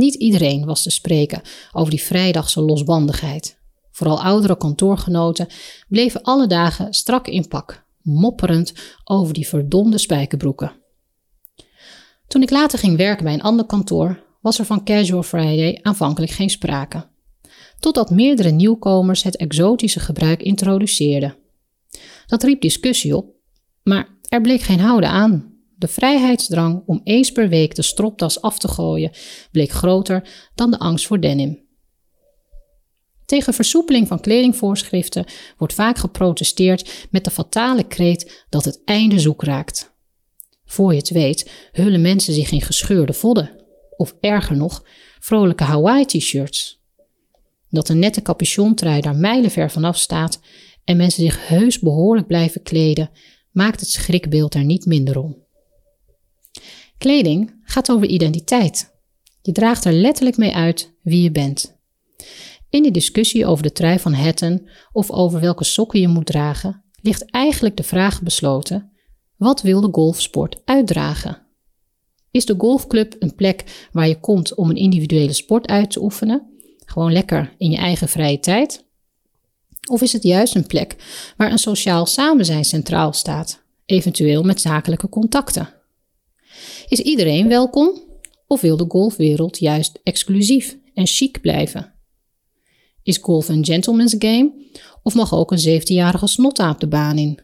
Niet 0.00 0.14
iedereen 0.14 0.64
was 0.64 0.82
te 0.82 0.90
spreken 0.90 1.42
over 1.72 1.90
die 1.90 2.02
vrijdagse 2.02 2.60
losbandigheid. 2.60 3.58
Vooral 3.90 4.22
oudere 4.22 4.56
kantoorgenoten 4.56 5.46
bleven 5.88 6.22
alle 6.22 6.46
dagen 6.46 6.92
strak 6.94 7.26
in 7.26 7.48
pak, 7.48 7.84
mopperend 8.02 8.72
over 9.04 9.34
die 9.34 9.48
verdomde 9.48 9.98
spijkerbroeken. 9.98 10.72
Toen 12.26 12.42
ik 12.42 12.50
later 12.50 12.78
ging 12.78 12.96
werken 12.96 13.24
bij 13.24 13.34
een 13.34 13.42
ander 13.42 13.66
kantoor, 13.66 14.22
was 14.40 14.58
er 14.58 14.64
van 14.64 14.84
Casual 14.84 15.22
Friday 15.22 15.78
aanvankelijk 15.82 16.32
geen 16.32 16.50
sprake. 16.50 17.08
Totdat 17.78 18.10
meerdere 18.10 18.50
nieuwkomers 18.50 19.22
het 19.22 19.36
exotische 19.36 20.00
gebruik 20.00 20.42
introduceerden. 20.42 21.36
Dat 22.26 22.42
riep 22.42 22.60
discussie 22.60 23.16
op, 23.16 23.34
maar 23.82 24.18
er 24.28 24.40
bleek 24.40 24.60
geen 24.60 24.80
houden 24.80 25.10
aan. 25.10 25.49
De 25.80 25.88
vrijheidsdrang 25.88 26.82
om 26.86 27.00
eens 27.04 27.32
per 27.32 27.48
week 27.48 27.74
de 27.74 27.82
stropdas 27.82 28.40
af 28.40 28.58
te 28.58 28.68
gooien 28.68 29.10
bleek 29.50 29.70
groter 29.70 30.48
dan 30.54 30.70
de 30.70 30.78
angst 30.78 31.06
voor 31.06 31.20
denim. 31.20 31.68
Tegen 33.26 33.54
versoepeling 33.54 34.08
van 34.08 34.20
kledingvoorschriften 34.20 35.24
wordt 35.56 35.74
vaak 35.74 35.98
geprotesteerd 35.98 37.08
met 37.10 37.24
de 37.24 37.30
fatale 37.30 37.84
kreet 37.84 38.46
dat 38.48 38.64
het 38.64 38.82
einde 38.84 39.18
zoek 39.18 39.42
raakt. 39.42 39.94
Voor 40.64 40.90
je 40.92 40.98
het 40.98 41.10
weet, 41.10 41.50
hullen 41.72 42.00
mensen 42.00 42.34
zich 42.34 42.50
in 42.50 42.62
gescheurde 42.62 43.12
vodden, 43.12 43.64
of 43.96 44.14
erger 44.20 44.56
nog, 44.56 44.84
vrolijke 45.18 45.64
Hawaii-t-shirts. 45.64 46.80
Dat 47.68 47.88
een 47.88 47.98
nette 47.98 48.22
capuchontrui 48.22 49.00
daar 49.00 49.16
mijlenver 49.16 49.70
vanaf 49.70 49.96
staat 49.96 50.40
en 50.84 50.96
mensen 50.96 51.22
zich 51.22 51.48
heus 51.48 51.78
behoorlijk 51.78 52.26
blijven 52.26 52.62
kleden, 52.62 53.10
maakt 53.50 53.80
het 53.80 53.90
schrikbeeld 53.90 54.54
er 54.54 54.64
niet 54.64 54.86
minder 54.86 55.18
om. 55.18 55.39
Kleding 57.00 57.60
gaat 57.62 57.90
over 57.90 58.06
identiteit. 58.06 58.92
Je 59.42 59.52
draagt 59.52 59.84
er 59.84 59.92
letterlijk 59.92 60.36
mee 60.36 60.54
uit 60.54 60.94
wie 61.02 61.22
je 61.22 61.30
bent. 61.30 61.78
In 62.70 62.82
de 62.82 62.90
discussie 62.90 63.46
over 63.46 63.62
de 63.62 63.72
trui 63.72 63.98
van 63.98 64.12
Hatton 64.12 64.68
of 64.92 65.10
over 65.10 65.40
welke 65.40 65.64
sokken 65.64 66.00
je 66.00 66.08
moet 66.08 66.26
dragen, 66.26 66.84
ligt 67.02 67.30
eigenlijk 67.30 67.76
de 67.76 67.82
vraag 67.82 68.22
besloten: 68.22 68.90
wat 69.36 69.62
wil 69.62 69.80
de 69.80 69.88
golfsport 69.92 70.60
uitdragen? 70.64 71.46
Is 72.30 72.44
de 72.44 72.54
golfclub 72.58 73.16
een 73.18 73.34
plek 73.34 73.88
waar 73.92 74.08
je 74.08 74.20
komt 74.20 74.54
om 74.54 74.70
een 74.70 74.76
individuele 74.76 75.32
sport 75.32 75.66
uit 75.66 75.90
te 75.90 76.02
oefenen, 76.02 76.60
gewoon 76.84 77.12
lekker 77.12 77.54
in 77.58 77.70
je 77.70 77.76
eigen 77.76 78.08
vrije 78.08 78.40
tijd? 78.40 78.84
Of 79.90 80.02
is 80.02 80.12
het 80.12 80.22
juist 80.22 80.54
een 80.54 80.66
plek 80.66 80.96
waar 81.36 81.52
een 81.52 81.58
sociaal 81.58 82.06
samenzijn 82.06 82.64
centraal 82.64 83.12
staat, 83.12 83.62
eventueel 83.84 84.42
met 84.42 84.60
zakelijke 84.60 85.08
contacten? 85.08 85.79
Is 86.88 87.00
iedereen 87.00 87.48
welkom 87.48 88.02
of 88.46 88.60
wil 88.60 88.76
de 88.76 88.84
golfwereld 88.88 89.58
juist 89.58 90.00
exclusief 90.02 90.78
en 90.94 91.06
chic 91.06 91.40
blijven? 91.40 91.94
Is 93.02 93.18
golf 93.18 93.48
een 93.48 93.64
gentleman's 93.64 94.14
game 94.18 94.52
of 95.02 95.14
mag 95.14 95.34
ook 95.34 95.52
een 95.52 95.80
17-jarige 95.80 96.26
snottaap 96.26 96.80
de 96.80 96.88
baan 96.88 97.18
in? 97.18 97.40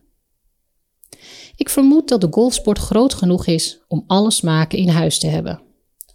Ik 1.57 1.69
vermoed 1.69 2.09
dat 2.09 2.21
de 2.21 2.29
golfsport 2.31 2.79
groot 2.79 3.15
genoeg 3.15 3.47
is 3.47 3.81
om 3.89 4.05
alle 4.07 4.31
smaken 4.31 4.79
in 4.79 4.89
huis 4.89 5.19
te 5.19 5.27
hebben. 5.27 5.63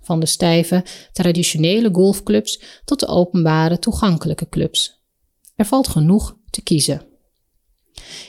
Van 0.01 0.19
de 0.19 0.25
stijve, 0.25 0.85
traditionele 1.11 1.89
golfclubs 1.91 2.61
tot 2.85 2.99
de 2.99 3.07
openbare, 3.07 3.79
toegankelijke 3.79 4.49
clubs. 4.49 5.01
Er 5.55 5.65
valt 5.65 5.87
genoeg 5.87 6.37
te 6.49 6.61
kiezen. 6.61 7.05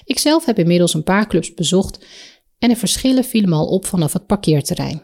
Ikzelf 0.05 0.45
heb 0.45 0.59
inmiddels 0.59 0.95
een 0.95 1.03
paar 1.03 1.27
clubs 1.27 1.55
bezocht 1.55 2.07
en 2.63 2.69
de 2.69 2.77
verschillen 2.77 3.25
vielen 3.25 3.53
al 3.53 3.67
op 3.67 3.87
vanaf 3.87 4.13
het 4.13 4.27
parkeerterrein. 4.27 5.03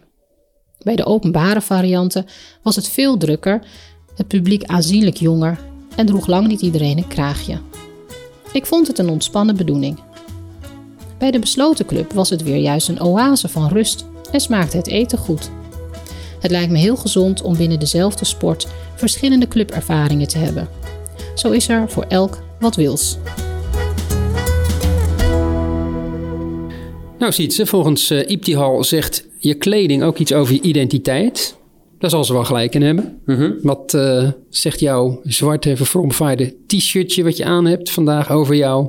Bij 0.83 0.97
de 0.97 1.05
openbare 1.05 1.61
varianten 1.61 2.27
was 2.63 2.77
het 2.77 2.89
veel 2.89 3.17
drukker, 3.17 3.67
het 4.15 4.29
publiek 4.29 4.65
aanzienlijk 4.65 5.17
jonger 5.17 5.59
en 5.97 6.07
droeg 6.07 6.27
lang 6.27 6.47
niet 6.47 6.61
iedereen 6.61 6.99
een 6.99 7.09
kraagje. 7.09 7.61
Ik 8.53 8.67
vond 8.67 8.87
het 8.87 8.99
een 8.99 9.09
ontspannen 9.09 9.57
bedoeling. 9.57 9.99
Bij 11.19 11.31
de 11.31 11.39
besloten 11.39 11.87
club 11.87 12.13
was 12.13 12.31
het 12.31 12.43
weer 12.43 12.57
juist 12.57 12.89
een 12.89 13.03
oase 13.03 13.49
van 13.49 13.69
rust 13.69 14.07
en 14.33 14.41
smaakte 14.41 14.77
het 14.77 14.87
eten 14.87 15.19
goed. 15.19 15.51
Het 16.41 16.51
lijkt 16.51 16.71
me 16.73 16.79
heel 16.79 16.97
gezond 16.97 17.43
om 17.43 17.57
binnen 17.57 17.79
dezelfde 17.79 18.25
sport 18.25 18.67
verschillende 18.95 19.49
clubervaringen 19.49 20.29
te 20.29 20.39
hebben. 20.39 20.69
Zo 21.35 21.51
is 21.51 21.69
er 21.69 21.91
voor 21.91 22.05
elk 22.05 22.43
wat 22.59 22.77
wils. 22.77 23.19
Nou, 27.19 27.33
Sietse, 27.33 27.67
volgens 27.67 28.11
uh, 28.11 28.29
Iptihal 28.31 28.85
zegt 28.85 29.27
je 29.39 29.55
kleding 29.55 30.03
ook 30.03 30.19
iets 30.19 30.33
over 30.33 30.55
je 30.55 30.61
identiteit. 30.61 31.57
Daar 31.99 32.11
zal 32.11 32.25
ze 32.25 32.33
wel 32.33 32.45
gelijk 32.45 32.75
in 32.75 32.83
hebben. 32.83 33.21
Wat 33.63 33.95
uh, 33.95 34.29
zegt 34.49 34.81
jouw 34.81 35.21
zwarte 35.25 35.77
verfromfaaide 35.77 36.55
t-shirtje 36.67 37.23
wat 37.25 37.37
je 37.37 37.45
aan 37.45 37.65
hebt 37.65 37.91
vandaag 37.91 38.31
over 38.31 38.55
jou? 38.55 38.89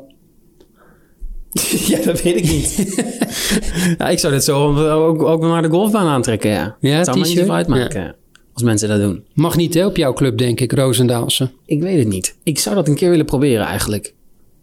ja, 1.92 2.02
dat 2.04 2.22
weet 2.22 2.36
ik 2.36 2.44
niet. 2.44 2.96
ja, 3.98 4.10
ik 4.10 4.20
zou 4.20 4.34
dit 4.34 4.44
zo 4.44 4.78
ook, 4.89 5.22
ook 5.22 5.42
naar 5.42 5.62
de 5.62 5.70
golfbaan 5.70 6.08
aantrekken, 6.08 6.50
ja. 6.50 6.78
Ja, 6.80 6.96
Het 6.96 7.06
zou 7.06 7.20
me 7.20 7.28
niet 7.28 7.50
uitmaken 7.50 8.15
als 8.54 8.63
mensen 8.63 8.89
dat 8.89 9.00
doen. 9.00 9.24
Mag 9.34 9.56
niet 9.56 9.74
hè, 9.74 9.86
op 9.86 9.98
jouw 9.98 10.13
club, 10.13 10.38
denk 10.38 10.60
ik, 10.60 10.72
Roosendaalse. 10.72 11.52
Ik 11.65 11.82
weet 11.82 12.00
het 12.00 12.08
niet. 12.08 12.36
Ik 12.44 12.60
zou 12.60 12.76
dat 12.76 12.88
een 12.88 12.96
keer 12.96 13.10
willen 13.10 13.26
proberen 13.26 13.65
eigenlijk. 13.65 14.13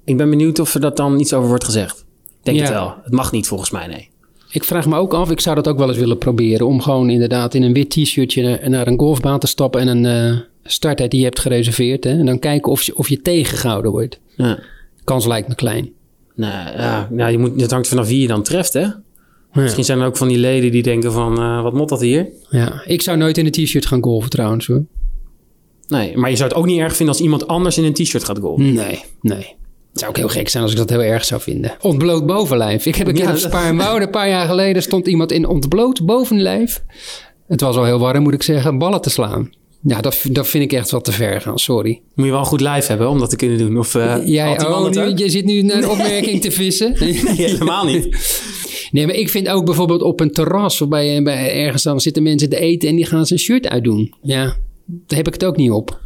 Ik 0.04 0.16
ben 0.16 0.30
benieuwd 0.30 0.58
of 0.58 0.74
er 0.74 0.80
dat 0.80 0.96
dan 0.96 1.20
iets 1.20 1.32
over 1.32 1.48
wordt 1.48 1.64
gezegd. 1.64 2.05
Denk 2.46 2.58
Ja. 2.58 2.64
het 2.64 2.72
wel. 2.72 2.94
Het 3.02 3.12
mag 3.12 3.32
niet 3.32 3.46
volgens 3.46 3.70
mij, 3.70 3.86
nee. 3.86 4.08
Ik 4.50 4.64
vraag 4.64 4.86
me 4.86 4.96
ook 4.96 5.14
af, 5.14 5.30
ik 5.30 5.40
zou 5.40 5.56
dat 5.56 5.68
ook 5.68 5.78
wel 5.78 5.88
eens 5.88 5.98
willen 5.98 6.18
proberen... 6.18 6.66
om 6.66 6.80
gewoon 6.80 7.10
inderdaad 7.10 7.54
in 7.54 7.62
een 7.62 7.72
wit 7.72 7.90
t-shirtje 7.90 8.42
naar- 8.42 8.70
naar 8.70 8.86
een 8.86 8.98
golfbaan 8.98 9.38
te 9.38 9.46
stappen... 9.46 9.80
en 9.80 9.88
een 9.88 10.04
eh 10.32 10.38
starttijd 10.68 11.10
die 11.10 11.18
je 11.20 11.26
hebt 11.26 11.38
gereserveerd. 11.40 12.04
Hè, 12.04 12.10
en 12.10 12.26
dan 12.26 12.38
kijken 12.38 12.72
of 12.72 12.82
je, 12.82 12.96
of 12.96 13.08
je 13.08 13.22
tegengehouden 13.22 13.90
wordt. 13.90 14.18
Ja. 14.36 14.58
Kans 15.04 15.26
lijkt 15.26 15.48
me 15.48 15.54
klein. 15.54 15.90
Nou, 16.34 16.76
ja, 16.78 17.08
nou, 17.10 17.30
je 17.30 17.38
moet, 17.38 17.60
het 17.60 17.70
hangt 17.70 17.88
vanaf 17.88 18.08
wie 18.08 18.20
je 18.20 18.26
dan 18.26 18.42
treft, 18.42 18.72
hè? 18.72 18.86
Misschien 19.52 19.84
zijn 19.84 20.00
er 20.00 20.06
ook 20.06 20.16
van 20.16 20.28
die 20.28 20.38
leden 20.38 20.70
die 20.70 20.82
denken 20.82 21.12
van... 21.12 21.38
eh, 21.38 21.62
wat 21.62 21.72
mot 21.72 21.88
dat 21.88 22.00
hier? 22.00 22.28
Ja, 22.50 22.82
ik 22.84 23.02
zou 23.02 23.16
nooit 23.16 23.38
in 23.38 23.46
een 23.46 23.52
t-shirt 23.52 23.86
gaan 23.86 24.02
golven 24.02 24.30
trouwens 24.30 24.66
hoor. 24.66 24.84
Nee, 25.88 26.16
maar 26.16 26.30
je 26.30 26.36
zou 26.36 26.48
het 26.48 26.58
ook 26.58 26.66
niet 26.66 26.78
erg 26.80 26.96
vinden 26.96 27.14
als 27.14 27.24
iemand 27.24 27.46
anders 27.46 27.78
in 27.78 27.84
een 27.84 27.92
t-shirt 27.94 28.24
gaat 28.24 28.38
golven. 28.38 28.72
Nee, 28.74 29.02
nee. 29.20 29.54
Het 29.96 30.04
zou 30.04 30.16
ook 30.16 30.20
heel 30.30 30.40
gek 30.40 30.48
zijn 30.48 30.62
als 30.62 30.72
ik 30.72 30.78
dat 30.78 30.90
heel 30.90 31.02
erg 31.02 31.24
zou 31.24 31.40
vinden. 31.40 31.76
Ontbloot 31.80 32.26
bovenlijf. 32.26 32.86
Ik 32.86 32.94
heb 32.94 33.06
een 33.06 33.14
keer 33.14 33.22
Ja, 33.24 33.28
op 33.32 33.40
dat- 33.40 33.50
Spaarnwoude, 33.50 34.04
een 34.04 34.10
paar 34.10 34.28
jaar 34.28 34.46
geleden, 34.46 34.82
stond 34.82 35.06
iemand 35.06 35.32
in 35.32 35.46
ontbloot 35.46 36.06
bovenlijf. 36.06 36.82
Het 37.46 37.60
was 37.60 37.76
al 37.76 37.84
heel 37.84 37.98
warm, 37.98 38.22
moet 38.22 38.32
ik 38.34 38.42
zeggen, 38.42 38.78
ballen 38.78 39.00
te 39.00 39.10
slaan. 39.10 39.50
Ja, 39.82 40.00
dat, 40.00 40.20
dat 40.30 40.48
vind 40.48 40.64
ik 40.64 40.72
echt 40.72 40.90
wat 40.90 41.04
te 41.04 41.12
ver 41.12 41.40
gaan, 41.40 41.58
sorry. 41.58 42.00
Moet 42.14 42.24
je 42.26 42.30
wel 42.32 42.40
een 42.40 42.46
goed 42.46 42.60
lijf 42.60 42.86
hebben 42.86 43.08
om 43.08 43.18
dat 43.18 43.30
te 43.30 43.36
kunnen 43.36 43.58
doen. 43.58 43.78
Of 43.78 43.94
uh, 43.94 44.16
Jij, 44.24 44.66
oh, 44.66 44.90
nu, 44.90 45.12
je 45.14 45.28
zit 45.30 45.44
nu 45.44 45.62
naar 45.62 45.76
een 45.76 45.88
opmerking 45.88 46.40
te 46.40 46.50
vissen. 46.50 46.94
Nee, 47.00 47.12
helemaal 47.30 47.84
niet. 47.84 48.08
Nee, 48.90 49.06
maar 49.06 49.14
ik 49.14 49.30
vind 49.30 49.48
ook 49.48 49.64
bijvoorbeeld 49.64 50.02
op 50.02 50.20
een 50.20 50.30
terras 50.32 50.80
of 50.80 50.88
bij, 50.88 51.22
bij 51.22 51.64
ergens 51.64 51.82
dan 51.82 52.00
zitten 52.00 52.22
mensen 52.22 52.48
te 52.48 52.58
eten 52.58 52.88
en 52.88 52.96
die 52.96 53.06
gaan 53.06 53.26
zijn 53.26 53.38
shirt 53.40 53.68
uitdoen. 53.68 54.14
Ja, 54.22 54.44
daar 54.84 55.18
heb 55.18 55.26
ik 55.26 55.32
het 55.32 55.44
ook 55.44 55.56
niet 55.56 55.70
op. 55.70 56.00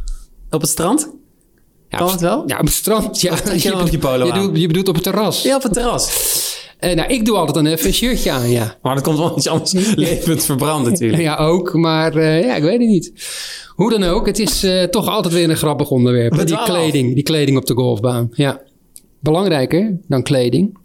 Op 0.49 0.61
het 0.61 0.69
strand? 0.69 1.13
Ja, 1.91 1.97
Kan 1.97 2.05
op- 2.07 2.11
het 2.11 2.21
wel? 2.21 2.43
Ja, 2.45 2.59
op 2.59 2.65
het 2.65 2.73
strand. 2.73 3.21
Ja, 3.21 3.35
je 3.55 3.87
je 3.91 3.97
polo 3.99 4.25
je, 4.25 4.31
bedoelt, 4.33 4.57
je 4.57 4.67
bedoelt 4.67 4.87
op 4.87 4.95
het 4.95 5.03
terras. 5.03 5.41
Ja, 5.43 5.55
op 5.55 5.63
het 5.63 5.73
terras. 5.73 6.29
Eh, 6.79 6.95
nou, 6.95 7.09
ik 7.13 7.25
doe 7.25 7.37
altijd 7.37 7.55
dan 7.55 7.65
even 7.65 7.87
een 7.87 7.93
shirtje 7.93 8.31
aan, 8.31 8.49
ja. 8.49 8.77
Maar 8.81 8.95
dat 8.95 9.03
komt 9.03 9.17
wel 9.17 9.37
iets 9.37 9.47
anders 9.47 9.71
levend 9.95 10.45
verbrand 10.45 10.85
natuurlijk. 10.89 11.21
Ja, 11.21 11.35
ook. 11.35 11.73
Maar 11.73 12.15
eh, 12.15 12.43
ja, 12.43 12.55
ik 12.55 12.63
weet 12.63 12.79
het 12.79 12.87
niet. 12.87 13.11
Hoe 13.75 13.89
dan 13.89 14.03
ook, 14.03 14.25
het 14.25 14.39
is 14.39 14.63
eh, 14.63 14.83
toch 14.83 15.07
altijd 15.07 15.33
weer 15.33 15.49
een 15.49 15.55
grappig 15.57 15.89
onderwerp. 15.89 16.35
We 16.35 16.43
Die 16.43 16.55
af. 16.55 16.65
kleding, 16.65 17.13
die 17.15 17.23
kleding 17.23 17.57
op 17.57 17.65
de 17.65 17.73
golfbaan. 17.73 18.29
Ja. 18.31 18.61
Belangrijker 19.19 19.97
dan 20.07 20.23
kleding, 20.23 20.77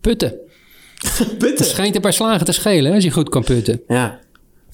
putten. 0.00 0.34
Het 1.18 1.38
Putten. 1.38 1.66
schijnt 1.66 1.94
een 1.94 2.00
paar 2.00 2.12
slagen 2.12 2.46
te 2.46 2.52
schelen 2.52 2.88
hè, 2.88 2.94
als 2.94 3.04
je 3.04 3.10
goed 3.10 3.28
kan 3.28 3.44
putten. 3.44 3.80
Ja. 3.88 4.20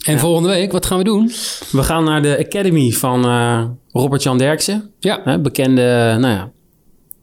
En 0.04 0.18
volgende 0.18 0.48
week, 0.48 0.72
wat 0.72 0.86
gaan 0.86 0.98
we 0.98 1.04
doen? 1.04 1.30
We 1.70 1.82
gaan 1.82 2.04
naar 2.04 2.22
de 2.22 2.38
Academy 2.46 2.90
van 2.90 3.24
eh, 3.24 3.64
Robert-Jan 3.92 4.38
Derksen. 4.38 4.90
Ja, 5.00 5.20
Hè, 5.24 5.38
bekende 5.40 6.16
nou 6.20 6.34
ja, 6.34 6.50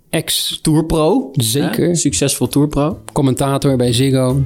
ex 0.10 0.60
tourpro. 0.62 1.30
Zeker. 1.34 1.88
Hè, 1.88 1.96
succesvol 1.96 2.48
tourpro. 2.48 3.00
commentator 3.14 3.76
bij 3.76 3.94
Ziggo. 3.94 4.42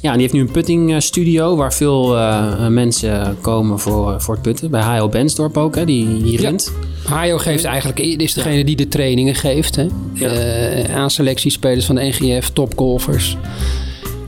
Ja, 0.00 0.08
en 0.10 0.12
die 0.12 0.20
heeft 0.22 0.32
nu 0.32 0.40
een 0.40 0.50
putting 0.50 0.92
eh, 0.92 0.98
studio 1.00 1.56
waar 1.56 1.72
veel 1.74 2.16
eh, 2.16 2.66
mensen 2.68 3.36
komen 3.40 3.78
voor, 3.78 4.20
voor 4.20 4.34
het 4.34 4.42
putten. 4.42 4.70
Bij 4.70 4.80
H.L. 4.82 5.08
Bensdorp 5.08 5.56
ook, 5.56 5.74
hè, 5.74 5.84
die, 5.84 6.22
die 6.22 6.32
Ja. 6.32 6.40
rent. 6.40 6.72
Hajo 7.04 7.38
geeft 7.38 7.64
eigenlijk, 7.64 7.98
is 8.00 8.34
degene 8.34 8.64
die 8.64 8.76
de 8.76 8.88
trainingen 8.88 9.34
geeft. 9.34 9.76
Hè? 9.76 9.86
Eh, 10.20 10.96
aan 10.96 11.10
selectiespelers 11.10 11.86
van 11.86 11.94
de 11.94 12.02
NGF, 12.18 12.50
topgolfers. 12.50 13.36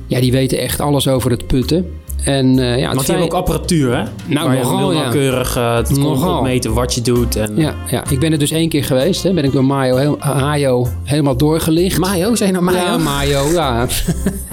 Ja, 0.07 0.21
die 0.21 0.33
weten 0.33 0.59
echt 0.59 0.81
alles 0.81 1.09
over 1.09 1.31
het 1.31 1.47
putten. 1.47 1.87
En 2.25 2.59
eh, 2.59 2.79
ja, 2.79 2.95
Want 2.95 3.17
ook 3.17 3.33
apparatuur, 3.33 3.97
hè? 3.97 4.03
Nou, 4.27 4.47
waar 4.47 4.57
je 4.57 4.63
nogal, 4.63 4.79
heel 4.79 4.93
ja. 4.93 5.01
nauwkeurig 5.01 5.57
eh, 5.57 5.77
het 5.77 5.99
Nogal. 5.99 6.37
opmeten 6.37 6.75
wat 6.75 6.95
je 6.95 7.01
doet. 7.01 7.37
En... 7.37 7.57
Ja, 7.57 7.75
ja, 7.91 8.05
ik 8.11 8.19
ben 8.19 8.33
er 8.33 8.39
dus 8.39 8.51
één 8.51 8.69
keer 8.69 8.85
geweest. 8.85 9.23
Hè. 9.23 9.33
Ben 9.33 9.45
ik 9.45 9.53
door 9.53 9.65
Mayo, 9.65 9.97
heel, 9.97 10.17
Hajo 10.19 10.89
helemaal 11.05 11.37
doorgelicht. 11.37 11.99
Mayo, 11.99 12.35
zei 12.35 12.51
je 12.51 12.61
nou 12.61 12.65
Mayo? 12.65 12.85
Ja, 12.85 12.97
Mayo, 12.97 13.49
ja. 13.53 13.87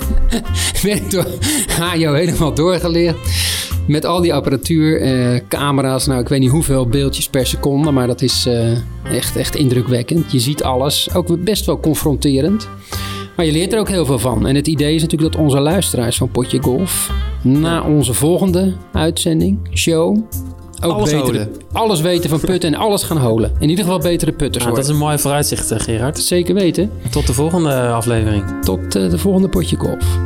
ben 0.84 0.96
ik 0.96 1.12
door 1.12 1.26
Hajo 1.80 2.14
helemaal 2.14 2.54
doorgelicht. 2.54 3.18
Met 3.88 4.06
al 4.06 4.22
die 4.22 4.34
apparatuur, 4.34 5.02
eh, 5.02 5.40
camera's. 5.48 6.06
Nou, 6.06 6.22
ik 6.22 6.28
weet 6.28 6.40
niet 6.40 6.50
hoeveel 6.50 6.88
beeldjes 6.88 7.30
per 7.30 7.46
seconde. 7.46 7.92
Maar 7.92 8.08
dat 8.08 8.22
is 8.22 8.46
eh, 8.46 8.72
echt, 9.16 9.36
echt 9.36 9.56
indrukwekkend. 9.56 10.32
Je 10.32 10.40
ziet 10.40 10.64
alles. 10.64 11.14
Ook 11.14 11.44
best 11.44 11.66
wel 11.66 11.80
confronterend. 11.80 12.68
Maar 13.36 13.46
je 13.46 13.52
leert 13.52 13.74
er 13.74 13.80
ook 13.80 13.90
heel 13.90 14.06
veel 14.06 14.20
van. 14.20 14.48
En 14.48 14.56
het 14.56 14.68
idee 14.68 14.96
is 14.96 15.02
natuurlijk 15.02 15.32
dat 15.34 15.42
onze 15.42 15.60
luisteraars 15.60 16.18
van 16.18 16.30
Potje 16.32 16.62
Golf... 16.62 17.12
na 17.42 17.82
onze 17.82 18.14
volgende 18.14 18.74
uitzending, 18.94 19.58
show... 19.74 20.18
Ook 20.86 20.92
Alles 20.92 21.12
betere- 21.12 21.24
holen. 21.38 21.50
alles 21.72 22.02
weten 22.02 22.30
van 22.30 22.40
putten 22.40 22.74
en 22.74 22.80
alles 22.80 23.04
gaan 23.04 23.18
holen. 23.18 23.52
In 23.60 23.70
ieder 23.70 23.86
geval 23.86 24.00
betere 24.00 24.32
putters 24.32 24.64
Nou, 24.64 24.76
dat 24.76 24.76
worden. 24.76 24.84
is 24.84 24.90
een 24.90 25.06
mooi 25.08 25.18
vooruitzicht, 25.20 25.72
eh, 25.72 25.80
Gerard. 25.80 26.20
Zeker 26.20 26.56
weten. 26.56 26.92
Tot 27.12 27.28
de 27.28 27.34
volgende 27.34 27.88
aflevering. 27.88 28.44
Tot 28.62 28.96
eh, 28.96 29.10
de 29.10 29.18
volgende 29.18 29.50
Potje 29.50 29.76
Golf. 29.78 30.18